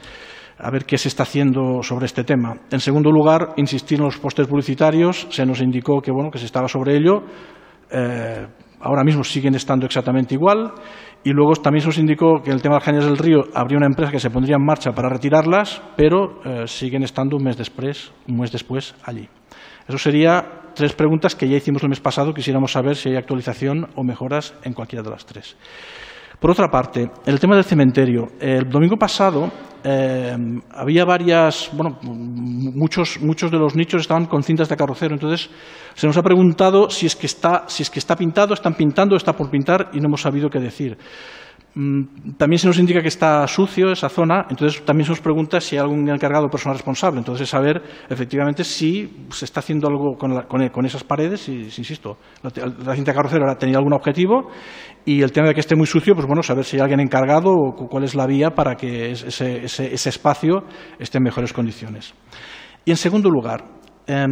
A 0.58 0.72
ver 0.72 0.86
qué 0.86 0.98
se 0.98 1.10
está 1.10 1.24
haciendo 1.24 1.84
sobre 1.84 2.06
este 2.06 2.24
tema. 2.24 2.56
En 2.72 2.80
segundo 2.80 3.12
lugar, 3.12 3.54
insistir 3.58 4.00
en 4.00 4.06
los 4.06 4.18
postes 4.18 4.48
publicitarios. 4.48 5.28
Se 5.30 5.46
nos 5.46 5.62
indicó 5.62 6.02
que, 6.02 6.12
bueno, 6.12 6.32
que 6.32 6.40
se 6.40 6.46
estaba 6.46 6.68
sobre 6.68 6.98
ello. 6.98 7.24
Eh, 7.92 8.48
ahora 8.82 9.04
mismo 9.04 9.24
siguen 9.24 9.56
estando 9.56 9.86
exactamente 9.86 10.36
igual. 10.36 10.74
Y 11.24 11.32
luego 11.32 11.54
también 11.54 11.82
se 11.82 11.88
nos 11.88 11.98
indicó 11.98 12.42
que 12.42 12.50
en 12.50 12.56
el 12.56 12.62
tema 12.62 12.76
de 12.76 12.80
las 12.80 12.86
cañas 12.86 13.06
del 13.06 13.18
río 13.18 13.44
habría 13.54 13.78
una 13.78 13.88
empresa 13.88 14.12
que 14.12 14.20
se 14.20 14.30
pondría 14.30 14.56
en 14.56 14.66
marcha 14.66 14.92
para 14.92 15.10
retirarlas, 15.10 15.82
pero 15.98 16.40
eh, 16.46 16.66
siguen 16.66 17.04
estando 17.04 17.36
un 17.36 17.44
mes 17.44 17.58
después, 17.58 18.12
un 18.28 18.38
mes 18.38 18.52
después 18.52 18.96
allí. 19.04 19.28
Eso 19.88 19.98
sería 19.98 20.72
tres 20.76 20.94
preguntas 20.94 21.36
que 21.36 21.50
ya 21.50 21.58
hicimos 21.58 21.84
el 21.84 21.90
mes 21.90 22.00
pasado. 22.00 22.34
Quisiéramos 22.34 22.72
saber 22.72 22.96
si 22.96 23.10
hay 23.10 23.16
actualización 23.18 23.90
o 23.96 24.04
mejoras 24.04 24.54
en 24.64 24.74
cualquiera 24.74 25.04
de 25.04 25.10
las 25.10 25.26
tres. 25.26 25.58
Por 26.40 26.52
otra 26.52 26.70
parte, 26.70 27.10
el 27.26 27.38
tema 27.38 27.56
del 27.56 27.66
cementerio, 27.66 28.30
el 28.40 28.70
domingo 28.70 28.96
pasado 28.96 29.52
eh, 29.84 30.38
había 30.72 31.04
varias, 31.04 31.70
bueno, 31.74 31.98
muchos, 32.02 33.20
muchos 33.22 33.52
de 33.52 33.58
los 33.58 33.76
nichos 33.76 34.02
estaban 34.02 34.26
con 34.26 34.42
cintas 34.42 34.70
de 34.70 34.78
carrocero, 34.78 35.16
entonces 35.16 35.50
se 35.96 36.08
nos 36.08 36.18
ha 36.18 36.22
preguntado 36.22 36.90
si 36.90 37.08
es 37.08 37.18
que 37.18 37.26
está, 37.26 37.66
si 37.68 37.84
es 37.84 37.90
que 37.90 38.00
está 38.00 38.16
pintado, 38.16 38.54
están 38.54 38.74
pintando, 38.74 39.18
está 39.18 39.34
por 39.34 39.50
pintar 39.50 39.90
y 39.92 40.00
no 40.00 40.08
hemos 40.08 40.22
sabido 40.22 40.50
qué 40.50 40.60
decir. 40.60 40.98
Mm, 41.76 42.34
también 42.38 42.58
se 42.58 42.66
nos 42.66 42.80
indica 42.80 43.02
que 43.02 43.10
está 43.10 43.46
sucio 43.48 43.92
esa 43.92 44.10
zona, 44.10 44.48
entonces 44.50 44.84
también 44.84 45.06
se 45.06 45.12
nos 45.12 45.22
pregunta 45.22 45.62
si 45.62 45.76
hay 45.76 45.82
algún 45.82 46.10
encargado 46.10 46.48
o 46.48 46.50
persona 46.50 46.74
responsable. 46.74 47.20
Entonces, 47.20 47.48
saber 47.48 47.82
efectivamente 48.10 48.64
si 48.64 49.28
se 49.30 49.46
está 49.46 49.60
haciendo 49.60 49.88
algo 49.88 50.18
con, 50.18 50.34
la, 50.34 50.48
con 50.48 50.86
esas 50.86 51.04
paredes, 51.04 51.48
y, 51.48 51.66
insisto, 51.66 52.18
la, 52.42 52.96
cinta 52.96 53.14
carrocera 53.14 53.56
tenía 53.56 53.78
algún 53.78 53.94
objetivo 53.94 54.50
y 55.06 55.22
el 55.22 55.32
tema 55.32 55.50
de 55.50 55.54
que 55.54 55.60
esté 55.60 55.76
muy 55.76 55.86
sucio, 55.86 56.16
pues 56.16 56.26
bueno, 56.26 56.42
saber 56.42 56.66
si 56.66 56.78
hay 56.78 56.82
alguien 56.82 57.02
encargado 57.02 57.52
o 57.52 57.88
cuál 57.88 58.04
es 58.04 58.16
la 58.16 58.26
vía 58.26 58.50
para 58.52 58.76
que 58.76 59.12
ese, 59.12 59.94
espacio 60.10 60.64
esté 60.98 61.20
en 61.20 61.24
mejores 61.24 61.54
condiciones. 61.54 62.14
Y 62.84 62.92
en 62.92 62.98
segundo 62.98 63.30
lugar, 63.30 63.64
eh, 64.08 64.26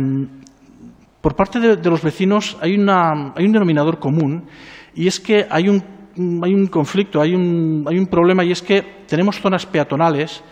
por 1.22 1.36
parte 1.36 1.60
de, 1.60 1.90
los 1.90 2.02
vecinos 2.02 2.58
hay 2.62 2.76
un 2.76 3.52
denominador 3.54 4.00
común 4.00 4.48
y 4.96 5.08
es 5.08 5.20
que 5.20 5.46
hay 5.50 5.70
un 5.70 5.97
hay 6.44 6.54
un 6.54 6.68
conflicto, 6.68 7.22
hay 7.22 7.34
un, 7.34 7.86
hay 7.88 7.98
un 7.98 8.08
problema 8.08 8.44
y 8.44 8.52
es 8.52 8.62
que 8.62 9.04
tenemos 9.08 9.40
zonas 9.40 9.66
peatonales. 9.66 10.44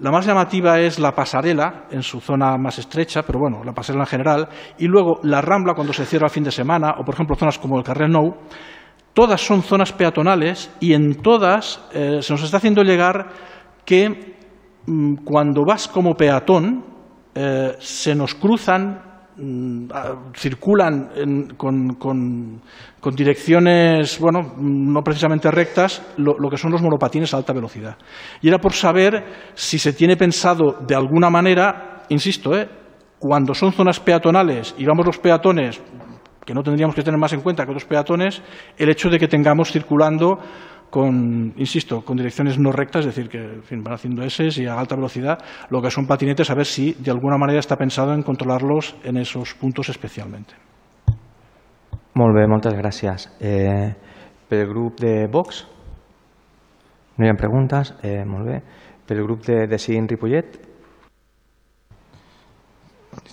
La 0.00 0.10
más 0.10 0.26
llamativa 0.26 0.80
es 0.80 0.98
la 0.98 1.12
pasarela, 1.12 1.84
en 1.90 2.02
su 2.02 2.20
zona 2.20 2.56
más 2.58 2.78
estrecha, 2.78 3.22
pero 3.22 3.38
bueno, 3.38 3.62
la 3.64 3.72
pasarela 3.72 4.04
en 4.04 4.08
general, 4.08 4.48
y 4.78 4.86
luego 4.86 5.20
la 5.22 5.40
rambla 5.40 5.74
cuando 5.74 5.92
se 5.92 6.04
cierra 6.04 6.26
el 6.26 6.32
fin 6.32 6.42
de 6.42 6.50
semana, 6.50 6.96
o 6.98 7.04
por 7.04 7.14
ejemplo 7.14 7.36
zonas 7.36 7.58
como 7.58 7.78
el 7.78 7.84
Carrer 7.84 8.10
Nou, 8.10 8.34
todas 9.12 9.40
son 9.40 9.62
zonas 9.62 9.92
peatonales 9.92 10.68
y 10.80 10.94
en 10.94 11.22
todas 11.22 11.80
eh, 11.92 12.18
se 12.20 12.32
nos 12.32 12.42
está 12.42 12.56
haciendo 12.56 12.82
llegar 12.82 13.28
que 13.84 14.34
mmm, 14.86 15.14
cuando 15.24 15.62
vas 15.64 15.86
como 15.86 16.14
peatón 16.14 16.84
eh, 17.36 17.76
se 17.78 18.16
nos 18.16 18.34
cruzan 18.34 19.13
Mm, 19.13 19.13
circulan 20.34 21.10
en, 21.16 21.56
con, 21.56 21.94
con, 21.94 22.62
con, 23.00 23.14
direcciones, 23.14 24.18
bueno, 24.20 24.54
no 24.58 25.02
precisamente 25.02 25.50
rectas, 25.50 26.02
lo, 26.16 26.34
lo, 26.38 26.48
que 26.48 26.56
son 26.56 26.70
los 26.70 26.82
monopatines 26.82 27.34
a 27.34 27.38
alta 27.38 27.52
velocidad. 27.52 27.96
Y 28.40 28.48
era 28.48 28.58
por 28.58 28.72
saber 28.72 29.24
si 29.54 29.78
se 29.78 29.92
tiene 29.92 30.16
pensado 30.16 30.78
de 30.86 30.94
alguna 30.94 31.30
manera, 31.30 32.04
insisto, 32.08 32.56
¿eh? 32.56 32.68
cuando 33.18 33.54
son 33.54 33.72
zonas 33.72 34.00
peatonales 34.00 34.74
y 34.78 34.84
vamos 34.84 35.06
los 35.06 35.18
peatones, 35.18 35.80
que 36.44 36.54
no 36.54 36.62
tendríamos 36.62 36.94
que 36.94 37.02
tener 37.02 37.18
más 37.18 37.32
en 37.32 37.40
cuenta 37.40 37.64
que 37.64 37.70
otros 37.70 37.86
peatones, 37.86 38.42
el 38.76 38.90
hecho 38.90 39.08
de 39.08 39.18
que 39.18 39.28
tengamos 39.28 39.72
circulando 39.72 40.38
con, 40.94 41.52
insisto, 41.56 42.04
con 42.04 42.16
direcciones 42.16 42.56
no 42.56 42.70
rectas, 42.70 43.04
es 43.04 43.16
decir, 43.16 43.28
que 43.28 43.38
en 43.38 43.64
fin, 43.64 43.82
van 43.82 43.94
haciendo 43.94 44.22
S 44.22 44.62
y 44.62 44.66
a 44.66 44.78
alta 44.78 44.94
velocidad, 44.94 45.40
lo 45.68 45.82
que 45.82 45.90
son 45.90 46.06
patinetes, 46.06 46.50
a 46.50 46.54
ver 46.54 46.66
si 46.66 46.92
de 46.92 47.10
alguna 47.10 47.36
manera 47.36 47.58
está 47.58 47.74
pensado 47.76 48.14
en 48.14 48.22
controlarlos 48.22 48.94
en 49.02 49.16
esos 49.16 49.54
puntos 49.54 49.88
especialmente. 49.88 50.54
Molt 52.14 52.36
bé, 52.36 52.46
moltes 52.46 52.76
gràcies. 52.78 53.26
Eh, 53.42 53.90
pel 54.46 54.68
grup 54.70 55.00
de 55.02 55.26
Vox, 55.26 55.64
no 57.18 57.26
hi 57.26 57.32
ha 57.32 57.34
preguntes? 57.34 57.90
Eh, 58.06 58.22
molt 58.22 58.46
bé. 58.46 58.60
Pel 59.04 59.24
grup 59.26 59.42
de 59.50 59.66
Ripollet? 59.66 60.60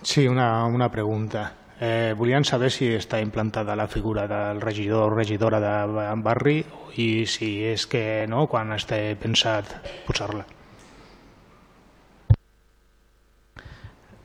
Sí, 0.02 0.28
una, 0.28 0.66
una 0.66 0.90
pregunta. 0.90 1.61
Eh, 1.84 2.14
volien 2.14 2.44
saber 2.46 2.70
si 2.70 2.92
està 2.94 3.18
implantada 3.26 3.74
la 3.74 3.88
figura 3.90 4.28
del 4.30 4.60
regidor 4.62 5.08
o 5.08 5.16
regidora 5.16 5.58
de 5.58 6.04
barri 6.22 6.60
i 7.02 7.26
si 7.26 7.64
és 7.66 7.88
que 7.90 8.28
no, 8.30 8.44
quan 8.46 8.70
està 8.76 9.00
pensat 9.18 9.72
posar-la. 10.06 10.44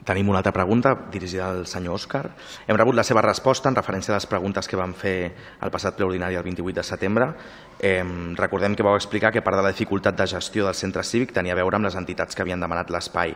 Tenim 0.06 0.28
una 0.28 0.42
altra 0.42 0.52
pregunta 0.52 0.92
dirigida 1.10 1.48
al 1.48 1.64
senyor 1.66 1.96
Òscar. 1.96 2.26
Hem 2.68 2.76
rebut 2.76 2.94
la 2.94 3.06
seva 3.08 3.22
resposta 3.24 3.72
en 3.72 3.78
referència 3.80 4.12
a 4.12 4.18
les 4.20 4.28
preguntes 4.28 4.68
que 4.68 4.76
vam 4.76 4.92
fer 4.92 5.32
al 5.64 5.72
passat 5.72 5.96
ple 5.96 6.10
ordinari 6.10 6.36
el 6.36 6.44
28 6.44 6.76
de 6.76 6.84
setembre. 6.84 7.30
Eh, 7.80 8.04
recordem 8.36 8.76
que 8.76 8.84
vau 8.84 9.00
explicar 9.00 9.32
que 9.32 9.40
part 9.40 9.56
de 9.56 9.64
la 9.64 9.72
dificultat 9.72 10.20
de 10.20 10.28
gestió 10.28 10.68
del 10.68 10.76
centre 10.76 11.02
cívic 11.02 11.32
tenia 11.32 11.56
a 11.56 11.60
veure 11.62 11.80
amb 11.80 11.88
les 11.88 11.96
entitats 11.96 12.36
que 12.36 12.44
havien 12.44 12.60
demanat 12.60 12.92
l'espai. 12.92 13.32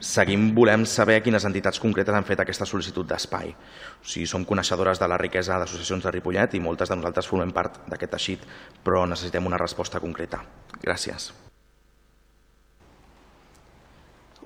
Seguim 0.00 0.52
volem 0.54 0.84
saber 0.86 1.18
quines 1.24 1.44
entitats 1.48 1.80
concretes 1.82 2.14
han 2.14 2.26
fet 2.26 2.40
aquesta 2.42 2.66
sol·licitud 2.68 3.06
d'espai. 3.08 3.50
O 3.50 4.06
sigui, 4.06 4.26
som 4.30 4.44
coneixedores 4.46 5.00
de 5.02 5.08
la 5.10 5.18
riquesa 5.18 5.58
d'associacions 5.58 6.06
de 6.06 6.12
Ripollet 6.14 6.54
i 6.54 6.62
moltes 6.62 6.88
de 6.88 6.96
nosaltres 6.96 7.26
formem 7.26 7.50
part 7.54 7.82
d'aquest 7.90 8.14
teixit, 8.14 8.46
però 8.84 9.04
necessitem 9.06 9.46
una 9.46 9.58
resposta 9.58 10.00
concreta. 10.00 10.44
Gràcies. 10.82 11.32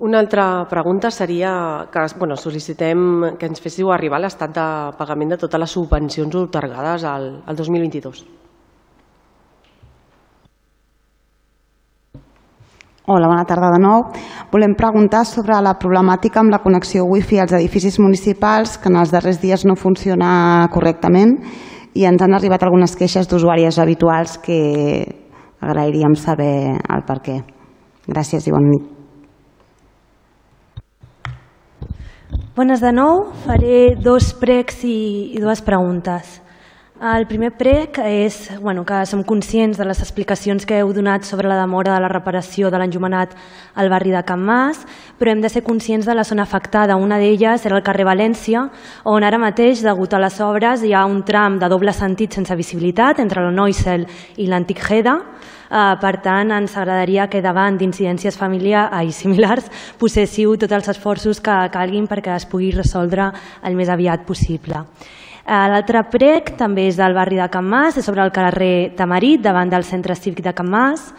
Una 0.03 0.19
altra 0.19 0.65
pregunta 0.69 1.11
seria 1.11 1.87
que 1.93 2.05
bueno, 2.17 2.35
sol·licitem 2.35 3.37
que 3.37 3.45
ens 3.45 3.61
féssiu 3.61 3.91
arribar 3.93 4.19
l'estat 4.19 4.55
de 4.55 4.65
pagament 4.97 5.35
de 5.35 5.37
totes 5.45 5.61
les 5.61 5.75
subvencions 5.77 6.35
otorgades 6.35 7.05
al, 7.05 7.29
al 7.45 7.55
2022. 7.55 8.25
Hola, 13.05 13.27
bona 13.27 13.43
tarda 13.43 13.67
de 13.73 13.81
nou. 13.83 14.05
Volem 14.47 14.77
preguntar 14.79 15.25
sobre 15.27 15.57
la 15.59 15.73
problemàtica 15.75 16.39
amb 16.39 16.53
la 16.53 16.61
connexió 16.63 17.03
wifi 17.03 17.35
als 17.35 17.51
edificis 17.51 17.97
municipals 17.99 18.77
que 18.79 18.87
en 18.87 18.95
els 18.95 19.11
darrers 19.11 19.41
dies 19.41 19.65
no 19.67 19.75
funciona 19.75 20.69
correctament 20.71 21.33
i 21.99 22.05
ens 22.07 22.23
han 22.23 22.31
arribat 22.31 22.63
algunes 22.63 22.95
queixes 22.95 23.27
d'usuàries 23.27 23.75
habituals 23.83 24.37
que 24.39 25.03
agrairíem 25.59 26.15
saber 26.15 26.79
el 26.79 27.03
per 27.03 27.19
què. 27.25 27.35
Gràcies 28.07 28.47
i 28.47 28.55
bona 28.55 28.71
nit. 28.71 28.87
Bones 32.55 32.79
de 32.79 32.95
nou. 32.95 33.33
Faré 33.43 33.97
dos 33.99 34.31
pregs 34.39 34.79
i, 34.87 35.35
i 35.35 35.43
dues 35.43 35.59
preguntes. 35.59 36.39
El 37.01 37.25
primer 37.25 37.49
prec 37.57 37.97
és 38.05 38.51
bueno, 38.61 38.83
que 38.85 38.99
som 39.09 39.23
conscients 39.25 39.79
de 39.79 39.85
les 39.85 39.99
explicacions 39.99 40.63
que 40.63 40.77
heu 40.77 40.91
donat 40.93 41.25
sobre 41.25 41.49
la 41.49 41.57
demora 41.57 41.95
de 41.95 42.01
la 42.03 42.11
reparació 42.11 42.69
de 42.69 42.77
l'enjumenat 42.77 43.33
al 43.73 43.89
barri 43.89 44.13
de 44.13 44.21
Can 44.23 44.43
Mas, 44.45 44.83
però 45.17 45.33
hem 45.33 45.41
de 45.41 45.49
ser 45.49 45.63
conscients 45.65 46.05
de 46.05 46.13
la 46.13 46.23
zona 46.23 46.45
afectada. 46.45 46.95
Una 46.95 47.17
d'elles 47.17 47.65
era 47.65 47.79
el 47.79 47.83
carrer 47.83 48.05
València, 48.05 48.67
on 49.09 49.25
ara 49.25 49.41
mateix, 49.41 49.81
degut 49.81 50.13
a 50.13 50.21
les 50.21 50.37
obres, 50.39 50.85
hi 50.85 50.93
ha 50.93 51.07
un 51.09 51.23
tram 51.25 51.57
de 51.59 51.67
doble 51.67 51.91
sentit 51.97 52.37
sense 52.37 52.55
visibilitat 52.55 53.19
entre 53.19 53.41
la 53.41 53.51
Noisel 53.51 54.05
i 54.37 54.47
l'antic 54.47 54.85
Heda, 54.89 55.17
Uh, 55.73 55.95
per 55.97 56.19
tant, 56.21 56.51
ens 56.53 56.75
agradaria 56.77 57.23
que 57.31 57.39
davant 57.41 57.79
d'incidències 57.79 58.35
familiars 58.37 58.93
i 59.07 59.09
similars 59.09 59.71
poséssiu 59.97 60.53
tots 60.61 60.75
els 60.77 60.91
esforços 60.91 61.41
que 61.41 61.55
calguin 61.73 62.05
perquè 62.05 62.35
es 62.35 62.45
pugui 62.45 62.69
resoldre 62.75 63.31
el 63.65 63.73
més 63.73 63.89
aviat 63.89 64.21
possible. 64.27 64.83
Uh, 65.43 65.67
L'altre 65.67 65.99
prec 66.07 66.53
també 66.55 66.87
és 66.87 66.95
del 66.95 67.15
barri 67.17 67.35
de 67.35 67.49
Can 67.51 67.65
Mas, 67.67 67.97
és 67.99 68.05
sobre 68.07 68.23
el 68.23 68.31
carrer 68.31 68.93
Tamarit, 68.95 69.41
davant 69.43 69.67
del 69.67 69.83
centre 69.83 70.15
cívic 70.15 70.39
de 70.45 70.53
Can 70.55 70.69
Mas. 70.71 71.09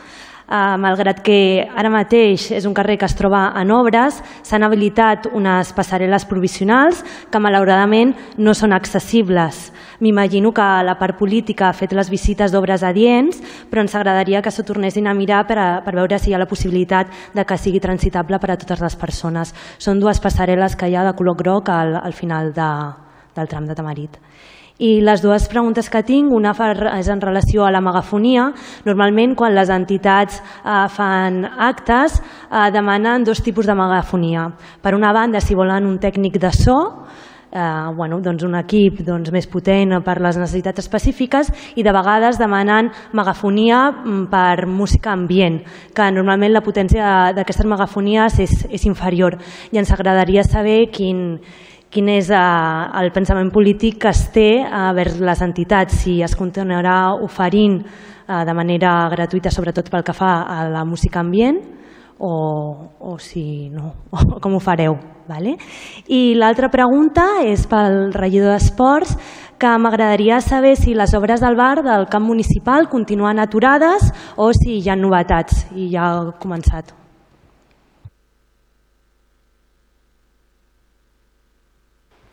Uh, 0.45 0.77
malgrat 0.77 1.23
que 1.25 1.65
ara 1.73 1.89
mateix 1.89 2.51
és 2.53 2.65
un 2.69 2.75
carrer 2.77 2.99
que 3.01 3.07
es 3.09 3.15
troba 3.17 3.47
en 3.57 3.71
obres, 3.73 4.19
s'han 4.45 4.65
habilitat 4.65 5.31
unes 5.33 5.71
passarel·les 5.77 6.27
provisionals 6.29 7.01
que 7.33 7.41
malauradament 7.41 8.13
no 8.37 8.53
són 8.53 8.73
accessibles. 8.77 9.71
M'imagino 10.01 10.53
que 10.53 10.67
la 10.85 10.97
part 11.01 11.17
política 11.21 11.69
ha 11.69 11.77
fet 11.77 11.93
les 11.97 12.09
visites 12.13 12.53
d'obres 12.53 12.85
adients, 12.85 13.41
però 13.71 13.85
ens 13.85 13.95
agradaria 13.97 14.43
que 14.45 14.53
s'ho 14.53 14.65
tornessin 14.65 15.09
a 15.09 15.17
mirar 15.17 15.47
per, 15.49 15.59
a, 15.61 15.69
per 15.85 15.97
veure 15.97 16.19
si 16.19 16.33
hi 16.33 16.37
ha 16.37 16.41
la 16.41 16.49
possibilitat 16.49 17.13
de 17.33 17.45
que 17.45 17.61
sigui 17.61 17.81
transitable 17.81 18.41
per 18.41 18.53
a 18.53 18.61
totes 18.61 18.85
les 18.85 18.97
persones. 19.01 19.57
Són 19.79 20.01
dues 20.01 20.21
passarel·les 20.21 20.77
que 20.77 20.89
hi 20.89 20.97
ha 20.97 21.09
de 21.09 21.17
color 21.17 21.41
groc 21.41 21.73
al, 21.73 21.97
al 21.97 22.13
final 22.13 22.53
de, 22.53 22.69
del 23.37 23.49
tram 23.49 23.67
de 23.67 23.75
Tamarit. 23.75 24.19
I 24.83 24.99
les 25.07 25.21
dues 25.23 25.45
preguntes 25.47 25.87
que 25.87 26.03
tinc, 26.03 26.33
una 26.35 26.51
és 26.99 27.09
en 27.09 27.21
relació 27.23 27.63
a 27.65 27.71
la 27.71 27.81
megafonia. 27.81 28.49
Normalment, 28.85 29.37
quan 29.39 29.55
les 29.55 29.71
entitats 29.71 30.41
eh, 30.41 30.89
fan 30.91 31.45
actes, 31.45 32.19
eh, 32.51 32.71
demanen 32.75 33.23
dos 33.23 33.41
tipus 33.41 33.67
de 33.67 33.75
megafonia. 33.75 34.49
Per 34.83 34.95
una 34.97 35.13
banda, 35.13 35.41
si 35.41 35.55
volen 35.55 35.87
un 35.87 36.01
tècnic 36.03 36.41
de 36.43 36.51
so, 36.51 37.07
eh, 37.55 37.95
bueno, 37.95 38.21
doncs 38.21 38.43
un 38.43 38.57
equip 38.59 38.99
doncs, 39.07 39.31
més 39.31 39.47
potent 39.47 40.01
per 40.03 40.19
les 40.21 40.37
necessitats 40.37 40.83
específiques 40.83 41.53
i 41.79 41.85
de 41.87 41.93
vegades 41.95 42.41
demanen 42.41 42.91
megafonia 43.13 43.93
mm, 43.93 44.25
per 44.33 44.67
música 44.67 45.13
ambient, 45.15 45.61
que 45.95 46.11
normalment 46.11 46.53
la 46.53 46.65
potència 46.67 47.31
d'aquestes 47.37 47.71
megafonies 47.71 48.41
és, 48.43 48.57
és 48.69 48.89
inferior 48.91 49.39
i 49.71 49.79
ens 49.79 49.95
agradaria 49.95 50.43
saber 50.43 50.89
quin, 50.91 51.39
quin 51.95 52.11
és 52.11 52.31
eh, 52.35 52.41
el 53.01 53.13
pensament 53.15 53.53
polític 53.55 54.01
que 54.03 54.11
es 54.11 54.25
té 54.35 54.49
vers 54.97 55.21
les 55.23 55.45
entitats, 55.47 56.03
si 56.03 56.19
es 56.27 56.35
continuarà 56.37 57.15
oferint 57.23 57.79
eh, 57.85 58.43
de 58.45 58.55
manera 58.57 58.97
gratuïta, 59.13 59.53
sobretot 59.55 59.91
pel 59.93 60.05
que 60.07 60.17
fa 60.17 60.35
a 60.43 60.65
la 60.73 60.85
música 60.85 61.23
ambient, 61.23 61.61
o, 62.19 62.35
o 62.99 63.19
si 63.19 63.71
no, 63.71 63.93
o 64.11 64.41
com 64.43 64.59
ho 64.59 64.63
fareu. 64.63 64.99
Vale? 65.25 65.55
I 66.13 66.35
l'altra 66.37 66.69
pregunta 66.69 67.25
és 67.49 67.65
pel 67.71 68.13
regidor 68.13 68.59
d'Esports, 68.59 69.15
que 69.57 69.71
m'agradaria 69.81 70.43
saber 70.45 70.75
si 70.77 70.93
les 70.99 71.15
obres 71.17 71.41
del 71.41 71.57
bar 71.57 71.79
del 71.87 72.11
camp 72.13 72.27
municipal 72.27 72.91
continuen 72.93 73.41
aturades 73.41 74.11
o 74.37 74.51
si 74.53 74.83
hi 74.83 74.91
ha 74.91 74.99
novetats 74.99 75.65
i 75.73 75.89
ja 75.95 76.11
ha 76.11 76.37
començat. 76.43 76.93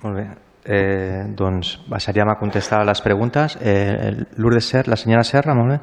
Molt 0.01 0.17
bé. 0.17 0.27
Eh, 0.63 1.25
doncs 1.37 1.79
passaríem 1.89 2.29
a 2.29 2.37
contestar 2.37 2.83
les 2.85 3.01
preguntes. 3.01 3.57
Eh, 3.61 4.25
Lourdes 4.37 4.65
Serra, 4.65 4.91
la 4.93 4.97
senyora 4.97 5.23
Serra, 5.23 5.53
molt 5.53 5.69
bé. 5.73 5.79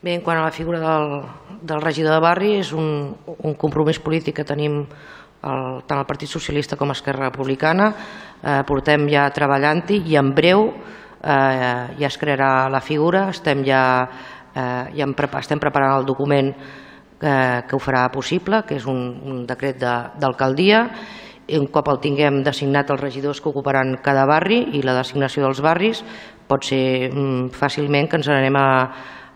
Bé, 0.00 0.14
en 0.14 0.22
quant 0.24 0.38
a 0.38 0.44
la 0.46 0.54
figura 0.54 0.78
del, 0.80 1.10
del 1.62 1.82
regidor 1.82 2.14
de 2.14 2.20
barri, 2.24 2.54
és 2.62 2.72
un, 2.72 3.10
un 3.36 3.54
compromís 3.60 3.98
polític 4.00 4.38
que 4.38 4.46
tenim 4.48 4.78
el, 4.80 5.82
tant 5.86 6.00
el 6.00 6.06
Partit 6.08 6.30
Socialista 6.30 6.78
com 6.80 6.94
Esquerra 6.94 7.28
Republicana. 7.28 7.90
Eh, 8.40 8.60
portem 8.66 9.08
ja 9.12 9.28
treballant-hi 9.34 10.00
i 10.08 10.16
en 10.16 10.34
breu 10.34 10.70
eh, 10.70 11.96
ja 12.00 12.08
es 12.08 12.18
crearà 12.18 12.68
la 12.72 12.80
figura. 12.80 13.26
Estem 13.34 13.64
ja, 13.66 13.82
eh, 14.54 14.84
ja 14.96 15.06
en, 15.06 15.16
estem 15.42 15.60
preparant 15.60 15.98
el 15.98 16.08
document 16.08 16.54
eh, 16.54 17.62
que 17.68 17.76
ho 17.76 17.82
farà 17.82 18.06
possible, 18.10 18.64
que 18.66 18.78
és 18.80 18.86
un, 18.88 19.02
un 19.26 19.44
decret 19.46 19.76
d'alcaldia, 19.82 20.86
de, 20.88 21.29
i 21.50 21.58
un 21.58 21.66
cop 21.72 21.88
el 21.90 22.00
tinguem 22.02 22.42
designat 22.46 22.90
els 22.94 23.00
regidors 23.02 23.40
que 23.42 23.50
ocuparan 23.50 23.96
cada 24.04 24.26
barri 24.28 24.62
i 24.78 24.82
la 24.86 24.94
designació 24.96 25.44
dels 25.44 25.62
barris 25.64 26.04
pot 26.48 26.66
ser 26.66 27.10
mm, 27.10 27.50
fàcilment 27.54 28.08
que 28.10 28.20
ens 28.20 28.30
anem 28.30 28.56
a, 28.58 28.68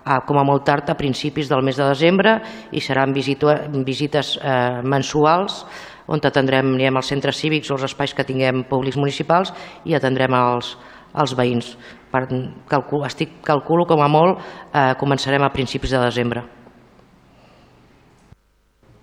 a, 0.04 0.20
com 0.26 0.38
a 0.38 0.46
molt 0.46 0.64
tard 0.66 0.90
a 0.90 0.96
principis 0.98 1.50
del 1.50 1.64
mes 1.66 1.78
de 1.80 1.88
desembre 1.88 2.36
i 2.72 2.82
seran 2.82 3.14
visito, 3.16 3.52
visites 3.86 4.36
eh, 4.40 4.80
mensuals 4.82 5.64
on 6.06 6.20
atendrem 6.20 6.74
anirem 6.74 6.98
als 7.00 7.08
centres 7.12 7.38
cívics 7.40 7.70
o 7.70 7.78
els 7.78 7.86
espais 7.88 8.12
que 8.14 8.26
tinguem 8.28 8.64
públics 8.68 8.98
municipals 9.00 9.54
i 9.88 9.96
atendrem 9.96 10.36
els, 10.36 10.74
els 11.14 11.32
veïns. 11.38 11.74
Per, 12.12 12.26
calcul, 12.70 13.06
estic, 13.08 13.40
calculo 13.46 13.88
com 13.88 14.04
a 14.04 14.10
molt 14.10 14.38
eh, 14.38 14.92
començarem 15.00 15.42
a 15.42 15.52
principis 15.54 15.96
de 15.96 16.04
desembre. 16.04 16.44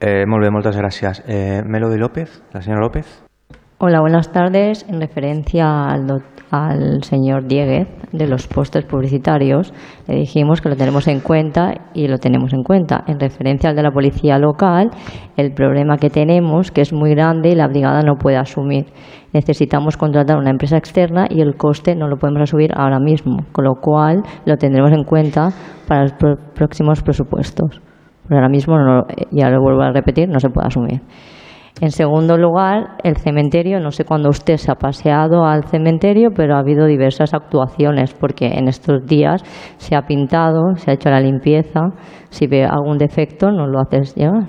Eh, 0.04 0.26
muchas 0.26 0.76
gracias. 0.76 1.24
Eh, 1.28 1.62
Melody 1.64 2.00
López, 2.00 2.44
la 2.52 2.62
señora 2.62 2.82
López. 2.82 3.24
Hola, 3.78 4.02
buenas 4.02 4.32
tardes. 4.32 4.84
En 4.90 5.00
referencia 5.00 5.90
al, 5.90 6.24
al 6.50 7.04
señor 7.04 7.48
Dieguez 7.48 7.88
de 8.12 8.28
los 8.28 8.48
postes 8.48 8.84
publicitarios, 8.86 9.72
le 10.08 10.16
dijimos 10.16 10.60
que 10.60 10.70
lo 10.70 10.76
tenemos 10.76 11.08
en 11.08 11.20
cuenta 11.20 11.74
y 11.94 12.08
lo 12.08 12.18
tenemos 12.18 12.52
en 12.54 12.64
cuenta. 12.64 13.04
En 13.06 13.20
referencia 13.20 13.70
al 13.70 13.76
de 13.76 13.84
la 13.84 13.92
policía 13.92 14.40
local, 14.40 14.90
el 15.38 15.54
problema 15.54 15.98
que 15.98 16.10
tenemos, 16.10 16.72
que 16.72 16.82
es 16.82 16.94
muy 16.94 17.12
grande 17.12 17.50
y 17.50 17.56
la 17.56 17.68
brigada 17.68 18.02
no 18.02 18.16
puede 18.16 18.38
asumir. 18.38 18.88
Necesitamos 19.34 19.98
contratar 19.98 20.38
una 20.38 20.50
empresa 20.50 20.78
externa 20.78 21.28
y 21.30 21.42
el 21.42 21.56
coste 21.58 21.96
no 21.96 22.08
lo 22.08 22.18
podemos 22.18 22.42
asumir 22.42 22.72
ahora 22.76 23.00
mismo, 23.00 23.46
con 23.52 23.66
lo 23.66 23.76
cual 23.76 24.24
lo 24.46 24.58
tendremos 24.58 24.92
en 24.92 25.04
cuenta 25.04 25.50
para 25.88 26.04
los 26.04 26.14
próximos 26.56 27.04
presupuestos 27.04 27.82
ahora 28.30 28.50
mismo, 28.50 28.76
ya 29.32 29.50
lo 29.50 29.62
vuelvo 29.62 29.82
a 29.82 29.92
repetir, 29.92 30.30
no 30.30 30.40
se 30.40 30.50
puede 30.50 30.68
asumir. 30.68 31.02
En 31.80 31.92
segundo 31.92 32.38
lugar, 32.38 32.98
el 33.04 33.18
cementerio, 33.18 33.80
no 33.80 33.92
sé 33.92 34.04
cuándo 34.04 34.30
usted 34.30 34.58
se 34.58 34.72
ha 34.72 34.76
paseado 34.76 35.46
al 35.46 35.64
cementerio, 35.64 36.30
pero 36.36 36.56
ha 36.56 36.60
habido 36.60 36.86
diversas 36.86 37.34
actuaciones, 37.34 38.14
porque 38.14 38.48
en 38.48 38.68
estos 38.68 39.06
días 39.06 39.42
se 39.78 39.96
ha 39.96 40.04
pintado, 40.04 40.76
se 40.76 40.92
ha 40.92 40.94
hecho 40.94 41.10
la 41.10 41.22
limpieza, 41.22 41.80
si 42.30 42.48
ve 42.48 42.66
algún 42.66 42.98
defecto 42.98 43.52
nos 43.52 43.70
lo 43.70 43.80
haces 43.80 44.14
llegar, 44.16 44.44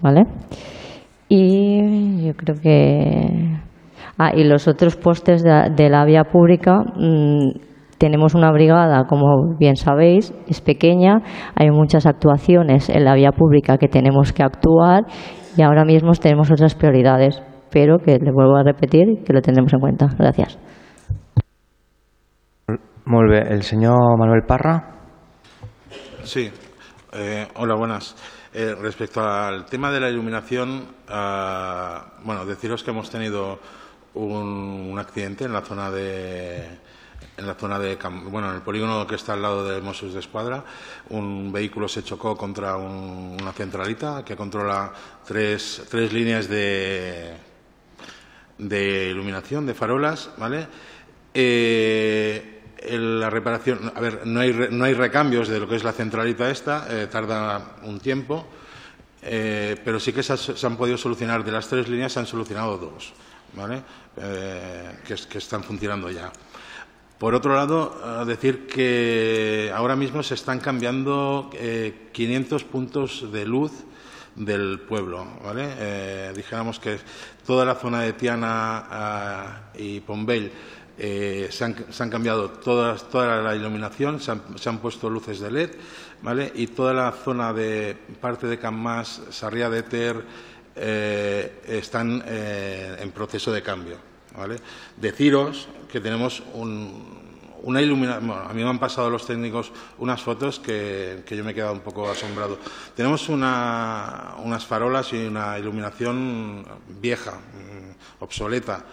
¿vale? 0.00 0.24
Y 1.28 2.26
yo 2.26 2.34
creo 2.34 2.56
que 2.60 3.58
Ah, 4.20 4.32
y 4.34 4.42
los 4.42 4.66
otros 4.66 4.96
postes 4.96 5.44
de, 5.44 5.88
la 5.88 6.04
vía 6.04 6.24
pública, 6.24 6.80
mm, 6.80 7.50
tenemos 7.98 8.34
una 8.34 8.50
brigada, 8.52 9.06
como 9.06 9.56
bien 9.58 9.76
sabéis, 9.76 10.32
es 10.46 10.60
pequeña, 10.60 11.20
hay 11.54 11.70
muchas 11.70 12.06
actuaciones 12.06 12.88
en 12.88 13.04
la 13.04 13.14
vía 13.14 13.32
pública 13.32 13.76
que 13.76 13.88
tenemos 13.88 14.32
que 14.32 14.42
actuar 14.42 15.04
y 15.56 15.62
ahora 15.62 15.84
mismo 15.84 16.12
tenemos 16.12 16.50
otras 16.50 16.74
prioridades, 16.74 17.42
pero 17.70 17.98
que 17.98 18.18
le 18.18 18.32
vuelvo 18.32 18.56
a 18.56 18.62
repetir 18.62 19.24
que 19.24 19.32
lo 19.32 19.42
tendremos 19.42 19.72
en 19.74 19.80
cuenta. 19.80 20.06
Gracias. 20.16 20.58
Molt 23.04 23.30
bé. 23.30 23.40
El 23.54 23.62
senyor 23.62 24.18
Manuel 24.18 24.42
Parra. 24.46 24.96
Sí, 26.22 26.50
eh, 27.12 27.48
hola, 27.56 27.74
buenas. 27.74 28.14
Eh, 28.52 28.74
respecto 28.80 29.20
al 29.20 29.64
tema 29.64 29.90
de 29.90 30.00
la 30.00 30.10
iluminación, 30.10 30.84
ah, 31.08 32.04
bueno, 32.24 32.44
deciros 32.44 32.84
que 32.84 32.90
hemos 32.90 33.10
tenido 33.10 33.58
un, 34.14 34.90
un 34.92 34.98
accidente 34.98 35.44
en 35.44 35.52
la 35.52 35.62
zona 35.62 35.90
de 35.90 36.66
en 37.38 37.46
la 37.46 37.54
zona 37.54 37.78
de 37.78 37.96
bueno 38.30 38.48
en 38.50 38.56
el 38.56 38.62
polígono 38.62 39.06
que 39.06 39.14
está 39.14 39.32
al 39.34 39.42
lado 39.42 39.66
de 39.68 39.80
Mossos 39.80 40.12
de 40.12 40.20
Escuadra 40.20 40.64
un 41.10 41.52
vehículo 41.52 41.88
se 41.88 42.02
chocó 42.02 42.36
contra 42.36 42.76
un- 42.76 43.36
una 43.40 43.52
centralita 43.52 44.24
que 44.24 44.36
controla 44.36 44.92
tres, 45.26 45.82
tres 45.88 46.12
líneas 46.12 46.48
de 46.48 47.32
de 48.58 49.10
iluminación 49.10 49.66
de 49.66 49.74
farolas 49.74 50.30
vale 50.36 50.66
Eh, 51.34 52.54
la 52.90 53.28
reparación 53.30 53.92
a 53.94 54.00
ver 54.00 54.26
no 54.26 54.40
hay 54.40 54.52
no 54.70 54.84
hay 54.84 54.94
recambios 54.94 55.46
de 55.48 55.60
lo 55.60 55.68
que 55.68 55.76
es 55.76 55.84
la 55.84 55.92
centralita 55.92 56.50
esta 56.50 56.86
eh, 56.90 57.06
tarda 57.06 57.76
un 57.84 58.00
tiempo 58.00 58.46
eh, 59.22 59.76
pero 59.84 60.00
sí 60.00 60.12
que 60.12 60.22
se, 60.22 60.32
ha- 60.32 60.36
se 60.36 60.66
han 60.66 60.76
podido 60.76 60.96
solucionar 60.96 61.44
de 61.44 61.52
las 61.52 61.68
tres 61.68 61.86
líneas 61.88 62.12
se 62.12 62.18
han 62.20 62.26
solucionado 62.26 62.78
dos 62.78 63.12
¿vale? 63.54 63.82
Que 65.06 65.38
están 65.38 65.62
funcionando 65.62 66.10
ya 66.10 66.30
por 67.18 67.34
otro 67.34 67.54
lado, 67.54 68.24
decir 68.24 68.66
que 68.66 69.72
ahora 69.74 69.96
mismo 69.96 70.22
se 70.22 70.34
están 70.34 70.60
cambiando 70.60 71.50
eh, 71.52 72.08
500 72.12 72.64
puntos 72.64 73.32
de 73.32 73.44
luz 73.44 73.72
del 74.36 74.80
pueblo. 74.80 75.26
¿vale? 75.42 75.68
Eh, 75.78 76.32
dijéramos 76.34 76.78
que 76.78 76.98
toda 77.44 77.64
la 77.64 77.74
zona 77.74 78.02
de 78.02 78.12
Tiana 78.12 78.86
ah, 78.90 79.60
y 79.76 80.00
Pombell 80.00 80.50
eh, 80.96 81.48
se, 81.50 81.64
han, 81.64 82.10
cambiado 82.10 82.50
toda 82.50 83.42
la 83.42 83.54
iluminación, 83.54 84.20
se 84.20 84.30
han, 84.30 84.78
puesto 84.78 85.10
luces 85.10 85.40
de 85.40 85.50
LED 85.50 85.70
¿vale? 86.22 86.50
y 86.54 86.68
toda 86.68 86.92
la 86.92 87.12
zona 87.12 87.52
de 87.52 87.96
parte 88.20 88.46
de 88.46 88.58
Can 88.58 88.74
Mas, 88.74 89.22
Sarriá 89.30 89.70
de 89.70 89.82
Ter, 89.82 90.24
eh, 90.76 91.62
están 91.66 92.22
en 92.26 93.10
proceso 93.10 93.52
de 93.52 93.62
cambio. 93.62 94.07
¿Vale? 94.38 94.56
Deciros 94.96 95.68
que 95.90 96.00
tenemos 96.00 96.42
un- 96.54 97.18
una 97.62 97.82
iluminación. 97.82 98.30
a 98.30 98.52
mí 98.54 98.62
me 98.62 98.70
han 98.70 98.78
pasado 98.78 99.10
los 99.10 99.26
técnicos 99.26 99.72
unas 99.98 100.22
fotos 100.22 100.60
que, 100.60 101.24
que 101.26 101.36
yo 101.36 101.42
me 101.44 101.50
he 101.50 101.54
quedado 101.54 101.72
un 101.72 101.80
poco 101.80 102.08
asombrado. 102.08 102.56
Tenemos 102.94 103.28
una- 103.28 104.36
unas 104.44 104.64
farolas 104.64 105.12
y 105.12 105.26
una 105.26 105.58
iluminación 105.58 106.64
vieja, 107.00 107.32
mm, 107.32 108.22
obsoleta. 108.22 108.84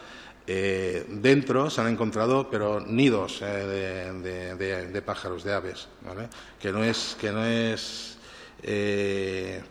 Eh, 0.48 1.06
dentro 1.10 1.70
se 1.72 1.82
han 1.82 1.88
encontrado 1.88 2.50
pero 2.52 2.80
nidos 2.80 3.40
eh, 3.42 4.12
de- 4.58 4.88
de 4.88 5.02
pájaros, 5.02 5.44
de 5.44 5.54
aves, 5.54 5.88
¿vale? 6.02 6.28
que 6.60 6.72
no 6.72 6.84
es, 6.84 7.16
que 7.20 7.32
no 7.32 7.44
es 7.46 8.18
eh, 8.64 9.62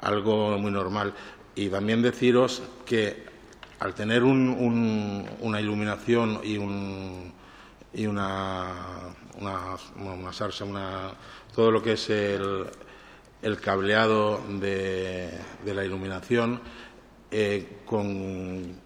algo 0.00 0.58
muy 0.58 0.70
normal. 0.70 1.12
Y 1.54 1.68
también 1.68 2.00
deciros 2.02 2.62
que 2.86 3.24
al 3.82 3.94
tener 3.94 4.22
un- 4.22 4.48
un- 4.48 5.28
una 5.40 5.60
iluminación 5.60 6.40
y, 6.44 6.56
un, 6.56 7.32
y 7.92 8.06
una, 8.06 8.74
una, 9.40 10.32
sarsa, 10.32 10.64
una, 10.64 11.10
todo 11.52 11.72
lo 11.72 11.82
que 11.82 11.94
es 11.94 12.08
el, 12.10 12.66
cableado 13.60 14.40
de, 14.60 15.30
la 15.66 15.84
iluminación, 15.84 16.60
eh, 17.32 17.80
con, 17.84 18.80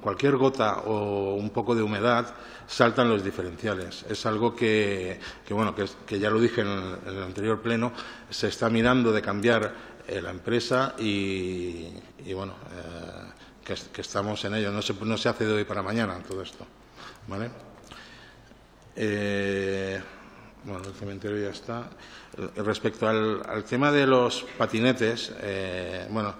cualquier 0.00 0.36
gota 0.36 0.78
o 0.86 1.34
un 1.34 1.50
poco 1.50 1.74
de 1.74 1.82
humedad 1.82 2.34
saltan 2.66 3.10
los 3.10 3.22
diferenciales. 3.22 4.06
Es 4.08 4.24
algo 4.24 4.56
que, 4.56 5.20
bueno, 5.50 5.74
que, 5.74 6.18
ya 6.18 6.30
lo 6.30 6.40
dije 6.40 6.62
en 6.62 6.68
el, 7.06 7.22
anterior 7.22 7.60
pleno, 7.60 7.92
se 8.30 8.48
está 8.48 8.70
mirando 8.70 9.12
de 9.12 9.20
cambiar 9.20 9.74
eh, 10.06 10.22
la 10.22 10.30
empresa 10.30 10.94
y, 10.98 11.88
y, 12.24 12.32
bueno, 12.32 12.54
eh, 12.72 13.27
que, 13.68 13.74
es- 13.74 13.84
que 13.92 14.00
estamos 14.00 14.42
en 14.46 14.54
ello. 14.54 14.72
No 14.72 14.80
se, 14.82 14.94
no 14.94 15.16
se 15.18 15.28
hace 15.28 15.44
de 15.46 15.52
hoy 15.52 15.64
para 15.64 15.82
mañana 15.82 16.18
todo 16.26 16.42
esto. 16.42 16.66
¿vale? 17.28 17.50
Eh, 18.96 20.00
bueno, 20.64 20.82
el 20.88 20.94
cementerio 20.94 21.38
ya 21.44 21.50
está. 21.50 21.88
Respecto 22.56 23.06
al, 23.08 23.42
al 23.48 23.64
tema 23.64 23.92
de 23.92 24.06
los 24.06 24.44
patinetes, 24.56 25.32
eh, 25.40 26.06
bueno, 26.10 26.34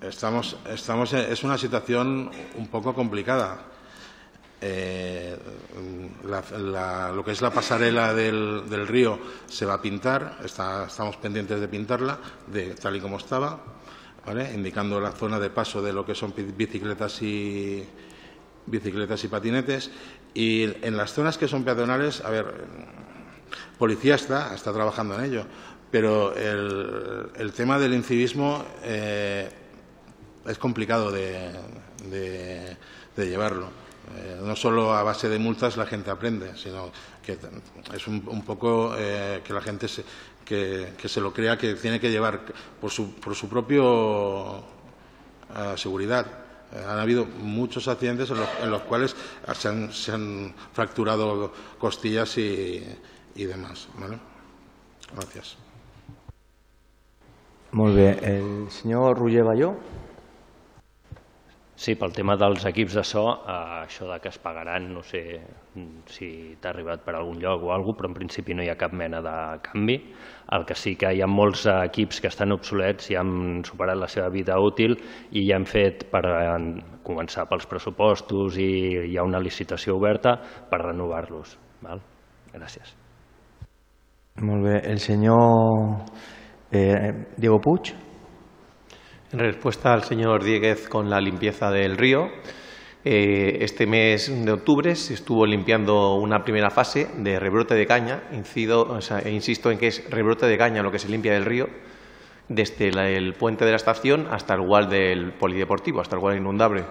estamos, 0.00 0.56
estamos, 0.68 1.12
es 1.12 1.42
una 1.44 1.56
situación 1.56 2.30
un 2.56 2.68
poco 2.68 2.92
complicada. 2.94 3.62
Eh, 4.60 5.38
la- 6.24 6.42
la- 6.58 7.12
lo 7.12 7.24
que 7.24 7.30
es 7.30 7.40
la 7.40 7.50
pasarela 7.52 8.12
del, 8.12 8.64
del 8.68 8.88
río 8.88 9.18
se 9.46 9.64
va 9.64 9.74
a 9.74 9.80
pintar, 9.80 10.38
está- 10.44 10.86
estamos 10.86 11.16
pendientes 11.18 11.60
de 11.60 11.68
pintarla 11.68 12.18
de, 12.48 12.74
tal 12.74 12.96
y 12.96 13.00
como 13.00 13.18
estaba, 13.18 13.60
indicando 14.54 15.00
la 15.00 15.12
zona 15.12 15.38
de 15.38 15.50
paso 15.50 15.82
de 15.82 15.92
lo 15.92 16.04
que 16.04 16.14
son 16.14 16.34
bicicletas 16.56 17.22
y, 17.22 17.84
bicicletas 18.66 19.22
y 19.24 19.28
patinetes. 19.28 19.90
Y 20.34 20.64
en 20.84 20.96
las 20.96 21.12
zonas 21.12 21.38
que 21.38 21.48
son 21.48 21.64
peatonales, 21.64 22.20
a 22.24 22.30
ver, 22.30 22.46
policía 23.78 24.14
está, 24.14 24.54
está 24.54 24.72
trabajando 24.72 25.18
en 25.18 25.24
ello, 25.24 25.44
pero 25.90 26.34
el, 26.36 27.30
el 27.36 27.52
tema 27.52 27.78
del 27.78 27.94
incivismo 27.94 28.64
eh, 28.82 29.48
es 30.46 30.58
complicado 30.58 31.10
de, 31.10 31.50
de- 32.10 32.76
llevarlo. 33.16 33.66
Eh, 34.16 34.38
no 34.42 34.54
solo 34.54 34.94
a 34.94 35.02
base 35.02 35.28
de 35.28 35.38
multas 35.40 35.76
la 35.76 35.84
gente 35.84 36.10
aprende, 36.10 36.56
sino 36.56 36.92
que 37.22 37.36
es 37.94 38.06
un, 38.06 38.22
un 38.28 38.42
poco 38.44 38.94
eh, 38.96 39.40
que 39.44 39.52
la 39.52 39.60
gente 39.60 39.88
se, 39.88 40.04
que, 40.48 41.08
se 41.08 41.20
lo 41.20 41.32
crea 41.32 41.58
que 41.58 41.74
tiene 41.74 42.00
que 42.00 42.10
llevar 42.10 42.40
por 42.80 42.90
su, 42.90 43.14
por 43.16 43.34
su 43.34 43.48
propio 43.48 44.58
eh, 44.58 45.74
seguridad. 45.76 46.26
Eh, 46.72 46.84
han 46.88 46.98
habido 46.98 47.26
muchos 47.26 47.86
accidentes 47.86 48.30
en 48.30 48.38
los, 48.40 48.48
en 48.62 48.70
los 48.70 48.82
cuales 48.82 49.14
se 49.52 49.68
han, 49.68 49.92
se 49.92 50.12
han 50.12 50.54
fracturado 50.72 51.52
costillas 51.78 52.38
y, 52.38 52.82
y 53.34 53.44
demás. 53.44 53.88
¿vale? 53.98 54.18
Gracias. 55.14 55.56
Molt 57.72 57.94
bé. 57.94 58.18
El 58.22 58.70
senyor 58.70 59.18
Roger 59.18 59.44
Balló. 59.44 59.76
Sí, 61.78 61.92
pel 61.94 62.10
tema 62.10 62.34
dels 62.34 62.64
equips 62.66 62.96
de 62.98 63.02
so, 63.06 63.20
eh, 63.46 63.82
això 63.84 64.08
de 64.08 64.16
que 64.18 64.32
es 64.32 64.38
pagaran, 64.42 64.88
no 64.90 65.02
sé 65.06 65.20
si 66.10 66.56
t'ha 66.58 66.72
arribat 66.72 67.04
per 67.04 67.12
algun 67.14 67.38
lloc 67.38 67.62
o 67.62 67.70
alguna 67.70 67.94
però 68.00 68.08
en 68.10 68.16
principi 68.16 68.56
no 68.56 68.64
hi 68.64 68.70
ha 68.72 68.74
cap 68.80 68.96
mena 68.98 69.20
de 69.22 69.34
canvi. 69.62 69.94
El 70.56 70.64
que 70.66 70.74
sí 70.74 70.96
que 70.98 71.12
hi 71.14 71.22
ha 71.22 71.28
molts 71.30 71.68
equips 71.70 72.18
que 72.24 72.32
estan 72.32 72.50
obsolets 72.50 73.12
i 73.12 73.18
han 73.20 73.62
superat 73.62 74.00
la 74.00 74.08
seva 74.10 74.26
vida 74.34 74.58
útil 74.58 74.96
i 75.30 75.44
ja 75.46 75.54
hem 75.54 75.68
fet 75.70 76.08
per 76.10 76.24
eh, 76.26 76.82
començar 77.06 77.46
pels 77.46 77.70
pressupostos 77.70 78.58
i 78.58 78.68
hi 79.12 79.14
ha 79.16 79.28
una 79.30 79.38
licitació 79.38 80.00
oberta 80.00 80.34
per 80.68 80.82
renovar-los. 80.82 81.54
Gràcies. 82.58 82.96
Molt 84.42 84.66
bé. 84.66 84.76
El 84.82 84.98
senyor 84.98 85.94
eh, 86.72 87.14
Diego 87.38 87.62
Puig. 87.62 88.07
En 89.30 89.40
respuesta 89.40 89.92
al 89.92 90.04
señor 90.04 90.42
Dieguez 90.42 90.88
con 90.88 91.10
la 91.10 91.20
limpieza 91.20 91.70
del 91.70 91.98
río, 91.98 92.30
eh, 93.04 93.58
este 93.60 93.86
mes 93.86 94.32
de 94.32 94.50
octubre 94.50 94.96
se 94.96 95.12
estuvo 95.12 95.44
limpiando 95.44 96.14
una 96.14 96.44
primera 96.44 96.70
fase 96.70 97.08
de 97.18 97.38
rebrote 97.38 97.74
de 97.74 97.86
caña. 97.86 98.22
Incido, 98.32 98.88
o 98.88 99.02
sea, 99.02 99.18
e 99.18 99.30
insisto 99.30 99.70
en 99.70 99.76
que 99.76 99.88
es 99.88 100.08
rebrote 100.08 100.46
de 100.46 100.56
caña 100.56 100.82
lo 100.82 100.90
que 100.90 100.98
se 100.98 101.10
limpia 101.10 101.34
del 101.34 101.44
río, 101.44 101.68
desde 102.48 102.88
el 102.88 103.34
puente 103.34 103.66
de 103.66 103.72
la 103.72 103.76
estación 103.76 104.28
hasta 104.30 104.54
el 104.54 104.60
wall 104.60 104.88
del 104.88 105.32
polideportivo, 105.32 106.00
hasta 106.00 106.16
el 106.16 106.22
wall 106.22 106.38
inundable. 106.38 106.84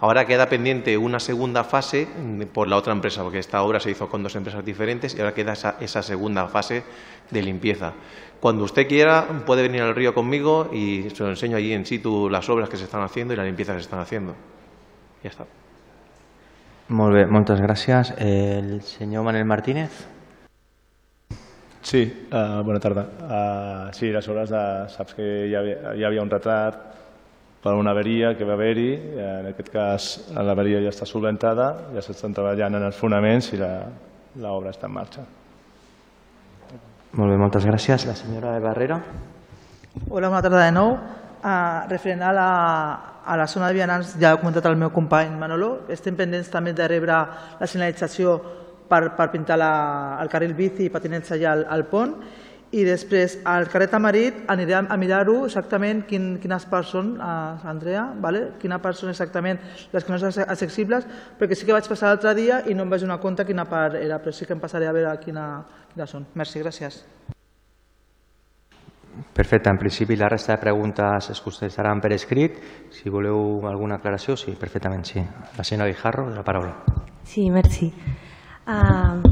Ahora 0.00 0.26
queda 0.26 0.48
pendiente 0.48 0.98
una 0.98 1.20
segunda 1.20 1.64
fase 1.64 2.06
por 2.52 2.68
la 2.68 2.76
otra 2.76 2.92
empresa, 2.92 3.22
porque 3.22 3.38
esta 3.38 3.62
obra 3.62 3.80
se 3.80 3.90
hizo 3.90 4.08
con 4.08 4.22
dos 4.22 4.34
empresas 4.36 4.64
diferentes 4.64 5.14
y 5.14 5.20
ahora 5.20 5.34
queda 5.34 5.52
esa, 5.52 5.76
esa 5.80 6.02
segunda 6.02 6.48
fase 6.48 6.82
de 7.30 7.42
limpieza. 7.42 7.92
Cuando 8.40 8.64
usted 8.64 8.86
quiera, 8.86 9.26
puede 9.46 9.62
venir 9.62 9.82
al 9.82 9.94
río 9.94 10.12
conmigo 10.14 10.68
y 10.72 11.08
se 11.10 11.22
lo 11.22 11.30
enseño 11.30 11.56
allí 11.56 11.72
en 11.72 11.86
situ 11.86 12.28
las 12.28 12.48
obras 12.50 12.68
que 12.68 12.76
se 12.76 12.84
están 12.84 13.02
haciendo 13.02 13.32
y 13.32 13.36
la 13.36 13.44
limpieza 13.44 13.72
que 13.72 13.78
se 13.78 13.84
están 13.84 14.00
haciendo. 14.00 14.34
Ya 15.22 15.30
está. 15.30 15.46
Molt 16.88 17.14
bé, 17.16 17.24
moltes 17.24 17.62
gràcies. 17.64 18.12
El 18.20 18.82
senyor 18.82 19.24
Manel 19.24 19.46
Martínez. 19.48 20.04
Sí, 21.80 22.26
uh, 22.28 22.62
bona 22.64 22.80
tarda. 22.80 23.06
Uh, 23.20 23.92
sí, 23.92 24.10
les 24.12 24.28
obres 24.28 24.50
de, 24.50 24.88
saps 24.92 25.16
que 25.16 25.24
hi 25.48 25.54
havia, 25.56 25.94
hi 25.96 26.04
havia 26.04 26.22
un 26.22 26.28
retard 26.28 26.76
per 27.64 27.72
una 27.80 27.94
averia 27.96 28.34
que 28.36 28.44
va 28.44 28.58
haver-hi. 28.58 28.90
En 29.24 29.46
aquest 29.48 29.70
cas, 29.72 30.08
l'averia 30.36 30.82
ja 30.84 30.90
està 30.92 31.08
solventada, 31.08 31.70
ja 31.94 32.02
s'estan 32.04 32.36
treballant 32.36 32.76
en 32.76 32.84
els 32.90 32.98
fonaments 33.00 33.48
i 33.56 33.60
l'obra 33.60 34.74
està 34.74 34.90
en 34.90 34.92
marxa. 34.92 35.24
Molt 37.14 37.30
bé, 37.30 37.38
moltes 37.40 37.64
gràcies. 37.64 38.04
La 38.04 38.16
senyora 38.18 38.52
de 38.52 38.60
Barrera. 38.60 39.00
Hola, 40.10 40.28
bona 40.28 40.42
tarda 40.44 40.66
de 40.66 40.74
nou. 40.76 40.92
Uh, 41.44 41.84
referent 41.88 42.24
a 42.24 42.32
la, 42.36 42.50
a 43.24 43.36
la 43.36 43.46
zona 43.48 43.68
de 43.68 43.78
vianants, 43.78 44.14
ja 44.20 44.32
ha 44.32 44.40
comentat 44.40 44.64
el 44.68 44.78
meu 44.80 44.90
company 44.92 45.32
Manolo, 45.36 45.84
estem 45.92 46.16
pendents 46.16 46.48
també 46.52 46.72
de 46.72 46.86
rebre 46.88 47.18
la 47.60 47.68
senyalització 47.68 48.38
per, 48.88 49.10
per 49.16 49.28
pintar 49.32 49.58
la, 49.60 49.74
el 50.22 50.32
carril 50.32 50.54
bici 50.56 50.86
i 50.86 50.92
patinets 50.92 51.34
allà 51.36 51.52
al, 51.52 51.66
al 51.76 51.84
pont 51.90 52.16
i 52.74 52.82
després 52.86 53.36
al 53.46 53.68
carrer 53.70 53.86
Tamarit 53.92 54.40
anirem 54.50 54.88
a 54.90 54.96
mirar-ho 54.98 55.44
exactament 55.46 56.02
quin, 56.08 56.32
quines 56.42 56.66
parts 56.70 56.94
són, 56.96 57.12
uh, 57.22 57.62
Andrea, 57.70 58.08
vale? 58.20 58.48
quina 58.60 58.80
part 58.82 58.98
són 58.98 59.12
exactament 59.12 59.60
les 59.92 60.04
que 60.04 60.12
no 60.12 60.18
són 60.18 60.42
accessibles, 60.42 61.06
perquè 61.38 61.54
sí 61.54 61.68
que 61.68 61.76
vaig 61.76 61.86
passar 61.88 62.10
l'altre 62.10 62.34
dia 62.34 62.62
i 62.66 62.74
no 62.74 62.82
em 62.82 62.90
vaig 62.90 63.04
donar 63.04 63.20
compte 63.22 63.46
quina 63.46 63.66
part 63.70 64.00
era, 64.00 64.18
però 64.18 64.34
sí 64.34 64.48
que 64.48 64.56
em 64.56 64.62
passaré 64.62 64.88
a 64.90 64.94
veure 64.96 65.14
quina, 65.22 65.46
quina 65.92 66.08
són. 66.10 66.26
Merci, 66.34 66.62
gràcies. 66.64 67.04
Perfecte, 69.34 69.70
en 69.70 69.78
principi 69.78 70.16
la 70.18 70.28
resta 70.28 70.56
de 70.56 70.62
preguntes 70.62 71.30
es 71.30 71.40
contestaran 71.40 72.00
per 72.02 72.10
escrit. 72.16 72.58
Si 72.90 73.10
voleu 73.10 73.62
alguna 73.70 74.00
aclaració, 74.00 74.34
sí, 74.36 74.56
perfectament, 74.58 75.04
sí. 75.06 75.22
La 75.58 75.62
senyora 75.62 75.86
Guijarro, 75.90 76.26
la 76.34 76.42
paraula. 76.42 76.74
Sí, 77.22 77.46
merci. 77.50 77.92
Uh, 78.66 79.22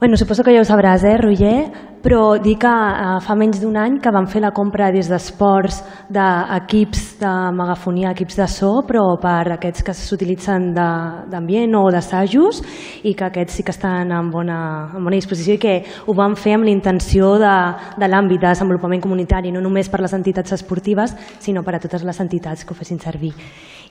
bueno, 0.00 0.16
suposo 0.16 0.42
que 0.42 0.54
ja 0.56 0.62
ho 0.62 0.66
sabràs, 0.66 1.04
eh, 1.04 1.16
Roger, 1.20 1.89
però 2.00 2.38
dic 2.40 2.62
que 2.62 2.70
uh, 2.70 3.18
fa 3.20 3.34
menys 3.36 3.60
d'un 3.60 3.76
any 3.76 3.98
que 4.00 4.12
vam 4.12 4.26
fer 4.30 4.40
la 4.40 4.52
compra 4.56 4.90
des 4.92 5.08
d'esports 5.08 5.80
d'equips 6.12 7.02
de 7.20 7.32
megafonia, 7.56 8.12
equips 8.14 8.38
de 8.40 8.46
so, 8.48 8.70
però 8.88 9.04
per 9.20 9.52
aquests 9.56 9.84
que 9.84 9.94
s'utilitzen 9.96 10.70
d'ambient 10.74 11.76
o 11.76 11.84
d'assajos 11.92 12.62
i 13.04 13.14
que 13.14 13.28
aquests 13.28 13.60
sí 13.60 13.66
que 13.66 13.74
estan 13.74 14.12
en 14.16 14.30
bona, 14.32 14.60
en 14.96 15.04
bona 15.04 15.18
disposició 15.18 15.56
i 15.56 15.62
que 15.62 15.76
ho 16.06 16.16
vam 16.16 16.36
fer 16.36 16.56
amb 16.56 16.68
l'intenció 16.68 17.34
de, 17.40 17.56
de 18.00 18.08
l'àmbit 18.08 18.40
de 18.40 18.48
desenvolupament 18.48 19.04
comunitari, 19.04 19.52
no 19.52 19.60
només 19.60 19.92
per 19.92 20.00
les 20.00 20.16
entitats 20.16 20.56
esportives, 20.56 21.14
sinó 21.38 21.64
per 21.66 21.76
a 21.76 21.82
totes 21.84 22.04
les 22.06 22.24
entitats 22.24 22.64
que 22.64 22.74
ho 22.74 22.78
fessin 22.78 23.00
servir. 23.00 23.34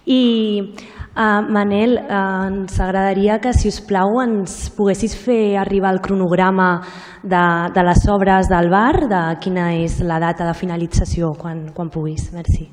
I, 0.09 0.73
uh, 1.15 1.41
Manel, 1.51 1.99
uh, 1.99 2.47
ens 2.47 2.79
agradaria 2.79 3.37
que, 3.43 3.51
si 3.53 3.67
us 3.69 3.77
plau, 3.85 4.17
ens 4.23 4.69
poguessis 4.73 5.13
fer 5.13 5.57
arribar 5.61 5.91
el 5.93 6.01
cronograma 6.01 6.79
de, 7.21 7.43
de 7.75 7.83
les 7.99 8.07
obres 8.07 8.47
del 8.47 8.69
bar, 8.69 9.07
de 9.11 9.21
quina 9.43 9.73
és 9.75 9.97
la 9.99 10.19
data 10.23 10.45
de 10.47 10.53
finalització, 10.55 11.33
quan, 11.35 11.65
quan 11.75 11.89
puguis. 11.91 12.29
Merci. 12.31 12.69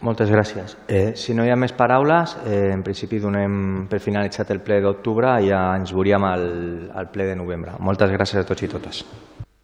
Moltes 0.00 0.30
gràcies. 0.30 0.76
Eh, 0.88 1.12
si 1.18 1.34
no 1.34 1.44
hi 1.44 1.50
ha 1.50 1.58
més 1.58 1.74
paraules, 1.76 2.36
eh, 2.46 2.70
en 2.72 2.84
principi 2.86 3.18
donem 3.20 3.88
per 3.90 4.00
finalitzat 4.00 4.54
el 4.54 4.62
ple 4.64 4.80
d'octubre 4.80 5.34
i 5.42 5.50
ja 5.50 5.64
ens 5.76 5.92
veuríem 5.92 6.24
al, 6.24 6.46
al 6.94 7.10
ple 7.12 7.26
de 7.28 7.36
novembre. 7.36 7.76
Moltes 7.80 8.14
gràcies 8.14 8.40
a 8.40 8.48
tots 8.48 8.62
i 8.62 8.72
totes. 8.72 9.04